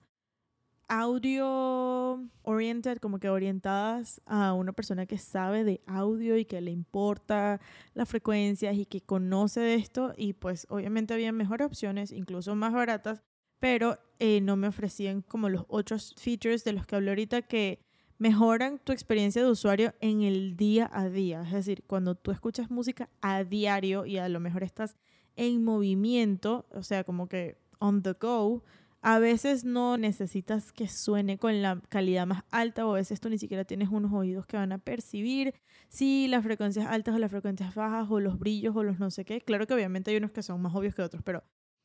audio 0.89 2.29
oriented, 2.43 2.99
como 2.99 3.19
que 3.19 3.29
orientadas 3.29 4.21
a 4.27 4.53
una 4.53 4.73
persona 4.73 5.07
que 5.07 5.19
sabe 5.19 5.65
de 5.65 5.81
audio 5.87 6.37
y 6.37 6.45
que 6.45 6.61
le 6.61 6.71
importa 6.71 7.61
las 7.95 8.09
frecuencias 8.09 8.77
y 8.77 8.87
que 8.87 9.01
conoce 9.01 9.61
de 9.61 9.75
esto. 9.75 10.15
Y 10.17 10.35
pues 10.35 10.67
obviamente 10.71 11.15
había 11.15 11.33
mejores 11.33 11.67
opciones, 11.67 12.13
incluso 12.13 12.55
más 12.55 12.73
baratas, 12.73 13.23
pero 13.59 13.99
eh, 14.19 14.41
no 14.41 14.57
me 14.57 14.69
ofrecían 14.69 15.23
como 15.23 15.49
los 15.49 15.65
otros 15.69 16.15
features 16.19 16.65
de 16.65 16.73
los 16.73 16.87
que 16.87 16.97
hablé 16.97 17.11
ahorita 17.11 17.43
que 17.43 17.81
mejoran 18.19 18.79
tu 18.79 18.93
experiencia 18.93 19.43
de 19.43 19.51
usuario 19.51 19.95
en 20.01 20.23
el 20.23 20.57
día 20.57 20.91
a 20.93 21.09
día. 21.09 21.43
Es 21.43 21.53
decir, 21.53 21.85
cuando 21.87 22.15
tú 22.15 22.31
escuchas 22.31 22.71
música 22.71 23.11
a 23.21 23.45
diario 23.45 24.07
y 24.07 24.19
a 24.19 24.29
lo 24.29 24.41
mejor 24.41 24.63
estás 24.63 24.97
en 25.37 25.63
movimiento, 25.65 26.67
o 26.71 26.83
sea, 26.83 27.05
como 27.05 27.29
que 27.29 27.59
on 27.79 28.03
the 28.03 28.15
go, 28.15 28.63
a 29.07 29.21
veces 29.21 29.65
no 29.65 29.97
necesitas 29.99 30.73
que 30.73 30.89
suene 30.89 31.39
con 31.39 31.63
la 31.63 31.81
calidad 31.89 32.27
más 32.27 32.43
alta 32.51 32.85
o 32.85 32.91
a 32.91 32.95
veces 32.97 33.21
tú 33.21 33.31
ni 33.31 33.39
siquiera 33.39 33.65
tienes 33.65 33.89
unos 33.89 34.13
oídos 34.13 34.47
que 34.47 34.57
van 34.57 34.73
a 34.73 34.79
percibir 34.79 35.55
si 35.89 36.27
las 36.27 36.43
frecuencias 36.43 36.89
altas 36.89 37.15
o 37.15 37.19
las 37.19 37.31
frecuencias 37.31 37.73
bajas 37.77 38.09
o 38.11 38.19
los 38.19 38.37
brillos 38.37 38.75
o 38.75 38.83
los 38.83 38.99
no 38.99 39.13
sé 39.13 39.25
qué. 39.25 39.41
Claro 39.41 39.69
que 39.69 39.75
obviamente 39.75 40.11
hay 40.11 40.17
unos 40.17 40.33
que 40.33 40.43
son 40.43 40.61
más 40.61 40.75
obvios 40.75 40.97
que 40.97 41.03
otros, 41.03 41.23
pero 41.23 41.45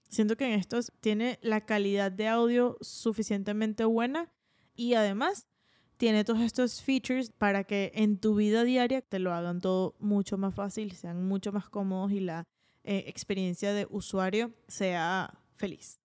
siento 0.09 0.35
que 0.35 0.45
en 0.45 0.59
estos 0.59 0.93
tiene 0.99 1.37
la 1.43 1.61
calidad 1.61 2.11
de 2.11 2.27
audio 2.27 2.75
suficientemente 2.81 3.85
buena 3.85 4.33
y 4.75 4.95
además 4.95 5.45
tiene 5.97 6.23
todos 6.23 6.41
estos 6.41 6.81
features 6.81 7.29
para 7.29 7.65
que 7.65 7.91
en 7.93 8.17
tu 8.17 8.33
vida 8.33 8.63
diaria 8.63 9.03
te 9.03 9.19
lo 9.19 9.31
hagan 9.31 9.61
todo 9.61 9.93
mucho 9.99 10.39
más 10.39 10.55
fácil, 10.55 10.93
sean 10.93 11.23
mucho 11.27 11.51
más 11.51 11.69
cómodos 11.69 12.13
y 12.13 12.19
la 12.19 12.47
eh, 12.83 13.03
experiencia 13.05 13.73
de 13.73 13.85
usuario 13.91 14.55
sea 14.67 15.39
feliz. 15.55 16.00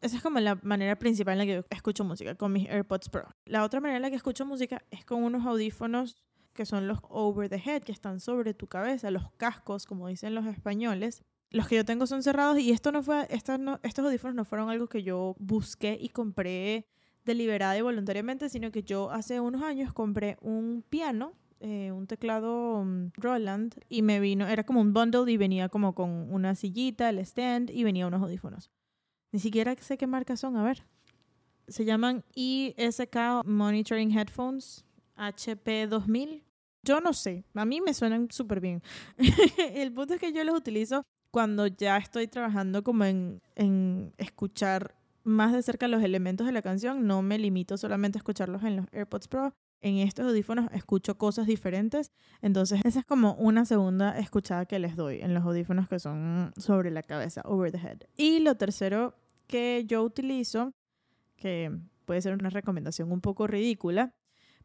Esa 0.00 0.16
es 0.16 0.22
como 0.22 0.38
la 0.38 0.54
manera 0.62 0.96
principal 0.96 1.32
en 1.32 1.38
la 1.38 1.46
que 1.46 1.54
yo 1.54 1.64
escucho 1.70 2.04
música, 2.04 2.36
con 2.36 2.52
mis 2.52 2.68
AirPods 2.68 3.08
Pro. 3.08 3.28
La 3.44 3.64
otra 3.64 3.80
manera 3.80 3.96
en 3.96 4.02
la 4.02 4.10
que 4.10 4.16
escucho 4.16 4.46
música 4.46 4.82
es 4.90 5.04
con 5.04 5.24
unos 5.24 5.44
audífonos 5.44 6.22
que 6.52 6.66
son 6.66 6.88
los 6.88 6.98
over 7.08 7.48
the 7.48 7.62
head, 7.64 7.82
que 7.82 7.92
están 7.92 8.20
sobre 8.20 8.52
tu 8.52 8.66
cabeza, 8.66 9.10
los 9.10 9.30
cascos, 9.36 9.86
como 9.86 10.08
dicen 10.08 10.34
los 10.34 10.46
españoles. 10.46 11.22
Los 11.50 11.68
que 11.68 11.76
yo 11.76 11.84
tengo 11.84 12.06
son 12.06 12.22
cerrados 12.22 12.58
y 12.58 12.72
esto 12.72 12.92
no 12.92 13.02
fue, 13.02 13.26
estos, 13.30 13.58
no, 13.58 13.80
estos 13.82 14.04
audífonos 14.04 14.34
no 14.34 14.44
fueron 14.44 14.68
algo 14.68 14.88
que 14.88 15.02
yo 15.02 15.36
busqué 15.38 15.96
y 16.00 16.08
compré 16.08 16.86
deliberada 17.24 17.76
y 17.78 17.80
voluntariamente, 17.80 18.48
sino 18.48 18.70
que 18.70 18.82
yo 18.82 19.10
hace 19.10 19.40
unos 19.40 19.62
años 19.62 19.92
compré 19.92 20.36
un 20.40 20.84
piano, 20.88 21.32
eh, 21.60 21.92
un 21.92 22.06
teclado 22.06 22.78
um, 22.78 23.10
Roland, 23.16 23.74
y 23.88 24.02
me 24.02 24.18
vino, 24.18 24.46
era 24.46 24.64
como 24.64 24.80
un 24.80 24.92
bundle 24.92 25.30
y 25.30 25.36
venía 25.36 25.68
como 25.68 25.94
con 25.94 26.10
una 26.32 26.54
sillita, 26.54 27.08
el 27.08 27.18
stand 27.18 27.70
y 27.70 27.84
venía 27.84 28.06
unos 28.06 28.22
audífonos. 28.22 28.70
Ni 29.32 29.40
siquiera 29.40 29.74
sé 29.76 29.98
qué 29.98 30.06
marcas 30.06 30.40
son, 30.40 30.56
a 30.56 30.62
ver. 30.62 30.84
Se 31.66 31.84
llaman 31.84 32.24
ISK 32.34 33.44
Monitoring 33.44 34.16
Headphones 34.16 34.84
HP2000. 35.16 36.42
Yo 36.82 37.00
no 37.00 37.12
sé, 37.12 37.44
a 37.54 37.64
mí 37.64 37.80
me 37.80 37.92
suenan 37.92 38.30
súper 38.30 38.60
bien. 38.60 38.82
el 39.74 39.92
punto 39.92 40.14
es 40.14 40.20
que 40.20 40.32
yo 40.32 40.42
los 40.44 40.56
utilizo 40.56 41.02
cuando 41.30 41.66
ya 41.66 41.98
estoy 41.98 42.28
trabajando 42.28 42.82
como 42.82 43.04
en, 43.04 43.42
en 43.54 44.14
escuchar 44.16 44.94
más 45.24 45.52
de 45.52 45.62
cerca 45.62 45.88
los 45.88 46.02
elementos 46.02 46.46
de 46.46 46.52
la 46.52 46.62
canción. 46.62 47.06
No 47.06 47.20
me 47.20 47.38
limito 47.38 47.76
solamente 47.76 48.18
a 48.18 48.20
escucharlos 48.20 48.62
en 48.62 48.76
los 48.76 48.86
AirPods 48.92 49.28
Pro. 49.28 49.52
En 49.80 49.98
estos 49.98 50.26
audífonos 50.26 50.68
escucho 50.72 51.18
cosas 51.18 51.46
diferentes. 51.46 52.12
Entonces, 52.42 52.80
esa 52.84 53.00
es 53.00 53.06
como 53.06 53.34
una 53.34 53.64
segunda 53.64 54.18
escuchada 54.18 54.66
que 54.66 54.78
les 54.78 54.96
doy 54.96 55.20
en 55.20 55.34
los 55.34 55.44
audífonos 55.44 55.88
que 55.88 55.98
son 55.98 56.52
sobre 56.56 56.90
la 56.90 57.02
cabeza, 57.02 57.42
over 57.44 57.70
the 57.70 57.78
head. 57.78 57.98
Y 58.16 58.40
lo 58.40 58.56
tercero 58.56 59.14
que 59.46 59.84
yo 59.86 60.02
utilizo, 60.02 60.74
que 61.36 61.76
puede 62.04 62.22
ser 62.22 62.34
una 62.34 62.50
recomendación 62.50 63.12
un 63.12 63.20
poco 63.20 63.46
ridícula, 63.46 64.14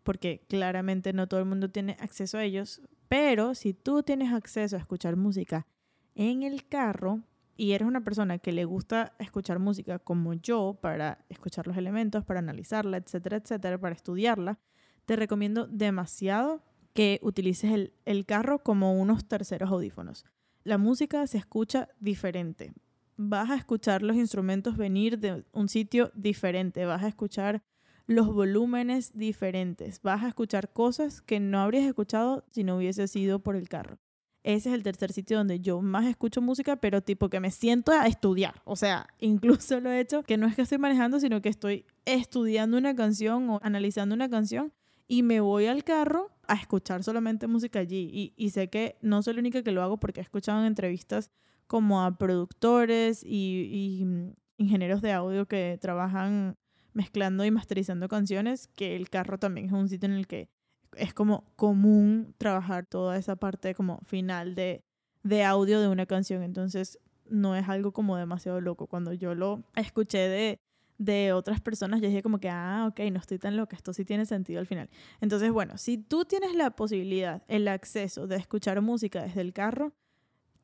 porque 0.04 0.46
claramente 0.50 1.14
no 1.14 1.28
todo 1.28 1.40
el 1.40 1.46
mundo 1.46 1.70
tiene 1.70 1.96
acceso 2.00 2.38
a 2.38 2.44
ellos, 2.44 2.82
pero 3.08 3.56
si 3.56 3.74
tú 3.74 4.04
tienes 4.04 4.34
acceso 4.34 4.76
a 4.76 4.80
escuchar 4.80 5.16
música 5.16 5.68
en 6.16 6.44
el 6.44 6.68
carro 6.68 7.22
y 7.56 7.74
eres 7.74 7.88
una 7.88 8.04
persona 8.04 8.40
que 8.40 8.52
le 8.52 8.66
gusta 8.66 9.14
escuchar 9.20 9.60
música 9.60 10.00
como 10.00 10.34
yo 10.34 10.80
para 10.82 11.26
escuchar 11.30 11.68
los 11.68 11.78
elementos, 11.78 12.26
para 12.26 12.40
analizarla, 12.40 12.98
etcétera, 12.98 13.38
etcétera, 13.38 13.78
para 13.78 13.96
estudiarla, 13.96 14.60
te 15.06 15.16
recomiendo 15.16 15.68
demasiado 15.68 16.62
que 16.94 17.20
utilices 17.22 17.72
el, 17.72 17.94
el 18.06 18.26
carro 18.26 18.60
como 18.60 19.00
unos 19.00 19.26
terceros 19.26 19.72
audífonos. 19.72 20.26
La 20.64 20.78
música 20.78 21.26
se 21.28 21.38
escucha 21.38 21.90
diferente. 22.00 22.74
Vas 23.18 23.50
a 23.52 23.56
escuchar 23.56 24.02
los 24.02 24.16
instrumentos 24.16 24.78
venir 24.78 25.20
de 25.20 25.44
un 25.52 25.70
sitio 25.70 26.12
diferente. 26.16 26.86
Vas 26.86 27.04
a 27.04 27.08
escuchar 27.08 27.64
los 28.08 28.28
volúmenes 28.34 29.12
diferentes. 29.18 30.02
Vas 30.02 30.24
a 30.24 30.30
escuchar 30.30 30.72
cosas 30.72 31.22
que 31.22 31.40
no 31.40 31.60
habrías 31.60 31.86
escuchado 31.86 32.46
si 32.52 32.64
no 32.64 32.78
hubiese 32.78 33.08
sido 33.08 33.40
por 33.40 33.56
el 33.56 33.70
carro. 33.70 33.98
Ese 34.44 34.70
es 34.70 34.76
el 34.76 34.84
tercer 34.84 35.14
sitio 35.14 35.38
donde 35.38 35.62
yo 35.62 35.82
más 35.82 36.06
escucho 36.06 36.42
música, 36.42 36.76
pero 36.76 37.02
tipo 37.02 37.30
que 37.30 37.40
me 37.40 37.50
siento 37.50 37.94
a 37.94 38.08
estudiar. 38.08 38.62
O 38.66 38.76
sea, 38.76 39.08
incluso 39.20 39.80
lo 39.80 39.90
he 39.92 40.00
hecho 40.00 40.24
que 40.24 40.38
no 40.38 40.48
es 40.48 40.56
que 40.56 40.64
estoy 40.64 40.78
manejando, 40.78 41.20
sino 41.20 41.42
que 41.42 41.50
estoy 41.50 41.86
estudiando 42.06 42.78
una 42.78 42.94
canción 42.94 43.50
o 43.50 43.60
analizando 43.64 44.16
una 44.16 44.30
canción 44.30 44.74
y 45.14 45.22
me 45.22 45.42
voy 45.42 45.68
al 45.68 45.84
carro 45.84 46.32
a 46.48 46.56
escuchar 46.56 47.04
solamente 47.04 47.46
música 47.46 47.78
allí. 47.78 48.34
Y, 48.36 48.50
sé 48.50 48.72
que 48.72 48.98
no 49.04 49.22
soy 49.22 49.36
la 49.36 49.42
única 49.42 49.62
que 49.62 49.72
lo 49.72 49.84
hago 49.84 50.00
porque 50.00 50.22
he 50.22 50.24
escuchado 50.24 50.60
en 50.60 50.66
entrevistas 50.66 51.30
como 51.68 52.02
a 52.02 52.18
productores 52.18 53.24
y, 53.24 54.00
y 54.00 54.06
mm, 54.06 54.34
ingenieros 54.58 55.04
de 55.04 55.12
audio 55.12 55.46
que 55.46 55.78
trabajan 55.80 56.56
mezclando 56.94 57.46
y 57.46 57.52
masterizando 57.52 58.08
canciones, 58.08 58.70
que 58.70 58.96
el 58.96 59.12
carro 59.12 59.38
también 59.38 59.68
es 59.68 59.74
un 59.74 59.88
sitio 59.88 60.10
en 60.10 60.16
el 60.16 60.26
que 60.26 60.50
es 60.98 61.14
como 61.14 61.46
común 61.58 62.34
trabajar 62.40 62.88
toda 62.88 63.16
esa 63.16 63.36
parte 63.36 63.76
como 63.76 64.00
final 64.06 64.56
de, 64.56 64.84
de 65.22 65.44
audio 65.44 65.80
de 65.80 65.90
una 65.90 66.08
canción. 66.08 66.42
Entonces 66.42 66.98
no 67.30 67.56
es 67.56 67.70
algo 67.70 67.92
como 67.92 68.18
demasiado 68.18 68.62
loco. 68.62 68.88
Cuando 68.88 69.14
yo 69.14 69.36
lo 69.36 69.62
escuché 69.76 70.28
de, 70.28 70.60
de 70.98 71.34
otras 71.34 71.60
personas, 71.62 72.02
yo 72.02 72.08
dije 72.08 72.22
como 72.22 72.40
que, 72.40 72.50
ah, 72.50 72.88
ok, 72.90 73.00
no 73.12 73.20
estoy 73.20 73.40
tan 73.40 73.58
loca, 73.58 73.76
esto 73.76 73.94
sí 73.94 74.06
tiene 74.06 74.26
sentido 74.26 74.60
al 74.60 74.68
final. 74.68 74.90
Entonces, 75.22 75.52
bueno, 75.52 75.78
si 75.78 75.98
tú 75.98 76.26
tienes 76.26 76.56
la 76.56 76.72
posibilidad, 76.72 77.44
el 77.48 77.68
acceso 77.68 78.28
de 78.28 78.36
escuchar 78.36 78.82
música 78.82 79.24
desde 79.24 79.42
el 79.42 79.54
carro, 79.54 79.94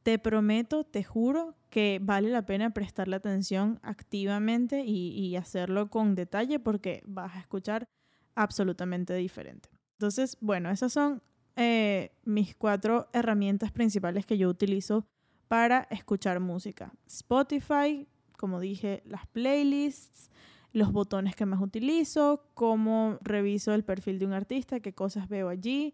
te 0.03 0.17
prometo, 0.17 0.85
te 0.85 1.03
juro 1.03 1.55
que 1.69 1.99
vale 2.01 2.29
la 2.29 2.45
pena 2.45 2.69
prestarle 2.71 3.15
atención 3.15 3.79
activamente 3.83 4.83
y, 4.85 5.09
y 5.09 5.35
hacerlo 5.35 5.89
con 5.89 6.15
detalle 6.15 6.59
porque 6.59 7.03
vas 7.05 7.35
a 7.35 7.39
escuchar 7.39 7.87
absolutamente 8.35 9.13
diferente. 9.15 9.69
Entonces, 9.97 10.37
bueno, 10.39 10.69
esas 10.69 10.93
son 10.93 11.21
eh, 11.61 12.11
mis 12.23 12.55
cuatro 12.55 13.09
herramientas 13.11 13.73
principales 13.73 14.25
que 14.25 14.37
yo 14.37 14.47
utilizo 14.47 15.05
para 15.49 15.87
escuchar 15.89 16.39
música. 16.39 16.93
Spotify, 17.05 18.07
como 18.39 18.61
dije, 18.61 19.03
las 19.05 19.27
playlists, 19.27 20.31
los 20.71 20.93
botones 20.93 21.35
que 21.35 21.45
más 21.45 21.61
utilizo, 21.61 22.45
cómo 22.53 23.17
reviso 23.21 23.73
el 23.73 23.83
perfil 23.83 24.17
de 24.17 24.25
un 24.25 24.33
artista, 24.33 24.79
qué 24.79 24.93
cosas 24.93 25.27
veo 25.27 25.49
allí. 25.49 25.93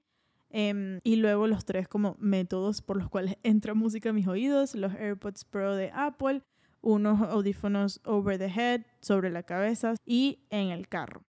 Em, 0.51 0.99
y 1.03 1.15
luego 1.15 1.47
los 1.47 1.65
tres 1.65 1.87
como 1.87 2.15
métodos 2.19 2.81
por 2.81 2.97
los 2.97 3.09
cuales 3.09 3.35
entra 3.43 3.73
música 3.73 4.11
a 4.11 4.13
mis 4.13 4.27
oídos, 4.27 4.75
los 4.75 4.93
AirPods 4.93 5.43
Pro 5.43 5.75
de 5.75 5.91
Apple, 5.93 6.43
unos 6.81 7.19
audífonos 7.21 7.99
over 8.05 8.37
the 8.37 8.45
head, 8.45 8.83
sobre 9.01 9.31
la 9.31 9.43
cabeza 9.43 9.95
y 10.05 10.45
en 10.51 10.69
el 10.69 10.87
carro. 10.87 11.23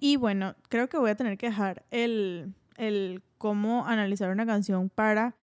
Y 0.00 0.16
bueno, 0.16 0.56
creo 0.70 0.88
que 0.88 0.98
voy 0.98 1.10
a 1.10 1.14
tener 1.14 1.36
que 1.36 1.50
dejar 1.50 1.84
el, 1.90 2.54
el 2.76 3.22
cómo 3.36 3.86
analizar 3.86 4.30
una 4.30 4.46
canción 4.46 4.88
para 4.88 5.36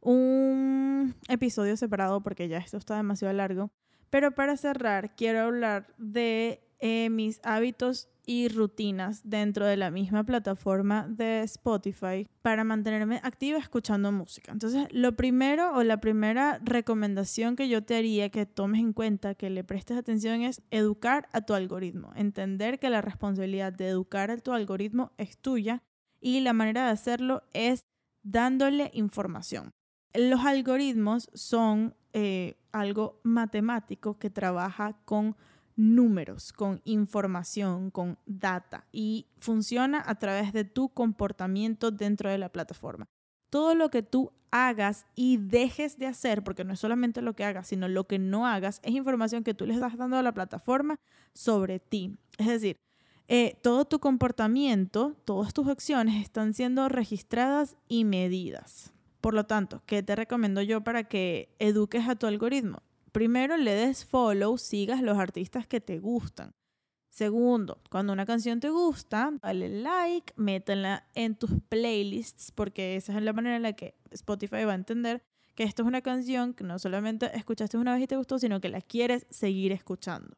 un 0.00 1.14
episodio 1.28 1.76
separado 1.76 2.20
porque 2.22 2.48
ya 2.48 2.58
esto 2.58 2.76
está 2.76 2.96
demasiado 2.96 3.32
largo. 3.34 3.70
Pero 4.10 4.32
para 4.32 4.56
cerrar, 4.56 5.14
quiero 5.14 5.40
hablar 5.40 5.94
de 5.98 6.60
eh, 6.80 7.10
mis 7.10 7.40
hábitos 7.42 8.08
y 8.28 8.48
rutinas 8.48 9.22
dentro 9.24 9.64
de 9.64 9.78
la 9.78 9.90
misma 9.90 10.22
plataforma 10.22 11.08
de 11.08 11.40
Spotify 11.44 12.28
para 12.42 12.62
mantenerme 12.62 13.20
activa 13.24 13.58
escuchando 13.58 14.12
música. 14.12 14.52
Entonces, 14.52 14.86
lo 14.90 15.16
primero 15.16 15.74
o 15.74 15.82
la 15.82 15.98
primera 15.98 16.60
recomendación 16.62 17.56
que 17.56 17.70
yo 17.70 17.82
te 17.82 17.96
haría 17.96 18.28
que 18.28 18.44
tomes 18.44 18.80
en 18.80 18.92
cuenta, 18.92 19.34
que 19.34 19.48
le 19.48 19.64
prestes 19.64 19.96
atención 19.96 20.42
es 20.42 20.60
educar 20.70 21.26
a 21.32 21.40
tu 21.40 21.54
algoritmo, 21.54 22.12
entender 22.16 22.78
que 22.78 22.90
la 22.90 23.00
responsabilidad 23.00 23.72
de 23.72 23.88
educar 23.88 24.30
a 24.30 24.36
tu 24.36 24.52
algoritmo 24.52 25.10
es 25.16 25.38
tuya 25.38 25.82
y 26.20 26.40
la 26.40 26.52
manera 26.52 26.84
de 26.84 26.92
hacerlo 26.92 27.44
es 27.54 27.80
dándole 28.22 28.90
información. 28.92 29.70
Los 30.12 30.44
algoritmos 30.44 31.30
son 31.32 31.94
eh, 32.12 32.56
algo 32.72 33.20
matemático 33.22 34.18
que 34.18 34.30
trabaja 34.30 34.96
con 35.04 35.36
números, 35.76 36.52
con 36.52 36.80
información, 36.84 37.90
con 37.90 38.18
data 38.26 38.86
y 38.90 39.26
funciona 39.38 40.02
a 40.04 40.16
través 40.16 40.52
de 40.52 40.64
tu 40.64 40.88
comportamiento 40.88 41.90
dentro 41.90 42.30
de 42.30 42.38
la 42.38 42.50
plataforma. 42.50 43.06
Todo 43.48 43.74
lo 43.74 43.88
que 43.88 44.02
tú 44.02 44.32
hagas 44.50 45.06
y 45.14 45.36
dejes 45.36 45.96
de 45.98 46.06
hacer, 46.06 46.42
porque 46.42 46.64
no 46.64 46.72
es 46.72 46.80
solamente 46.80 47.22
lo 47.22 47.34
que 47.34 47.44
hagas, 47.44 47.68
sino 47.68 47.88
lo 47.88 48.06
que 48.06 48.18
no 48.18 48.46
hagas, 48.46 48.80
es 48.82 48.92
información 48.92 49.44
que 49.44 49.54
tú 49.54 49.66
le 49.66 49.74
estás 49.74 49.96
dando 49.96 50.16
a 50.16 50.22
la 50.22 50.34
plataforma 50.34 50.96
sobre 51.32 51.78
ti. 51.78 52.18
Es 52.38 52.48
decir, 52.48 52.76
eh, 53.28 53.58
todo 53.62 53.84
tu 53.84 54.00
comportamiento, 54.00 55.14
todas 55.24 55.52
tus 55.52 55.68
acciones 55.68 56.22
están 56.22 56.54
siendo 56.54 56.88
registradas 56.88 57.76
y 57.86 58.04
medidas. 58.04 58.92
Por 59.20 59.34
lo 59.34 59.44
tanto, 59.44 59.82
¿qué 59.86 60.02
te 60.02 60.14
recomiendo 60.14 60.62
yo 60.62 60.82
para 60.82 61.04
que 61.04 61.54
eduques 61.58 62.08
a 62.08 62.14
tu 62.14 62.26
algoritmo? 62.26 62.82
Primero, 63.12 63.56
le 63.56 63.74
des 63.74 64.04
follow, 64.04 64.58
sigas 64.58 65.02
los 65.02 65.18
artistas 65.18 65.66
que 65.66 65.80
te 65.80 65.98
gustan. 65.98 66.52
Segundo, 67.10 67.80
cuando 67.90 68.12
una 68.12 68.26
canción 68.26 68.60
te 68.60 68.68
gusta, 68.68 69.32
dale 69.42 69.68
like, 69.68 70.32
métela 70.36 71.08
en 71.14 71.34
tus 71.34 71.50
playlists, 71.68 72.52
porque 72.52 72.96
esa 72.96 73.16
es 73.16 73.22
la 73.22 73.32
manera 73.32 73.56
en 73.56 73.62
la 73.62 73.72
que 73.72 73.96
Spotify 74.10 74.64
va 74.64 74.72
a 74.72 74.76
entender 74.76 75.22
que 75.56 75.64
esto 75.64 75.82
es 75.82 75.88
una 75.88 76.02
canción 76.02 76.54
que 76.54 76.62
no 76.62 76.78
solamente 76.78 77.36
escuchaste 77.36 77.76
una 77.76 77.94
vez 77.94 78.04
y 78.04 78.06
te 78.06 78.16
gustó, 78.16 78.38
sino 78.38 78.60
que 78.60 78.68
la 78.68 78.80
quieres 78.80 79.26
seguir 79.30 79.72
escuchando. 79.72 80.36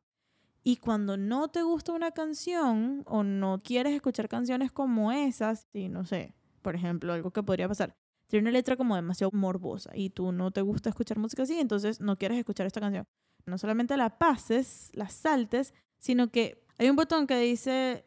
Y 0.63 0.77
cuando 0.77 1.19
no 1.19 1.49
te 1.49 1.63
gusta 1.63 1.93
una 1.93 2.13
canción 2.13 3.03
o 3.07 3.23
no 3.23 3.61
quieres 3.63 3.95
escuchar 3.95 4.31
canciones 4.31 4.73
como 4.73 5.13
esas, 5.13 5.67
y 5.75 5.89
no 5.91 6.07
sé, 6.07 6.35
por 6.63 6.75
ejemplo, 6.75 7.13
algo 7.13 7.31
que 7.31 7.43
podría 7.43 7.69
pasar, 7.69 7.95
tiene 8.31 8.45
una 8.45 8.53
letra 8.53 8.77
como 8.77 8.97
demasiado 8.97 9.31
morbosa 9.33 9.91
y 9.95 10.11
tú 10.11 10.33
no 10.33 10.51
te 10.51 10.63
gusta 10.63 10.89
escuchar 10.89 11.19
música 11.19 11.43
así, 11.43 11.59
entonces 11.59 12.01
no 12.01 12.17
quieres 12.17 12.39
escuchar 12.39 12.67
esta 12.67 12.81
canción. 12.81 13.07
No 13.45 13.59
solamente 13.59 13.97
la 13.97 14.19
pases, 14.19 14.91
la 14.95 15.09
saltes, 15.09 15.75
sino 15.99 16.31
que 16.31 16.65
hay 16.79 16.89
un 16.89 16.97
botón 16.97 17.27
que 17.27 17.39
dice 17.39 18.05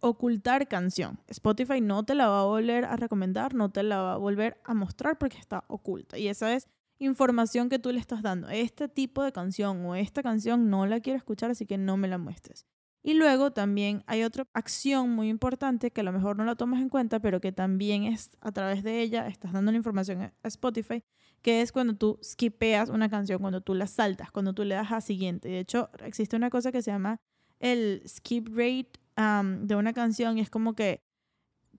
ocultar 0.00 0.68
canción. 0.68 1.20
Spotify 1.28 1.80
no 1.80 2.04
te 2.04 2.14
la 2.14 2.28
va 2.28 2.40
a 2.40 2.44
volver 2.44 2.84
a 2.84 2.96
recomendar, 2.96 3.54
no 3.54 3.70
te 3.70 3.82
la 3.82 4.00
va 4.02 4.14
a 4.14 4.16
volver 4.16 4.60
a 4.64 4.74
mostrar 4.74 5.18
porque 5.18 5.38
está 5.38 5.64
oculta. 5.68 6.18
Y 6.18 6.28
esa 6.28 6.54
es 6.54 6.66
información 6.98 7.68
que 7.68 7.78
tú 7.78 7.92
le 7.92 8.00
estás 8.00 8.22
dando. 8.22 8.48
Este 8.48 8.88
tipo 8.88 9.22
de 9.22 9.32
canción 9.32 9.84
o 9.84 9.94
esta 9.94 10.22
canción 10.22 10.70
no 10.70 10.86
la 10.86 11.00
quiero 11.00 11.18
escuchar, 11.18 11.50
así 11.50 11.66
que 11.66 11.78
no 11.78 11.96
me 11.96 12.08
la 12.08 12.18
muestres. 12.18 12.66
Y 13.08 13.14
luego 13.14 13.52
también 13.52 14.04
hay 14.06 14.22
otra 14.22 14.46
acción 14.52 15.08
muy 15.08 15.30
importante 15.30 15.90
que 15.90 16.02
a 16.02 16.04
lo 16.04 16.12
mejor 16.12 16.36
no 16.36 16.44
la 16.44 16.56
tomas 16.56 16.82
en 16.82 16.90
cuenta, 16.90 17.20
pero 17.20 17.40
que 17.40 17.52
también 17.52 18.04
es 18.04 18.36
a 18.42 18.52
través 18.52 18.82
de 18.82 19.00
ella, 19.00 19.28
estás 19.28 19.54
dando 19.54 19.72
la 19.72 19.78
información 19.78 20.20
a 20.20 20.32
Spotify, 20.42 21.02
que 21.40 21.62
es 21.62 21.72
cuando 21.72 21.96
tú 21.96 22.18
skipeas 22.22 22.90
una 22.90 23.08
canción, 23.08 23.40
cuando 23.40 23.62
tú 23.62 23.72
la 23.72 23.86
saltas, 23.86 24.30
cuando 24.30 24.52
tú 24.52 24.62
le 24.62 24.74
das 24.74 24.92
a 24.92 25.00
siguiente. 25.00 25.48
De 25.48 25.58
hecho, 25.58 25.88
existe 26.04 26.36
una 26.36 26.50
cosa 26.50 26.70
que 26.70 26.82
se 26.82 26.90
llama 26.90 27.18
el 27.60 28.02
skip 28.06 28.46
rate 28.54 29.00
de 29.16 29.74
una 29.74 29.94
canción 29.94 30.36
y 30.36 30.42
es 30.42 30.50
como 30.50 30.74
que 30.74 31.00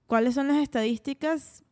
cuáles 0.07 0.33
son 0.33 0.47
las 0.47 0.57
estadísticas 0.57 1.63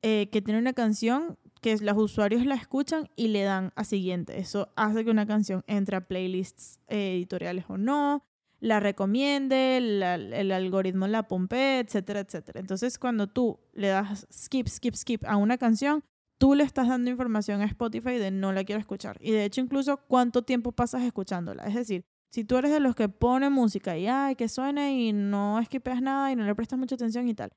eh, 0.00 0.30
que 0.32 0.40
tiene 0.40 0.58
una 0.58 0.72
canción 0.72 1.36
que 1.60 1.76
los 1.76 1.98
usuarios 1.98 2.46
la 2.46 2.54
escuchan 2.54 3.10
y 3.16 3.28
le 3.28 3.42
dan 3.42 3.70
a 3.76 3.84
siguiente. 3.84 4.38
Eso 4.38 4.72
hace 4.76 5.04
que 5.04 5.10
una 5.10 5.26
canción 5.26 5.62
entre 5.66 5.96
a 5.96 6.08
playlists 6.08 6.80
editoriales 6.88 7.66
o 7.68 7.76
no, 7.76 8.24
la 8.64 8.80
recomiende, 8.80 9.76
el 9.76 10.52
algoritmo 10.52 11.06
la 11.06 11.28
pompe, 11.28 11.80
etcétera, 11.80 12.20
etcétera. 12.20 12.60
Entonces, 12.60 12.98
cuando 12.98 13.26
tú 13.26 13.60
le 13.74 13.88
das 13.88 14.26
skip, 14.32 14.68
skip, 14.68 14.94
skip 14.94 15.22
a 15.26 15.36
una 15.36 15.58
canción, 15.58 16.02
tú 16.38 16.54
le 16.54 16.64
estás 16.64 16.88
dando 16.88 17.10
información 17.10 17.60
a 17.60 17.66
Spotify 17.66 18.16
de 18.16 18.30
no 18.30 18.54
la 18.54 18.64
quiero 18.64 18.80
escuchar. 18.80 19.18
Y 19.20 19.32
de 19.32 19.44
hecho, 19.44 19.60
incluso 19.60 19.98
cuánto 20.08 20.42
tiempo 20.42 20.72
pasas 20.72 21.02
escuchándola. 21.02 21.64
Es 21.64 21.74
decir, 21.74 22.06
si 22.30 22.44
tú 22.44 22.56
eres 22.56 22.72
de 22.72 22.80
los 22.80 22.94
que 22.94 23.10
pone 23.10 23.50
música 23.50 23.98
y 23.98 24.06
ay, 24.06 24.34
que 24.34 24.48
suene 24.48 24.98
y 24.98 25.12
no 25.12 25.60
skipeas 25.62 26.00
nada 26.00 26.32
y 26.32 26.36
no 26.36 26.46
le 26.46 26.54
prestas 26.54 26.78
mucha 26.78 26.94
atención 26.94 27.28
y 27.28 27.34
tal, 27.34 27.50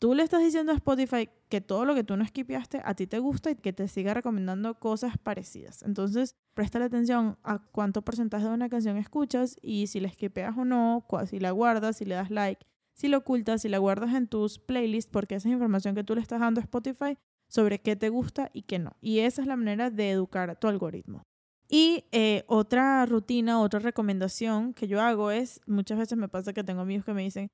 tú 0.00 0.14
le 0.14 0.22
estás 0.22 0.42
diciendo 0.42 0.72
a 0.72 0.76
Spotify 0.76 1.28
que 1.50 1.60
todo 1.60 1.84
lo 1.84 1.94
que 1.94 2.02
tú 2.02 2.16
no 2.16 2.26
skipeaste 2.26 2.80
a 2.82 2.94
ti 2.94 3.06
te 3.06 3.18
gusta 3.18 3.50
y 3.50 3.56
que 3.56 3.72
te 3.72 3.86
siga 3.86 4.14
recomendando 4.14 4.80
cosas 4.80 5.18
parecidas. 5.18 5.82
Entonces, 5.82 6.34
presta 6.54 6.82
atención 6.82 7.38
a 7.44 7.58
cuánto 7.70 8.02
porcentaje 8.02 8.46
de 8.46 8.54
una 8.54 8.70
canción 8.70 8.96
escuchas 8.96 9.56
y 9.60 9.86
si 9.88 10.00
la 10.00 10.10
skipeas 10.10 10.56
o 10.56 10.64
no, 10.64 11.06
si 11.28 11.38
la 11.38 11.50
guardas, 11.50 11.98
si 11.98 12.06
le 12.06 12.14
das 12.14 12.30
like, 12.30 12.66
si 12.94 13.08
la 13.08 13.18
ocultas, 13.18 13.62
si 13.62 13.68
la 13.68 13.76
guardas 13.76 14.14
en 14.14 14.26
tus 14.26 14.58
playlists, 14.58 15.10
porque 15.10 15.34
esa 15.34 15.48
es 15.48 15.52
información 15.52 15.94
que 15.94 16.02
tú 16.02 16.14
le 16.14 16.22
estás 16.22 16.40
dando 16.40 16.60
a 16.60 16.64
Spotify 16.64 17.18
sobre 17.48 17.80
qué 17.80 17.94
te 17.94 18.08
gusta 18.08 18.50
y 18.54 18.62
qué 18.62 18.78
no. 18.78 18.96
Y 19.02 19.18
esa 19.18 19.42
es 19.42 19.48
la 19.48 19.56
manera 19.56 19.90
de 19.90 20.10
educar 20.10 20.48
a 20.48 20.54
tu 20.54 20.66
algoritmo. 20.66 21.22
Y 21.68 22.04
eh, 22.10 22.44
otra 22.46 23.04
rutina, 23.04 23.60
otra 23.60 23.80
recomendación 23.80 24.72
que 24.72 24.88
yo 24.88 25.00
hago 25.02 25.30
es, 25.30 25.60
muchas 25.66 25.98
veces 25.98 26.16
me 26.16 26.28
pasa 26.28 26.54
que 26.54 26.64
tengo 26.64 26.80
amigos 26.80 27.04
que 27.04 27.12
me 27.12 27.22
dicen, 27.22 27.50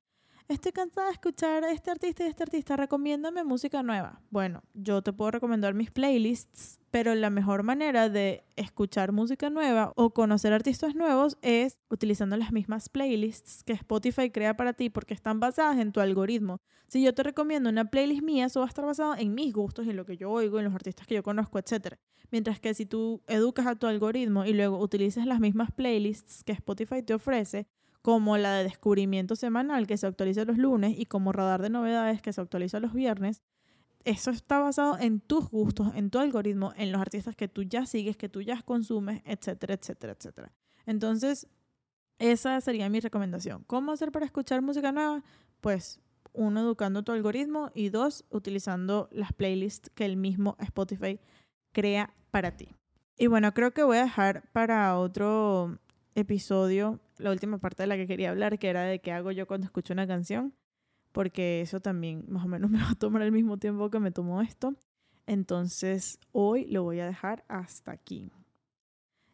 estoy 0.47 0.71
cansada 0.71 1.07
de 1.07 1.13
escuchar 1.13 1.63
a 1.63 1.71
este 1.71 1.91
artista 1.91 2.23
y 2.23 2.27
este 2.27 2.43
artista, 2.43 2.77
recomiéndame 2.77 3.43
música 3.43 3.83
nueva. 3.83 4.21
Bueno, 4.29 4.63
yo 4.73 5.01
te 5.01 5.11
puedo 5.11 5.31
recomendar 5.31 5.73
mis 5.73 5.91
playlists, 5.91 6.79
pero 6.89 7.13
la 7.15 7.29
mejor 7.29 7.63
manera 7.63 8.09
de 8.09 8.45
escuchar 8.55 9.11
música 9.11 9.49
nueva 9.49 9.91
o 9.95 10.11
conocer 10.13 10.53
artistas 10.53 10.95
nuevos 10.95 11.37
es 11.41 11.77
utilizando 11.89 12.37
las 12.37 12.51
mismas 12.51 12.87
playlists 12.87 13.63
que 13.63 13.73
Spotify 13.73 14.31
crea 14.31 14.55
para 14.55 14.73
ti 14.73 14.89
porque 14.89 15.13
están 15.13 15.39
basadas 15.39 15.77
en 15.79 15.91
tu 15.91 15.99
algoritmo. 15.99 16.61
Si 16.87 17.03
yo 17.03 17.13
te 17.13 17.23
recomiendo 17.23 17.69
una 17.69 17.85
playlist 17.85 18.23
mía, 18.23 18.45
eso 18.45 18.61
va 18.61 18.67
a 18.67 18.69
estar 18.69 18.85
basado 18.85 19.15
en 19.17 19.35
mis 19.35 19.53
gustos, 19.53 19.87
en 19.87 19.97
lo 19.97 20.05
que 20.05 20.15
yo 20.15 20.31
oigo, 20.31 20.59
en 20.59 20.65
los 20.65 20.73
artistas 20.73 21.05
que 21.05 21.15
yo 21.15 21.23
conozco, 21.23 21.59
etc. 21.59 21.95
Mientras 22.31 22.61
que 22.61 22.73
si 22.73 22.85
tú 22.85 23.21
educas 23.27 23.67
a 23.67 23.75
tu 23.75 23.87
algoritmo 23.87 24.45
y 24.45 24.53
luego 24.53 24.79
utilizas 24.79 25.25
las 25.25 25.41
mismas 25.41 25.71
playlists 25.71 26.45
que 26.45 26.53
Spotify 26.53 27.03
te 27.03 27.13
ofrece, 27.13 27.67
como 28.07 28.37
la 28.37 28.53
de 28.53 28.63
descubrimiento 28.63 29.35
semanal 29.35 29.85
que 29.85 29.97
se 29.97 30.07
actualiza 30.07 30.45
los 30.45 30.57
lunes 30.57 30.97
y 30.97 31.07
como 31.07 31.33
radar 31.33 31.61
de 31.61 31.69
novedades 31.69 32.21
que 32.21 32.31
se 32.31 32.39
actualiza 32.39 32.79
los 32.79 32.93
viernes, 32.93 33.41
eso 34.05 34.31
está 34.31 34.59
basado 34.59 34.97
en 34.97 35.19
tus 35.19 35.49
gustos, 35.49 35.93
en 35.93 36.09
tu 36.09 36.19
algoritmo, 36.19 36.71
en 36.77 36.93
los 36.93 37.01
artistas 37.01 37.35
que 37.35 37.49
tú 37.49 37.63
ya 37.63 37.85
sigues, 37.85 38.15
que 38.15 38.29
tú 38.29 38.41
ya 38.41 38.61
consumes, 38.61 39.21
etcétera, 39.25 39.73
etcétera, 39.73 40.13
etcétera. 40.17 40.53
Entonces, 40.85 41.49
esa 42.17 42.61
sería 42.61 42.87
mi 42.87 43.01
recomendación. 43.01 43.65
¿Cómo 43.67 43.91
hacer 43.91 44.13
para 44.13 44.25
escuchar 44.25 44.61
música 44.61 44.93
nueva? 44.93 45.21
Pues 45.59 45.99
uno, 46.31 46.61
educando 46.61 47.03
tu 47.03 47.11
algoritmo 47.11 47.71
y 47.75 47.89
dos, 47.89 48.23
utilizando 48.29 49.09
las 49.11 49.33
playlists 49.33 49.89
que 49.89 50.05
el 50.05 50.15
mismo 50.15 50.55
Spotify 50.59 51.19
crea 51.73 52.13
para 52.31 52.55
ti. 52.55 52.69
Y 53.17 53.27
bueno, 53.27 53.53
creo 53.53 53.71
que 53.71 53.83
voy 53.83 53.97
a 53.97 54.03
dejar 54.03 54.49
para 54.53 54.97
otro 54.97 55.77
episodio 56.15 57.01
la 57.19 57.31
última 57.31 57.57
parte 57.57 57.83
de 57.83 57.87
la 57.87 57.95
que 57.95 58.07
quería 58.07 58.29
hablar, 58.31 58.59
que 58.59 58.69
era 58.69 58.83
de 58.83 58.99
qué 58.99 59.11
hago 59.11 59.31
yo 59.31 59.47
cuando 59.47 59.65
escucho 59.65 59.93
una 59.93 60.07
canción, 60.07 60.53
porque 61.11 61.61
eso 61.61 61.79
también 61.79 62.25
más 62.27 62.45
o 62.45 62.47
menos 62.47 62.69
me 62.71 62.79
va 62.79 62.91
a 62.91 62.95
tomar 62.95 63.21
el 63.21 63.31
mismo 63.31 63.57
tiempo 63.57 63.89
que 63.89 63.99
me 63.99 64.11
tomó 64.11 64.41
esto. 64.41 64.75
Entonces 65.25 66.19
hoy 66.31 66.65
lo 66.65 66.83
voy 66.83 66.99
a 66.99 67.05
dejar 67.05 67.43
hasta 67.47 67.91
aquí. 67.91 68.31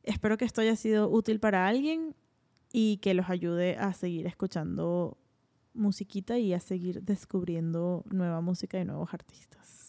Espero 0.02 0.38
que 0.38 0.46
esto 0.46 0.62
haya 0.62 0.76
sido 0.76 1.10
útil 1.10 1.40
para 1.40 1.68
alguien 1.68 2.16
y 2.72 2.98
que 2.98 3.14
los 3.14 3.30
ayude 3.30 3.78
a 3.78 3.94
seguir 3.94 4.26
escuchando 4.26 5.18
musiquita 5.74 6.38
y 6.38 6.54
a 6.54 6.60
seguir 6.60 7.04
descubriendo 7.04 8.04
nueva 8.10 8.42
música 8.42 8.80
y 8.80 8.86
nuevos 8.86 9.14
artistas. 9.14 9.83